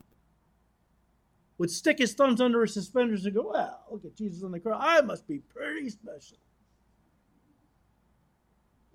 would 1.62 1.70
stick 1.70 2.00
his 2.00 2.16
thumbs 2.16 2.42
under 2.42 2.62
his 2.62 2.74
suspenders 2.74 3.24
and 3.24 3.36
go, 3.36 3.52
Well, 3.54 3.86
look 3.92 4.04
at 4.04 4.16
Jesus 4.16 4.42
on 4.42 4.50
the 4.52 4.60
cross. 4.60 4.82
I 4.84 5.02
must 5.02 5.28
be 5.28 5.38
pretty 5.38 5.92
special. 5.92 6.38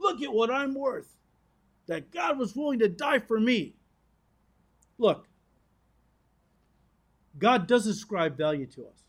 Look 0.00 0.20
at 0.20 0.32
what 0.32 0.50
I'm 0.50 0.74
worth. 0.74 1.14
That 1.86 2.10
God 2.10 2.40
was 2.40 2.56
willing 2.56 2.80
to 2.80 2.88
die 2.88 3.20
for 3.20 3.38
me. 3.38 3.76
Look, 4.98 5.28
God 7.38 7.68
does 7.68 7.86
ascribe 7.86 8.36
value 8.36 8.66
to 8.66 8.88
us, 8.88 9.04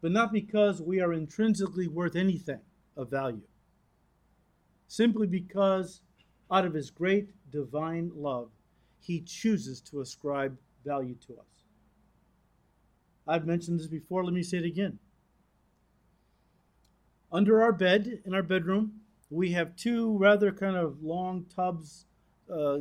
but 0.00 0.10
not 0.10 0.32
because 0.32 0.80
we 0.80 1.02
are 1.02 1.12
intrinsically 1.12 1.88
worth 1.88 2.16
anything 2.16 2.60
of 2.96 3.10
value. 3.10 3.42
Simply 4.88 5.26
because, 5.26 6.00
out 6.50 6.64
of 6.64 6.72
his 6.72 6.88
great 6.90 7.28
divine 7.50 8.10
love, 8.16 8.48
he 8.98 9.20
chooses 9.20 9.82
to 9.82 10.00
ascribe 10.00 10.56
value 10.86 11.16
to 11.26 11.34
us. 11.34 11.59
I've 13.30 13.46
mentioned 13.46 13.78
this 13.78 13.86
before, 13.86 14.24
let 14.24 14.34
me 14.34 14.42
say 14.42 14.58
it 14.58 14.64
again. 14.64 14.98
Under 17.32 17.62
our 17.62 17.72
bed 17.72 18.20
in 18.24 18.34
our 18.34 18.42
bedroom, 18.42 19.00
we 19.30 19.52
have 19.52 19.76
two 19.76 20.18
rather 20.18 20.50
kind 20.50 20.76
of 20.76 21.02
long 21.02 21.46
tubs, 21.54 22.06
uh, 22.52 22.78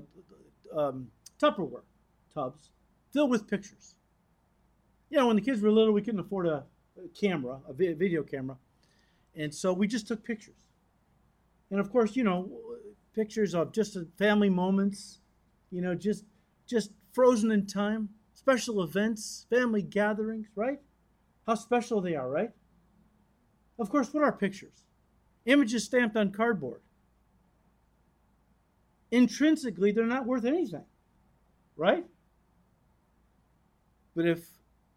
um, 0.76 1.10
Tupperware 1.40 1.84
tubs, 2.34 2.72
filled 3.14 3.30
with 3.30 3.48
pictures 3.48 3.96
you 5.10 5.18
know, 5.18 5.28
when 5.28 5.36
the 5.36 5.42
kids 5.42 5.62
were 5.62 5.72
little, 5.72 5.94
we 5.94 6.02
couldn't 6.02 6.20
afford 6.20 6.48
a, 6.48 6.64
a 6.98 7.08
camera, 7.20 7.60
a 7.68 7.74
video 7.74 8.24
camera. 8.24 8.58
And 9.36 9.54
so 9.54 9.74
we 9.74 9.88
just 9.88 10.08
took 10.08 10.24
pictures. 10.24 10.68
And 11.72 11.80
of 11.80 11.92
course, 11.92 12.16
you 12.16 12.24
know, 12.24 12.52
pictures 13.14 13.54
of 13.56 13.72
just 13.72 13.98
family 14.18 14.50
moments, 14.50 15.20
you 15.72 15.82
know, 15.82 15.96
just 15.96 16.26
just 16.68 16.92
frozen 17.12 17.52
in 17.52 17.66
time, 17.66 18.10
special 18.40 18.82
events, 18.82 19.46
family 19.50 19.82
gatherings, 19.82 20.48
right? 20.56 20.80
How 21.46 21.56
special 21.56 22.00
they 22.00 22.16
are, 22.16 22.30
right? 22.30 22.52
Of 23.78 23.90
course, 23.90 24.14
what 24.14 24.24
are 24.24 24.32
pictures? 24.32 24.86
Images 25.46 25.84
stamped 25.84 26.16
on 26.16 26.32
cardboard. 26.32 26.80
Intrinsically, 29.12 29.92
they're 29.92 30.06
not 30.06 30.26
worth 30.26 30.46
anything, 30.46 30.86
right? 31.76 32.06
But 34.16 34.26
if 34.26 34.48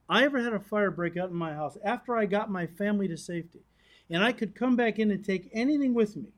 I 0.08 0.24
ever 0.24 0.40
had 0.40 0.52
a 0.52 0.60
fire 0.60 0.92
break 0.92 1.16
out 1.16 1.30
in 1.30 1.36
my 1.36 1.52
house 1.52 1.76
after 1.84 2.16
I 2.16 2.26
got 2.26 2.50
my 2.50 2.66
family 2.66 3.08
to 3.08 3.16
safety, 3.16 3.62
and 4.08 4.22
I 4.22 4.32
could 4.32 4.54
come 4.54 4.76
back 4.76 5.00
in 5.00 5.10
and 5.10 5.24
take 5.24 5.50
anything 5.52 5.94
with 5.94 6.16
me. 6.16 6.28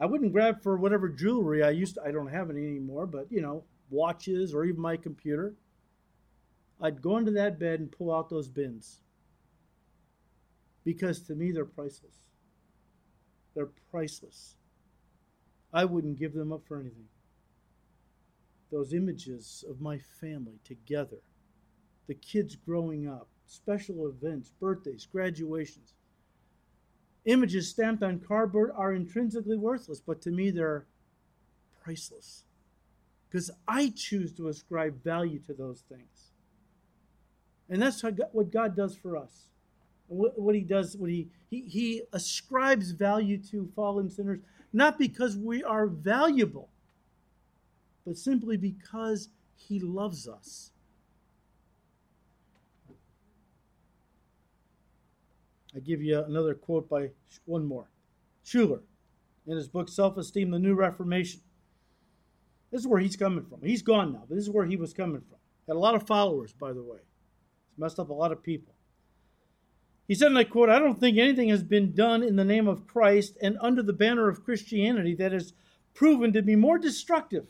I 0.00 0.06
wouldn't 0.06 0.32
grab 0.32 0.62
for 0.62 0.76
whatever 0.76 1.08
jewelry 1.08 1.62
I 1.62 1.70
used 1.70 1.94
to, 1.96 2.02
I 2.02 2.10
don't 2.10 2.28
have 2.28 2.48
any 2.48 2.66
anymore, 2.66 3.06
but 3.06 3.26
you 3.30 3.42
know, 3.42 3.64
watches 3.90 4.54
or 4.54 4.64
even 4.64 4.80
my 4.80 4.96
computer. 4.96 5.54
I'd 6.80 7.02
go 7.02 7.16
into 7.16 7.32
that 7.32 7.58
bed 7.58 7.80
and 7.80 7.90
pull 7.90 8.14
out 8.14 8.28
those 8.28 8.48
bins. 8.48 9.00
Because 10.84 11.20
to 11.22 11.34
me, 11.34 11.50
they're 11.50 11.64
priceless. 11.64 12.16
They're 13.54 13.70
priceless. 13.90 14.54
I 15.72 15.84
wouldn't 15.84 16.18
give 16.18 16.34
them 16.34 16.52
up 16.52 16.62
for 16.66 16.78
anything. 16.78 17.08
Those 18.70 18.92
images 18.92 19.64
of 19.68 19.80
my 19.80 19.98
family 20.20 20.58
together 20.64 21.18
the 22.06 22.14
kids 22.14 22.54
growing 22.54 23.08
up, 23.08 23.28
special 23.46 24.06
events, 24.06 24.52
birthdays, 24.60 25.06
graduations. 25.10 25.94
Images 27.24 27.68
stamped 27.68 28.02
on 28.02 28.20
cardboard 28.20 28.70
are 28.76 28.92
intrinsically 28.92 29.56
worthless, 29.56 30.00
but 30.00 30.22
to 30.22 30.30
me 30.30 30.50
they're 30.50 30.86
priceless. 31.82 32.44
Because 33.36 33.50
I 33.68 33.92
choose 33.94 34.32
to 34.38 34.48
ascribe 34.48 35.04
value 35.04 35.38
to 35.40 35.52
those 35.52 35.82
things. 35.90 36.30
And 37.68 37.82
that's 37.82 38.02
what 38.02 38.50
God 38.50 38.74
does 38.74 38.96
for 38.96 39.14
us. 39.14 39.48
What 40.08 40.54
he 40.54 40.62
does, 40.62 40.96
what 40.96 41.10
he, 41.10 41.28
he, 41.50 41.60
he 41.60 42.02
ascribes 42.14 42.92
value 42.92 43.36
to 43.50 43.70
fallen 43.76 44.08
sinners, 44.08 44.38
not 44.72 44.98
because 44.98 45.36
we 45.36 45.62
are 45.62 45.86
valuable, 45.86 46.70
but 48.06 48.16
simply 48.16 48.56
because 48.56 49.28
he 49.54 49.80
loves 49.80 50.26
us. 50.26 50.70
I 55.74 55.80
give 55.80 56.00
you 56.00 56.24
another 56.24 56.54
quote 56.54 56.88
by 56.88 57.10
one 57.44 57.66
more. 57.66 57.90
Schuller, 58.46 58.80
in 59.46 59.58
his 59.58 59.68
book 59.68 59.90
Self 59.90 60.16
Esteem, 60.16 60.52
The 60.52 60.58
New 60.58 60.74
Reformation. 60.74 61.42
This 62.70 62.80
is 62.80 62.86
where 62.86 63.00
he's 63.00 63.16
coming 63.16 63.44
from. 63.44 63.60
He's 63.62 63.82
gone 63.82 64.12
now, 64.12 64.24
but 64.28 64.34
this 64.34 64.44
is 64.44 64.50
where 64.50 64.66
he 64.66 64.76
was 64.76 64.92
coming 64.92 65.20
from. 65.20 65.38
Had 65.66 65.76
a 65.76 65.80
lot 65.80 65.94
of 65.94 66.06
followers, 66.06 66.52
by 66.52 66.72
the 66.72 66.82
way. 66.82 66.98
He's 66.98 67.78
messed 67.78 67.98
up 67.98 68.10
a 68.10 68.14
lot 68.14 68.32
of 68.32 68.42
people. 68.42 68.74
He 70.06 70.14
said, 70.14 70.28
and 70.28 70.38
I 70.38 70.44
quote, 70.44 70.68
I 70.68 70.78
don't 70.78 71.00
think 71.00 71.18
anything 71.18 71.48
has 71.48 71.64
been 71.64 71.92
done 71.92 72.22
in 72.22 72.36
the 72.36 72.44
name 72.44 72.68
of 72.68 72.86
Christ 72.86 73.36
and 73.42 73.58
under 73.60 73.82
the 73.82 73.92
banner 73.92 74.28
of 74.28 74.44
Christianity 74.44 75.14
that 75.16 75.32
has 75.32 75.52
proven 75.94 76.32
to 76.32 76.42
be 76.42 76.54
more 76.54 76.78
destructive 76.78 77.48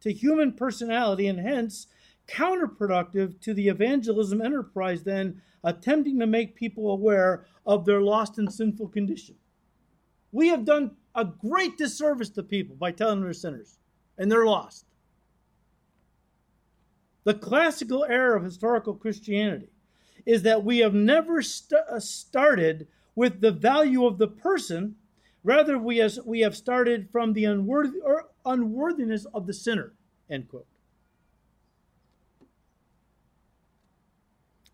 to 0.00 0.12
human 0.12 0.52
personality 0.52 1.26
and 1.26 1.40
hence 1.40 1.88
counterproductive 2.28 3.40
to 3.40 3.52
the 3.52 3.68
evangelism 3.68 4.40
enterprise 4.40 5.02
than 5.02 5.42
attempting 5.64 6.20
to 6.20 6.26
make 6.26 6.54
people 6.54 6.92
aware 6.92 7.46
of 7.66 7.84
their 7.84 8.00
lost 8.00 8.38
and 8.38 8.52
sinful 8.52 8.88
condition. 8.88 9.34
We 10.30 10.48
have 10.48 10.64
done 10.64 10.92
a 11.14 11.24
great 11.24 11.76
disservice 11.76 12.30
to 12.30 12.42
people 12.42 12.76
by 12.76 12.92
telling 12.92 13.16
them 13.16 13.24
they're 13.24 13.34
sinners 13.34 13.78
and 14.18 14.30
they're 14.30 14.46
lost. 14.46 14.84
The 17.24 17.34
classical 17.34 18.04
error 18.04 18.34
of 18.34 18.44
historical 18.44 18.94
Christianity 18.94 19.68
is 20.26 20.42
that 20.42 20.64
we 20.64 20.78
have 20.78 20.94
never 20.94 21.42
st- 21.42 21.80
uh, 21.88 22.00
started 22.00 22.88
with 23.14 23.40
the 23.40 23.52
value 23.52 24.06
of 24.06 24.18
the 24.18 24.28
person, 24.28 24.96
rather, 25.44 25.78
we, 25.78 25.98
has, 25.98 26.18
we 26.24 26.40
have 26.40 26.56
started 26.56 27.10
from 27.10 27.32
the 27.32 27.44
unworthy, 27.44 27.98
unworthiness 28.44 29.24
of 29.26 29.46
the 29.46 29.54
sinner. 29.54 29.92
End 30.30 30.48
quote. 30.48 30.66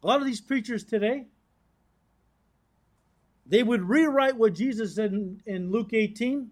A 0.03 0.07
lot 0.07 0.21
of 0.21 0.27
these 0.27 0.41
preachers 0.41 0.85
today, 0.85 1.27
they 3.47 3.63
would 3.63 3.83
rewrite 3.83 4.37
what 4.37 4.55
Jesus 4.55 4.95
said 4.95 5.13
in, 5.13 5.43
in 5.47 5.71
Luke 5.71 5.93
18. 5.93 6.51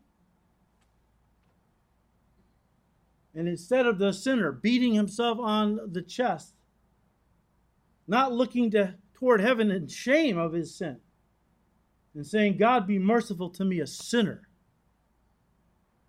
And 3.36 3.46
instead 3.46 3.84
of 3.84 3.98
the 3.98 4.12
sinner 4.12 4.50
beating 4.50 4.94
himself 4.94 5.38
on 5.38 5.78
the 5.92 6.00
chest, 6.00 6.54
not 8.08 8.32
looking 8.32 8.70
to, 8.70 8.94
toward 9.12 9.42
heaven 9.42 9.70
in 9.70 9.88
shame 9.88 10.38
of 10.38 10.54
his 10.54 10.74
sin, 10.74 10.98
and 12.14 12.26
saying, 12.26 12.56
God, 12.56 12.86
be 12.86 12.98
merciful 12.98 13.50
to 13.50 13.64
me, 13.64 13.78
a 13.80 13.86
sinner. 13.86 14.48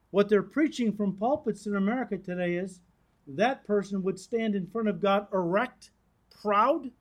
What 0.09 0.29
they're 0.29 0.41
preaching 0.41 0.95
from 0.95 1.17
pulpits 1.17 1.67
in 1.67 1.75
America 1.75 2.17
today 2.17 2.55
is 2.55 2.79
that 3.27 3.67
person 3.67 4.03
would 4.03 4.17
stand 4.17 4.55
in 4.55 4.67
front 4.67 4.87
of 4.87 5.01
God 5.01 5.27
erect, 5.33 5.91
proud, 6.41 6.91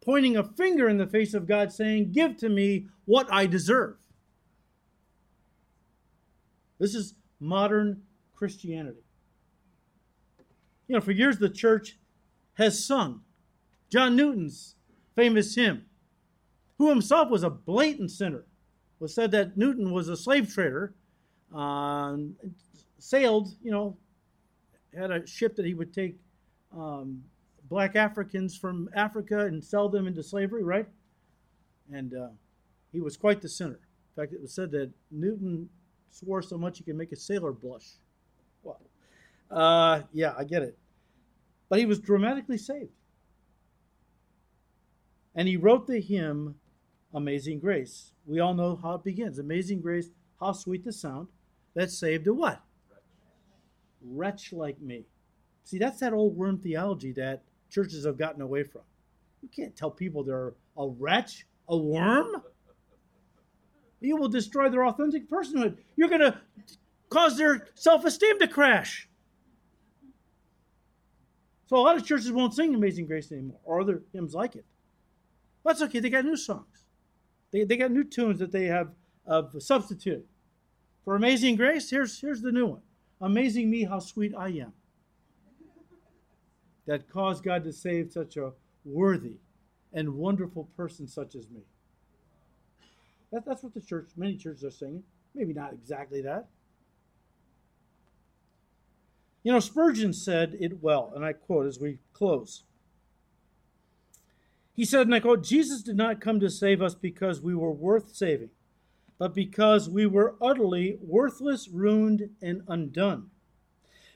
pointing 0.00 0.36
a 0.36 0.44
finger 0.44 0.88
in 0.88 0.96
the 0.96 1.08
face 1.08 1.34
of 1.34 1.48
God, 1.48 1.72
saying, 1.72 2.12
Give 2.12 2.36
to 2.36 2.48
me 2.48 2.86
what 3.04 3.26
I 3.32 3.46
deserve. 3.46 3.96
This 6.78 6.94
is 6.94 7.14
modern 7.40 8.02
Christianity. 8.36 9.02
You 10.90 10.96
know, 10.96 11.00
for 11.00 11.12
years 11.12 11.38
the 11.38 11.48
church 11.48 11.98
has 12.54 12.84
sung 12.84 13.20
John 13.90 14.16
Newton's 14.16 14.74
famous 15.14 15.54
hymn, 15.54 15.84
who 16.78 16.88
himself 16.88 17.30
was 17.30 17.44
a 17.44 17.48
blatant 17.48 18.10
sinner. 18.10 18.40
It 18.40 18.98
was 18.98 19.14
said 19.14 19.30
that 19.30 19.56
Newton 19.56 19.92
was 19.92 20.08
a 20.08 20.16
slave 20.16 20.52
trader, 20.52 20.92
uh, 21.54 22.16
sailed, 22.98 23.54
you 23.62 23.70
know, 23.70 23.96
had 24.92 25.12
a 25.12 25.24
ship 25.28 25.54
that 25.54 25.64
he 25.64 25.74
would 25.74 25.94
take 25.94 26.16
um, 26.76 27.22
black 27.68 27.94
Africans 27.94 28.56
from 28.56 28.90
Africa 28.92 29.46
and 29.46 29.62
sell 29.62 29.88
them 29.88 30.08
into 30.08 30.24
slavery, 30.24 30.64
right? 30.64 30.88
And 31.92 32.14
uh, 32.14 32.28
he 32.90 33.00
was 33.00 33.16
quite 33.16 33.40
the 33.40 33.48
sinner. 33.48 33.78
In 34.16 34.22
fact, 34.22 34.32
it 34.32 34.42
was 34.42 34.52
said 34.52 34.72
that 34.72 34.90
Newton 35.12 35.68
swore 36.08 36.42
so 36.42 36.58
much 36.58 36.78
he 36.78 36.82
could 36.82 36.96
make 36.96 37.12
a 37.12 37.16
sailor 37.16 37.52
blush. 37.52 37.90
Well, 38.64 38.80
uh, 39.52 40.02
yeah, 40.12 40.34
I 40.36 40.42
get 40.42 40.62
it. 40.62 40.76
But 41.70 41.78
he 41.78 41.86
was 41.86 41.98
dramatically 41.98 42.58
saved. 42.58 42.92
And 45.34 45.48
he 45.48 45.56
wrote 45.56 45.86
the 45.86 46.00
hymn 46.00 46.56
Amazing 47.14 47.60
Grace. 47.60 48.12
We 48.26 48.40
all 48.40 48.52
know 48.52 48.76
how 48.76 48.96
it 48.96 49.04
begins. 49.04 49.38
Amazing 49.38 49.80
Grace, 49.80 50.10
how 50.38 50.52
sweet 50.52 50.84
the 50.84 50.92
sound 50.92 51.28
that 51.72 51.90
saved 51.90 52.26
a 52.26 52.34
what? 52.34 52.60
Wretch 54.02 54.52
like 54.52 54.78
me 54.82 55.06
See, 55.70 55.78
that's 55.78 56.00
that 56.00 56.12
old 56.12 56.36
worm 56.36 56.58
theology 56.58 57.12
that 57.12 57.44
churches 57.70 58.04
have 58.04 58.18
gotten 58.18 58.42
away 58.42 58.64
from. 58.64 58.82
You 59.40 59.48
can't 59.48 59.76
tell 59.76 59.90
people 59.90 60.24
they're 60.24 60.54
a 60.76 60.88
wretch, 60.88 61.46
a 61.68 61.76
worm. 61.76 62.42
You 64.00 64.16
will 64.16 64.28
destroy 64.28 64.68
their 64.68 64.86
authentic 64.86 65.30
personhood. 65.30 65.76
You're 65.94 66.08
going 66.08 66.22
to 66.22 66.40
cause 67.08 67.36
their 67.36 67.68
self 67.76 68.04
esteem 68.04 68.40
to 68.40 68.48
crash. 68.48 69.08
So 71.70 71.76
a 71.76 71.78
lot 71.78 71.96
of 71.96 72.04
churches 72.04 72.32
won't 72.32 72.52
sing 72.52 72.74
Amazing 72.74 73.06
Grace 73.06 73.30
anymore 73.30 73.60
or 73.62 73.80
other 73.80 74.02
hymns 74.12 74.34
like 74.34 74.56
it. 74.56 74.64
That's 75.64 75.80
okay. 75.82 76.00
They 76.00 76.10
got 76.10 76.24
new 76.24 76.36
songs. 76.36 76.82
They, 77.52 77.62
they 77.62 77.76
got 77.76 77.92
new 77.92 78.02
tunes 78.02 78.40
that 78.40 78.50
they 78.50 78.64
have 78.64 78.88
uh, 79.24 79.44
substituted. 79.56 80.24
For 81.04 81.14
Amazing 81.14 81.54
Grace, 81.54 81.88
here's, 81.88 82.20
here's 82.20 82.42
the 82.42 82.50
new 82.50 82.66
one 82.66 82.80
Amazing 83.20 83.70
Me, 83.70 83.84
How 83.84 84.00
Sweet 84.00 84.34
I 84.36 84.48
Am. 84.48 84.72
That 86.86 87.08
caused 87.08 87.44
God 87.44 87.62
to 87.62 87.72
save 87.72 88.10
such 88.10 88.36
a 88.36 88.50
worthy 88.84 89.36
and 89.92 90.16
wonderful 90.16 90.64
person 90.76 91.06
such 91.06 91.36
as 91.36 91.48
me. 91.50 91.60
That, 93.30 93.44
that's 93.46 93.62
what 93.62 93.74
the 93.74 93.80
church, 93.80 94.08
many 94.16 94.36
churches 94.36 94.64
are 94.64 94.72
singing. 94.72 95.04
Maybe 95.36 95.52
not 95.52 95.72
exactly 95.72 96.20
that. 96.22 96.48
You 99.42 99.52
know, 99.52 99.60
Spurgeon 99.60 100.12
said 100.12 100.56
it 100.60 100.82
well, 100.82 101.12
and 101.14 101.24
I 101.24 101.32
quote 101.32 101.66
as 101.66 101.80
we 101.80 101.98
close. 102.12 102.64
He 104.74 104.84
said, 104.84 105.06
and 105.06 105.14
I 105.14 105.20
quote, 105.20 105.42
Jesus 105.42 105.82
did 105.82 105.96
not 105.96 106.20
come 106.20 106.40
to 106.40 106.50
save 106.50 106.82
us 106.82 106.94
because 106.94 107.40
we 107.40 107.54
were 107.54 107.72
worth 107.72 108.14
saving, 108.14 108.50
but 109.18 109.34
because 109.34 109.88
we 109.88 110.06
were 110.06 110.36
utterly 110.40 110.98
worthless, 111.00 111.68
ruined, 111.68 112.30
and 112.42 112.62
undone. 112.68 113.30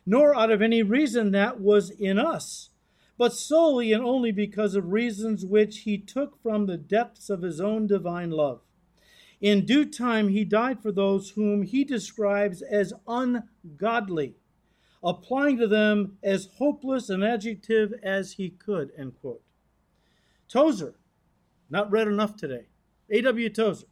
Nor 0.07 0.35
out 0.35 0.51
of 0.51 0.61
any 0.61 0.83
reason 0.83 1.31
that 1.31 1.59
was 1.61 1.91
in 1.91 2.19
us, 2.19 2.71
but 3.17 3.33
solely 3.33 3.93
and 3.93 4.05
only 4.05 4.33
because 4.33 4.75
of 4.75 4.93
reasons 4.93 5.47
which 5.47 5.81
he 5.81 5.97
took 5.97 6.41
from 6.43 6.67
the 6.67 6.77
depths 6.77 7.31
of 7.31 7.43
his 7.43 7.61
own 7.61 7.87
divine 7.87 8.31
love. 8.31 8.61
In 9.41 9.65
due 9.65 9.85
time, 9.85 10.29
he 10.29 10.45
died 10.45 10.83
for 10.83 10.93
those 10.93 11.31
whom 11.31 11.63
he 11.63 11.85
describes 11.85 12.61
as 12.61 12.93
ungodly 13.07 14.35
applying 15.05 15.59
to 15.59 15.69
them 15.69 16.17
as 16.23 16.49
hopeless 16.57 17.11
an 17.11 17.23
adjective 17.23 17.93
as 18.03 18.33
he 18.33 18.49
could, 18.49 18.91
end 18.97 19.13
quote. 19.21 19.43
Tozer, 20.49 20.95
not 21.69 21.91
read 21.91 22.09
enough 22.09 22.37
today, 22.37 22.67
A.W. 23.11 23.51
Tozer, 23.51 23.87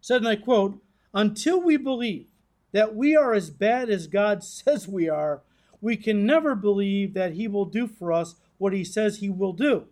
said, 0.00 0.22
and 0.22 0.28
I 0.28 0.36
quote, 0.36 0.82
Until 1.12 1.60
we 1.60 1.76
believe 1.76 2.26
that 2.72 2.94
we 2.96 3.14
are 3.14 3.32
as 3.32 3.50
bad 3.50 3.88
as 3.88 4.08
God 4.08 4.42
says 4.44 4.88
we 4.88 5.08
are, 5.08 5.42
we 5.80 5.96
can 5.96 6.26
never 6.26 6.54
believe 6.54 7.14
that 7.14 7.34
he 7.34 7.46
will 7.46 7.66
do 7.66 7.86
for 7.86 8.12
us 8.12 8.34
what 8.58 8.72
he 8.72 8.84
says 8.84 9.18
he 9.18 9.30
will 9.30 9.52
do. 9.52 9.86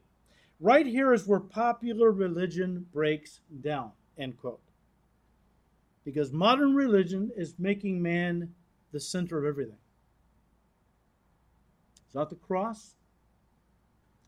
Right 0.58 0.86
here 0.86 1.12
is 1.12 1.26
where 1.26 1.40
popular 1.40 2.10
religion 2.10 2.86
breaks 2.92 3.40
down, 3.60 3.92
end 4.16 4.38
quote. 4.38 4.60
Because 6.04 6.32
modern 6.32 6.74
religion 6.74 7.30
is 7.36 7.54
making 7.58 8.00
man 8.00 8.54
the 8.92 9.00
center 9.00 9.38
of 9.38 9.44
everything. 9.44 9.76
It's 12.12 12.14
not 12.14 12.28
the 12.28 12.36
cross. 12.36 12.90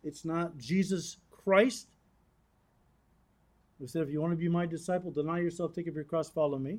It's 0.02 0.24
not 0.24 0.56
Jesus 0.56 1.18
Christ. 1.30 1.86
Who 3.78 3.86
said, 3.86 4.00
if 4.00 4.10
you 4.10 4.22
want 4.22 4.32
to 4.32 4.38
be 4.38 4.48
my 4.48 4.64
disciple, 4.64 5.10
deny 5.10 5.40
yourself, 5.40 5.74
take 5.74 5.86
up 5.86 5.94
your 5.94 6.04
cross, 6.04 6.30
follow 6.30 6.58
me. 6.58 6.78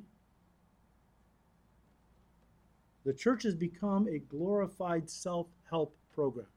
The 3.04 3.12
church 3.12 3.44
has 3.44 3.54
become 3.54 4.08
a 4.08 4.18
glorified 4.18 5.08
self 5.08 5.46
help 5.70 5.96
program. 6.12 6.48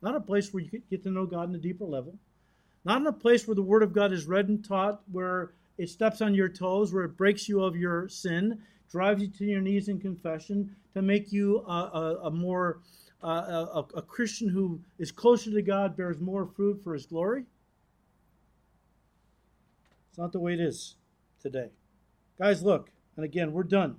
Not 0.00 0.14
a 0.14 0.20
place 0.20 0.54
where 0.54 0.62
you 0.62 0.80
get 0.88 1.02
to 1.02 1.10
know 1.10 1.26
God 1.26 1.48
in 1.48 1.54
a 1.56 1.58
deeper 1.58 1.84
level. 1.84 2.14
Not 2.84 3.00
in 3.00 3.06
a 3.08 3.12
place 3.12 3.48
where 3.48 3.56
the 3.56 3.62
Word 3.62 3.82
of 3.82 3.92
God 3.92 4.12
is 4.12 4.26
read 4.26 4.48
and 4.48 4.64
taught, 4.64 5.02
where 5.10 5.54
it 5.76 5.88
steps 5.88 6.20
on 6.20 6.36
your 6.36 6.48
toes, 6.48 6.92
where 6.92 7.02
it 7.02 7.16
breaks 7.16 7.48
you 7.48 7.64
of 7.64 7.74
your 7.74 8.08
sin, 8.08 8.60
drives 8.92 9.22
you 9.22 9.28
to 9.28 9.44
your 9.44 9.60
knees 9.60 9.88
in 9.88 9.98
confession 9.98 10.76
to 10.94 11.02
make 11.02 11.32
you 11.32 11.64
a, 11.66 11.72
a, 11.72 12.20
a 12.26 12.30
more 12.30 12.78
a, 13.28 13.84
a 13.96 14.02
Christian 14.02 14.48
who 14.48 14.80
is 14.98 15.12
closer 15.12 15.50
to 15.50 15.62
God 15.62 15.96
bears 15.96 16.18
more 16.18 16.46
fruit 16.46 16.82
for 16.82 16.94
his 16.94 17.06
glory? 17.06 17.44
It's 20.08 20.18
not 20.18 20.32
the 20.32 20.40
way 20.40 20.54
it 20.54 20.60
is 20.60 20.96
today. 21.40 21.70
Guys, 22.38 22.62
look, 22.62 22.90
and 23.16 23.24
again, 23.24 23.52
we're 23.52 23.62
done. 23.62 23.96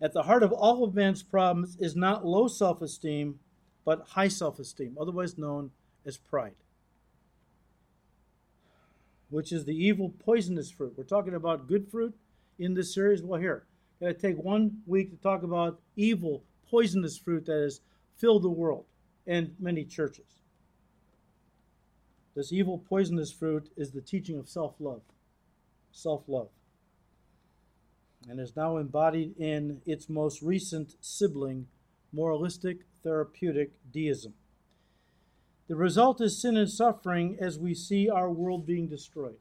At 0.00 0.12
the 0.12 0.22
heart 0.22 0.42
of 0.42 0.52
all 0.52 0.84
of 0.84 0.94
man's 0.94 1.22
problems 1.22 1.76
is 1.80 1.96
not 1.96 2.24
low 2.24 2.46
self 2.46 2.80
esteem, 2.80 3.40
but 3.84 4.06
high 4.10 4.28
self 4.28 4.58
esteem, 4.58 4.96
otherwise 5.00 5.36
known 5.36 5.70
as 6.06 6.16
pride, 6.16 6.54
which 9.28 9.50
is 9.52 9.64
the 9.64 9.76
evil, 9.76 10.14
poisonous 10.24 10.70
fruit. 10.70 10.94
We're 10.96 11.04
talking 11.04 11.34
about 11.34 11.66
good 11.66 11.90
fruit 11.90 12.14
in 12.58 12.74
this 12.74 12.94
series. 12.94 13.22
Well, 13.22 13.40
here, 13.40 13.64
got 14.00 14.06
to 14.08 14.14
take 14.14 14.36
one 14.36 14.78
week 14.86 15.10
to 15.10 15.16
talk 15.16 15.42
about 15.42 15.80
evil, 15.96 16.44
poisonous 16.70 17.18
fruit 17.18 17.46
that 17.46 17.60
has 17.60 17.80
filled 18.16 18.42
the 18.42 18.48
world 18.48 18.84
and 19.26 19.54
many 19.58 19.84
churches. 19.84 20.38
This 22.34 22.52
evil, 22.52 22.78
poisonous 22.78 23.32
fruit 23.32 23.70
is 23.76 23.90
the 23.90 24.00
teaching 24.00 24.38
of 24.38 24.48
self 24.48 24.74
love. 24.78 25.02
Self 25.90 26.22
love. 26.28 26.50
And 28.28 28.38
is 28.38 28.54
now 28.54 28.76
embodied 28.76 29.36
in 29.38 29.80
its 29.86 30.08
most 30.08 30.42
recent 30.42 30.94
sibling, 31.00 31.66
moralistic 32.12 32.80
therapeutic 33.02 33.72
deism. 33.92 34.34
The 35.68 35.76
result 35.76 36.20
is 36.20 36.40
sin 36.40 36.56
and 36.56 36.70
suffering 36.70 37.36
as 37.40 37.58
we 37.58 37.74
see 37.74 38.08
our 38.08 38.30
world 38.30 38.66
being 38.66 38.88
destroyed. 38.88 39.38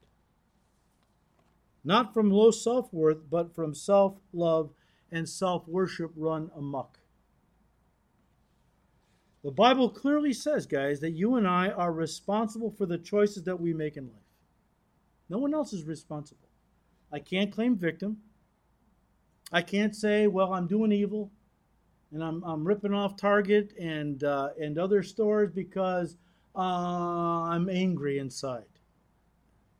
Not 1.83 2.13
from 2.13 2.31
low 2.31 2.51
self 2.51 2.91
worth, 2.91 3.29
but 3.29 3.55
from 3.55 3.73
self 3.73 4.15
love 4.33 4.71
and 5.11 5.29
self 5.29 5.67
worship 5.67 6.11
run 6.15 6.51
amok. 6.55 6.99
The 9.47 9.53
Bible 9.53 9.89
clearly 9.89 10.33
says, 10.33 10.65
guys, 10.65 10.99
that 10.99 11.11
you 11.11 11.35
and 11.35 11.47
I 11.47 11.69
are 11.69 11.93
responsible 11.93 12.69
for 12.69 12.85
the 12.85 12.97
choices 12.97 13.43
that 13.43 13.61
we 13.61 13.73
make 13.73 13.95
in 13.95 14.07
life. 14.07 14.25
No 15.29 15.37
one 15.37 15.53
else 15.53 15.71
is 15.71 15.85
responsible. 15.85 16.49
I 17.13 17.19
can't 17.19 17.49
claim 17.49 17.77
victim. 17.77 18.17
I 19.49 19.61
can't 19.61 19.95
say, 19.95 20.27
well, 20.27 20.53
I'm 20.53 20.67
doing 20.67 20.91
evil 20.91 21.31
and 22.11 22.21
I'm, 22.21 22.43
I'm 22.43 22.67
ripping 22.67 22.93
off 22.93 23.15
Target 23.15 23.71
and, 23.79 24.21
uh, 24.21 24.49
and 24.59 24.77
other 24.77 25.01
stores 25.01 25.49
because 25.49 26.17
uh, 26.53 26.59
I'm 26.59 27.69
angry 27.69 28.19
inside 28.19 28.65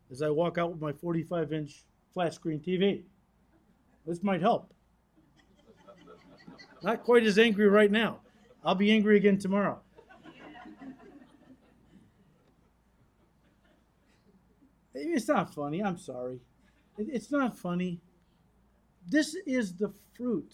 as 0.10 0.22
I 0.22 0.30
walk 0.30 0.58
out 0.58 0.72
with 0.72 0.80
my 0.80 0.94
45 0.94 1.52
inch 1.52 1.84
flat 2.14 2.34
screen 2.34 2.62
TV. 2.62 3.02
This 4.06 4.24
might 4.24 4.40
help. 4.40 4.74
Not 6.82 7.04
quite 7.04 7.24
as 7.24 7.38
angry 7.38 7.68
right 7.68 7.92
now. 7.92 8.22
I'll 8.64 8.76
be 8.76 8.92
angry 8.92 9.18
again 9.18 9.38
tomorrow. 9.38 9.80
It's 14.94 15.28
not 15.28 15.54
funny. 15.54 15.84
I'm 15.84 15.98
sorry. 15.98 16.40
It's 16.98 17.32
not 17.32 17.58
funny. 17.58 18.02
This 19.08 19.36
is 19.46 19.76
the 19.76 19.94
fruit 20.16 20.54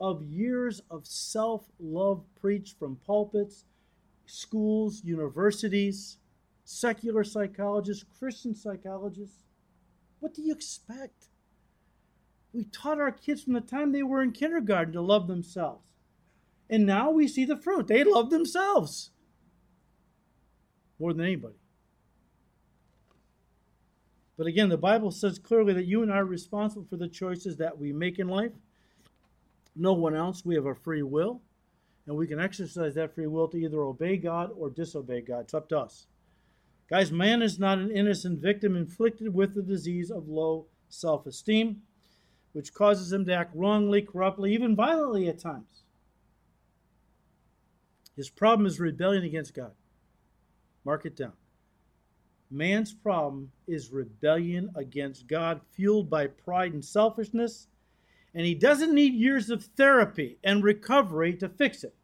of 0.00 0.22
years 0.22 0.80
of 0.90 1.06
self 1.06 1.66
love 1.78 2.24
preached 2.40 2.78
from 2.78 2.96
pulpits, 3.04 3.64
schools, 4.26 5.02
universities, 5.04 6.18
secular 6.64 7.24
psychologists, 7.24 8.04
Christian 8.18 8.54
psychologists. 8.54 9.44
What 10.20 10.34
do 10.34 10.42
you 10.42 10.52
expect? 10.52 11.26
We 12.52 12.64
taught 12.64 13.00
our 13.00 13.12
kids 13.12 13.42
from 13.42 13.52
the 13.54 13.60
time 13.60 13.92
they 13.92 14.02
were 14.02 14.22
in 14.22 14.32
kindergarten 14.32 14.92
to 14.94 15.00
love 15.00 15.26
themselves. 15.26 15.89
And 16.70 16.86
now 16.86 17.10
we 17.10 17.26
see 17.26 17.44
the 17.44 17.56
fruit. 17.56 17.88
They 17.88 18.04
love 18.04 18.30
themselves 18.30 19.10
more 21.00 21.12
than 21.12 21.26
anybody. 21.26 21.56
But 24.38 24.46
again, 24.46 24.68
the 24.68 24.78
Bible 24.78 25.10
says 25.10 25.38
clearly 25.38 25.74
that 25.74 25.86
you 25.86 26.02
and 26.02 26.12
I 26.12 26.18
are 26.18 26.24
responsible 26.24 26.86
for 26.88 26.96
the 26.96 27.08
choices 27.08 27.56
that 27.56 27.76
we 27.76 27.92
make 27.92 28.20
in 28.20 28.28
life. 28.28 28.52
No 29.74 29.92
one 29.92 30.14
else. 30.14 30.44
We 30.44 30.54
have 30.54 30.66
a 30.66 30.74
free 30.74 31.02
will, 31.02 31.42
and 32.06 32.16
we 32.16 32.28
can 32.28 32.40
exercise 32.40 32.94
that 32.94 33.14
free 33.14 33.26
will 33.26 33.48
to 33.48 33.58
either 33.58 33.82
obey 33.82 34.16
God 34.16 34.50
or 34.56 34.70
disobey 34.70 35.22
God. 35.22 35.40
It's 35.40 35.54
up 35.54 35.68
to 35.70 35.80
us. 35.80 36.06
Guys, 36.88 37.10
man 37.10 37.42
is 37.42 37.58
not 37.58 37.78
an 37.78 37.90
innocent 37.90 38.40
victim 38.40 38.76
inflicted 38.76 39.34
with 39.34 39.54
the 39.54 39.62
disease 39.62 40.10
of 40.10 40.28
low 40.28 40.66
self 40.88 41.26
esteem, 41.26 41.82
which 42.52 42.72
causes 42.72 43.12
him 43.12 43.24
to 43.26 43.34
act 43.34 43.54
wrongly, 43.54 44.02
corruptly, 44.02 44.54
even 44.54 44.74
violently 44.76 45.28
at 45.28 45.38
times. 45.38 45.82
His 48.20 48.28
problem 48.28 48.66
is 48.66 48.78
rebellion 48.78 49.24
against 49.24 49.54
God. 49.54 49.72
Mark 50.84 51.06
it 51.06 51.16
down. 51.16 51.32
Man's 52.50 52.92
problem 52.92 53.50
is 53.66 53.90
rebellion 53.90 54.68
against 54.76 55.26
God, 55.26 55.62
fueled 55.70 56.10
by 56.10 56.26
pride 56.26 56.74
and 56.74 56.84
selfishness, 56.84 57.68
and 58.34 58.44
he 58.44 58.54
doesn't 58.54 58.92
need 58.92 59.14
years 59.14 59.48
of 59.48 59.64
therapy 59.64 60.36
and 60.44 60.62
recovery 60.62 61.32
to 61.36 61.48
fix 61.48 61.82
it. 61.82 61.94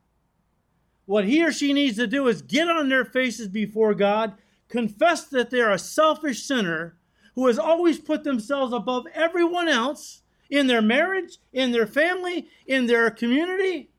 what 1.05 1.27
he 1.27 1.45
or 1.45 1.53
she 1.53 1.75
needs 1.75 1.99
to 1.99 2.07
do 2.07 2.29
is 2.29 2.41
get 2.41 2.67
on 2.67 2.89
their 2.89 3.05
faces 3.05 3.49
before 3.49 3.93
God, 3.93 4.39
confess 4.69 5.27
that 5.27 5.51
they're 5.51 5.71
a 5.71 5.79
selfish 5.79 6.45
sinner 6.45 6.97
who 7.35 7.47
has 7.47 7.59
always 7.59 7.99
put 7.99 8.25
themselves 8.25 8.73
above 8.73 9.07
everyone 9.13 9.69
else 9.69 10.23
in 10.49 10.67
their 10.67 10.81
marriage, 10.81 11.37
in 11.53 11.73
their 11.73 11.87
family, 11.87 12.49
in 12.67 12.87
their 12.87 13.11
community, 13.11 13.91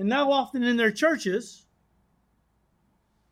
and 0.00 0.08
now 0.08 0.32
often 0.32 0.62
in 0.62 0.78
their 0.78 0.90
churches. 0.90 1.66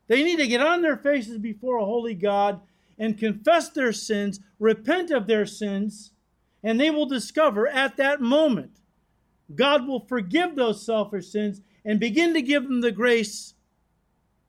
They 0.07 0.23
need 0.23 0.37
to 0.37 0.47
get 0.47 0.61
on 0.61 0.83
their 0.83 0.99
faces 0.99 1.39
before 1.39 1.79
a 1.79 1.85
holy 1.85 2.14
God 2.14 2.61
and 2.99 3.16
confess 3.16 3.71
their 3.71 3.91
sins, 3.91 4.41
repent 4.59 5.11
of 5.11 5.27
their 5.27 5.47
sins, 5.47 6.12
and 6.62 6.79
they 6.79 6.91
will 6.91 7.07
discover 7.07 7.66
at 7.66 7.97
that 7.97 8.21
moment 8.21 8.81
God 9.55 9.89
will 9.89 10.01
forgive 10.01 10.57
those 10.57 10.85
selfish 10.85 11.29
sins 11.29 11.62
and 11.87 11.99
begin 11.99 12.35
to 12.35 12.43
give 12.43 12.64
them 12.64 12.83
the 12.83 12.93
grace 12.93 13.55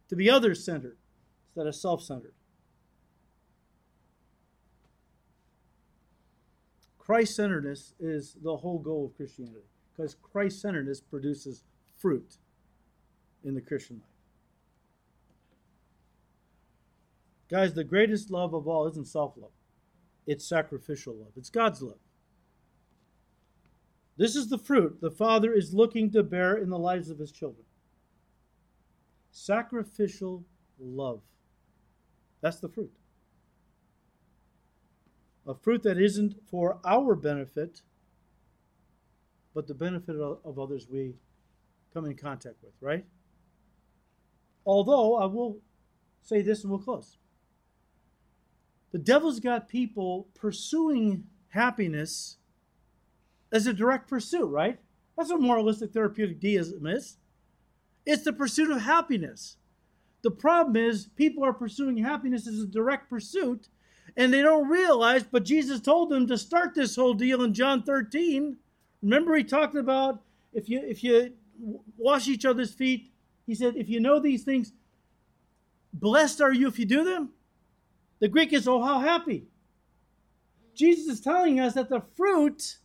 to 0.09 0.17
be 0.17 0.29
other 0.29 0.53
centered 0.53 0.97
instead 1.47 1.67
of 1.67 1.75
self 1.75 2.03
centered. 2.03 2.33
Christ 6.97 7.37
centeredness 7.37 7.93
is 7.97 8.35
the 8.43 8.57
whole 8.57 8.79
goal 8.79 9.05
of 9.05 9.15
Christianity 9.15 9.63
because 9.95 10.17
Christ 10.21 10.61
centeredness 10.61 10.99
produces 10.99 11.63
fruit 11.99 12.37
in 13.43 13.53
the 13.53 13.61
Christian 13.61 13.97
life. 13.97 14.05
Guys, 17.49 17.73
the 17.73 17.83
greatest 17.83 18.29
love 18.31 18.53
of 18.53 18.67
all 18.67 18.87
isn't 18.87 19.07
self 19.07 19.33
love, 19.37 19.51
it's 20.25 20.45
sacrificial 20.45 21.15
love, 21.15 21.31
it's 21.35 21.49
God's 21.49 21.81
love. 21.81 21.99
This 24.17 24.35
is 24.35 24.49
the 24.49 24.57
fruit 24.57 24.99
the 25.01 25.11
Father 25.11 25.53
is 25.53 25.73
looking 25.73 26.11
to 26.11 26.23
bear 26.23 26.57
in 26.57 26.69
the 26.69 26.79
lives 26.79 27.09
of 27.09 27.19
his 27.19 27.31
children 27.31 27.65
sacrificial 29.31 30.43
love. 30.79 31.21
That's 32.41 32.59
the 32.59 32.69
fruit. 32.69 32.91
A 35.47 35.53
fruit 35.53 35.83
that 35.83 35.97
isn't 35.97 36.35
for 36.49 36.79
our 36.85 37.15
benefit, 37.15 37.81
but 39.53 39.67
the 39.67 39.73
benefit 39.73 40.15
of 40.15 40.59
others 40.59 40.87
we 40.89 41.15
come 41.93 42.05
in 42.05 42.15
contact 42.15 42.57
with, 42.63 42.73
right? 42.81 43.05
Although 44.65 45.15
I 45.15 45.25
will 45.25 45.59
say 46.21 46.41
this 46.41 46.63
and 46.63 46.71
we'll 46.71 46.79
close. 46.79 47.17
The 48.91 48.99
devil's 48.99 49.39
got 49.39 49.69
people 49.69 50.27
pursuing 50.35 51.25
happiness 51.49 52.37
as 53.51 53.67
a 53.67 53.73
direct 53.73 54.07
pursuit, 54.07 54.47
right? 54.47 54.79
That's 55.17 55.31
what 55.31 55.41
moralistic 55.41 55.91
therapeutic 55.91 56.39
deism 56.39 56.87
is. 56.87 57.17
It's 58.05 58.23
the 58.23 58.33
pursuit 58.33 58.71
of 58.71 58.81
happiness. 58.81 59.57
The 60.21 60.31
problem 60.31 60.75
is 60.75 61.09
people 61.15 61.43
are 61.45 61.53
pursuing 61.53 61.97
happiness 61.97 62.47
as 62.47 62.59
a 62.59 62.67
direct 62.67 63.09
pursuit 63.09 63.67
and 64.17 64.33
they 64.33 64.41
don't 64.41 64.67
realize, 64.67 65.23
but 65.23 65.45
Jesus 65.45 65.79
told 65.79 66.09
them 66.09 66.27
to 66.27 66.37
start 66.37 66.73
this 66.73 66.95
whole 66.95 67.13
deal 67.13 67.43
in 67.43 67.53
John 67.53 67.83
13. 67.83 68.57
Remember 69.01 69.35
he 69.35 69.43
talked 69.43 69.75
about 69.75 70.21
if 70.51 70.67
you 70.67 70.81
if 70.83 71.03
you 71.03 71.33
wash 71.97 72.27
each 72.27 72.45
other's 72.45 72.73
feet, 72.73 73.11
he 73.45 73.55
said 73.55 73.75
if 73.75 73.89
you 73.89 73.99
know 73.99 74.19
these 74.19 74.43
things, 74.43 74.73
blessed 75.93 76.41
are 76.41 76.53
you 76.53 76.67
if 76.67 76.79
you 76.79 76.85
do 76.85 77.03
them. 77.03 77.29
The 78.19 78.27
Greek 78.27 78.53
is 78.53 78.67
oh 78.67 78.81
how 78.81 78.99
happy. 78.99 79.47
Jesus 80.75 81.07
is 81.07 81.21
telling 81.21 81.59
us 81.59 81.73
that 81.73 81.89
the 81.89 82.03
fruit 82.15 82.79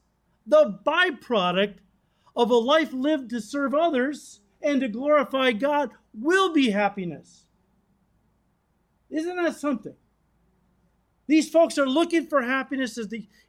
the 0.46 0.78
byproduct 0.84 1.76
of 2.36 2.50
a 2.50 2.56
life 2.56 2.92
lived 2.92 3.30
to 3.30 3.40
serve 3.40 3.74
others 3.74 4.40
and 4.62 4.80
to 4.80 4.88
glorify 4.88 5.52
God 5.52 5.90
will 6.12 6.52
be 6.52 6.70
happiness. 6.70 7.44
Isn't 9.10 9.36
that 9.36 9.56
something? 9.56 9.94
These 11.26 11.48
folks 11.48 11.78
are 11.78 11.86
looking 11.86 12.26
for 12.26 12.42
happiness 12.42 12.98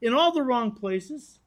in 0.02 0.14
all 0.14 0.32
the 0.32 0.44
wrong 0.44 0.72
places. 0.72 1.40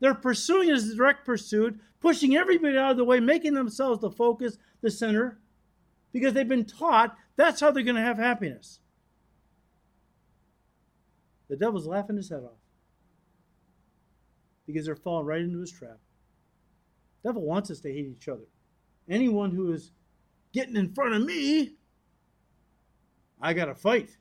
They're 0.00 0.14
pursuing 0.14 0.70
as 0.70 0.94
direct 0.94 1.26
pursuit, 1.26 1.78
pushing 2.00 2.36
everybody 2.36 2.76
out 2.76 2.92
of 2.92 2.96
the 2.96 3.04
way, 3.04 3.20
making 3.20 3.54
themselves 3.54 4.00
the 4.00 4.10
focus, 4.10 4.58
the 4.80 4.90
center, 4.90 5.40
because 6.12 6.32
they've 6.32 6.48
been 6.48 6.64
taught 6.64 7.16
that's 7.36 7.60
how 7.60 7.70
they're 7.70 7.84
going 7.84 7.96
to 7.96 8.02
have 8.02 8.18
happiness. 8.18 8.80
The 11.48 11.56
devil's 11.56 11.86
laughing 11.86 12.16
his 12.16 12.28
head 12.28 12.42
off 12.42 12.58
because 14.66 14.84
they're 14.84 14.96
falling 14.96 15.24
right 15.24 15.40
into 15.40 15.60
his 15.60 15.72
trap. 15.72 15.98
The 17.22 17.30
devil 17.30 17.42
wants 17.42 17.70
us 17.70 17.80
to 17.80 17.92
hate 17.92 18.06
each 18.06 18.28
other. 18.28 18.44
Anyone 19.08 19.52
who 19.52 19.72
is 19.72 19.92
getting 20.52 20.76
in 20.76 20.92
front 20.92 21.14
of 21.14 21.22
me, 21.24 21.76
I 23.40 23.54
got 23.54 23.66
to 23.66 23.74
fight. 23.74 24.16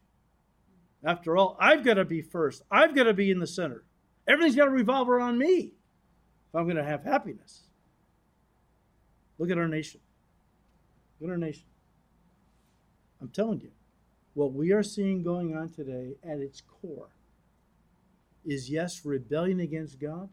After 1.04 1.36
all, 1.36 1.58
I've 1.60 1.84
got 1.84 1.96
to 1.96 2.06
be 2.06 2.22
first. 2.22 2.62
I've 2.72 2.96
got 2.96 3.04
to 3.04 3.14
be 3.14 3.30
in 3.30 3.40
the 3.40 3.48
center. 3.48 3.84
Everything's 4.28 4.56
got 4.56 4.66
to 4.66 4.72
revolve 4.72 5.10
around 5.10 5.38
me 5.38 5.72
if 6.50 6.56
I'm 6.56 6.66
going 6.66 6.78
to 6.78 6.84
have 6.84 7.04
happiness. 7.04 7.64
Look 9.38 9.50
at 9.52 9.58
our 9.58 9.68
nation. 9.68 10.02
Look 11.20 11.30
at 11.30 11.32
our 11.32 11.38
nation. 11.38 11.66
I'm 13.22 13.30
telling 13.30 13.62
you, 13.62 13.72
what 14.34 14.54
we 14.54 14.72
are 14.72 14.84
seeing 14.84 15.24
going 15.24 15.56
on 15.56 15.70
today 15.70 16.16
at 16.24 16.40
its 16.40 16.62
core 16.62 17.10
is 18.46 18.70
yes, 18.70 19.04
rebellion 19.04 19.60
against 19.60 20.00
God, 20.00 20.30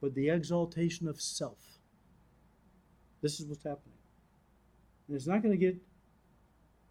but 0.00 0.14
the 0.14 0.28
exaltation 0.28 1.08
of 1.08 1.20
self. 1.20 1.58
This 3.20 3.40
is 3.40 3.46
what's 3.46 3.62
happening. 3.64 3.96
And 5.08 5.16
it's 5.16 5.26
not 5.26 5.42
going 5.42 5.52
to 5.52 5.58
get 5.58 5.76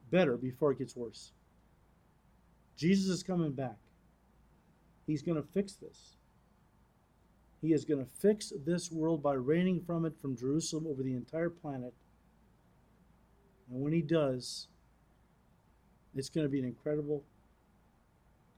better 0.09 0.37
before 0.37 0.71
it 0.71 0.79
gets 0.79 0.95
worse. 0.95 1.31
Jesus 2.77 3.07
is 3.07 3.21
coming 3.21 3.51
back. 3.51 3.77
He's 5.05 5.21
going 5.21 5.41
to 5.41 5.47
fix 5.53 5.73
this. 5.73 6.15
He 7.61 7.73
is 7.73 7.85
going 7.85 8.03
to 8.03 8.11
fix 8.19 8.51
this 8.65 8.91
world 8.91 9.21
by 9.21 9.33
reigning 9.33 9.81
from 9.81 10.05
it 10.05 10.19
from 10.19 10.35
Jerusalem 10.35 10.87
over 10.87 11.03
the 11.03 11.13
entire 11.13 11.49
planet. 11.49 11.93
And 13.69 13.81
when 13.81 13.93
he 13.93 14.01
does, 14.01 14.67
it's 16.15 16.29
going 16.29 16.45
to 16.45 16.49
be 16.49 16.59
an 16.59 16.65
incredible 16.65 17.23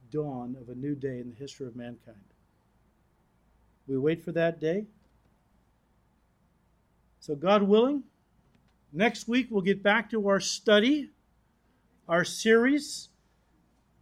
dawn 0.10 0.56
of 0.60 0.70
a 0.70 0.76
new 0.76 0.96
day 0.96 1.20
in 1.20 1.30
the 1.30 1.36
history 1.36 1.68
of 1.68 1.76
mankind. 1.76 2.18
We 3.88 3.98
wait 3.98 4.24
for 4.24 4.32
that 4.32 4.62
day. 4.62 4.86
So, 7.20 7.36
God 7.36 7.64
willing, 7.64 8.04
next 8.94 9.28
week 9.28 9.48
we'll 9.50 9.62
get 9.62 9.84
back 9.84 10.10
to 10.12 10.28
our 10.30 10.40
study, 10.40 11.10
our 12.08 12.24
series, 12.24 13.10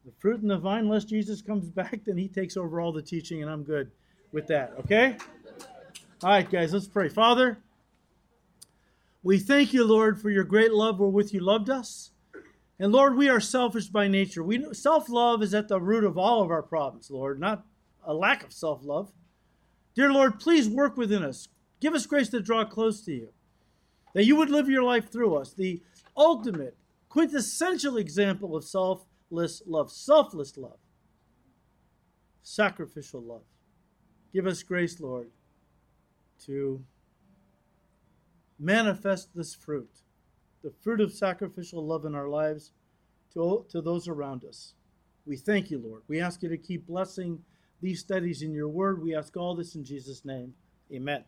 The 0.05 0.11
Fruit 0.19 0.41
and 0.41 0.49
the 0.49 0.57
Vine. 0.57 0.85
Unless 0.85 1.05
Jesus 1.05 1.41
comes 1.41 1.69
back, 1.69 2.01
then 2.05 2.17
he 2.17 2.27
takes 2.27 2.55
over 2.55 2.79
all 2.79 2.91
the 2.91 3.01
teaching, 3.01 3.41
and 3.41 3.49
I'm 3.49 3.63
good 3.63 3.89
with 4.31 4.47
that, 4.47 4.73
okay? 4.79 5.17
All 6.23 6.29
right, 6.29 6.49
guys, 6.49 6.73
let's 6.73 6.87
pray. 6.87 7.09
Father, 7.09 7.57
we 9.23 9.37
thank 9.39 9.73
you, 9.73 9.85
Lord, 9.85 10.19
for 10.21 10.29
your 10.29 10.43
great 10.43 10.71
love 10.71 10.99
wherewith 10.99 11.33
you 11.33 11.39
loved 11.39 11.69
us. 11.69 12.11
And 12.79 12.91
Lord, 12.91 13.15
we 13.15 13.29
are 13.29 13.39
selfish 13.39 13.87
by 13.87 14.07
nature. 14.07 14.43
We 14.43 14.73
self-love 14.73 15.43
is 15.43 15.53
at 15.53 15.67
the 15.67 15.79
root 15.79 16.03
of 16.03 16.17
all 16.17 16.41
of 16.41 16.49
our 16.49 16.63
problems, 16.63 17.11
Lord, 17.11 17.39
not 17.39 17.63
a 18.03 18.13
lack 18.13 18.43
of 18.43 18.51
self-love. 18.51 19.11
Dear 19.93 20.11
Lord, 20.11 20.39
please 20.39 20.67
work 20.67 20.97
within 20.97 21.23
us. 21.23 21.47
Give 21.79 21.93
us 21.93 22.05
grace 22.05 22.29
to 22.29 22.39
draw 22.39 22.65
close 22.65 23.01
to 23.01 23.11
you. 23.11 23.29
That 24.13 24.25
you 24.25 24.35
would 24.35 24.49
live 24.49 24.69
your 24.69 24.83
life 24.83 25.11
through 25.11 25.35
us, 25.35 25.53
the 25.53 25.81
ultimate, 26.17 26.75
quintessential 27.09 27.97
example 27.97 28.55
of 28.55 28.63
selfless 28.63 29.61
love, 29.67 29.91
selfless 29.91 30.57
love, 30.57 30.79
sacrificial 32.41 33.21
love. 33.21 33.43
Give 34.33 34.47
us 34.47 34.63
grace, 34.63 34.99
Lord, 34.99 35.29
to 36.45 36.83
manifest 38.59 39.29
this 39.35 39.53
fruit 39.53 39.89
the 40.63 40.71
fruit 40.81 41.01
of 41.01 41.11
sacrificial 41.11 41.85
love 41.85 42.05
in 42.05 42.15
our 42.15 42.27
lives 42.27 42.71
to, 43.33 43.65
to 43.69 43.81
those 43.81 44.07
around 44.07 44.45
us. 44.45 44.73
We 45.25 45.37
thank 45.37 45.71
you, 45.71 45.79
Lord. 45.79 46.03
We 46.07 46.21
ask 46.21 46.43
you 46.43 46.49
to 46.49 46.57
keep 46.57 46.87
blessing 46.87 47.39
these 47.81 47.99
studies 47.99 48.41
in 48.41 48.53
your 48.53 48.67
word. 48.67 49.01
We 49.01 49.15
ask 49.15 49.35
all 49.37 49.55
this 49.55 49.75
in 49.75 49.83
Jesus' 49.83 50.25
name. 50.25 50.53
Amen. 50.93 51.23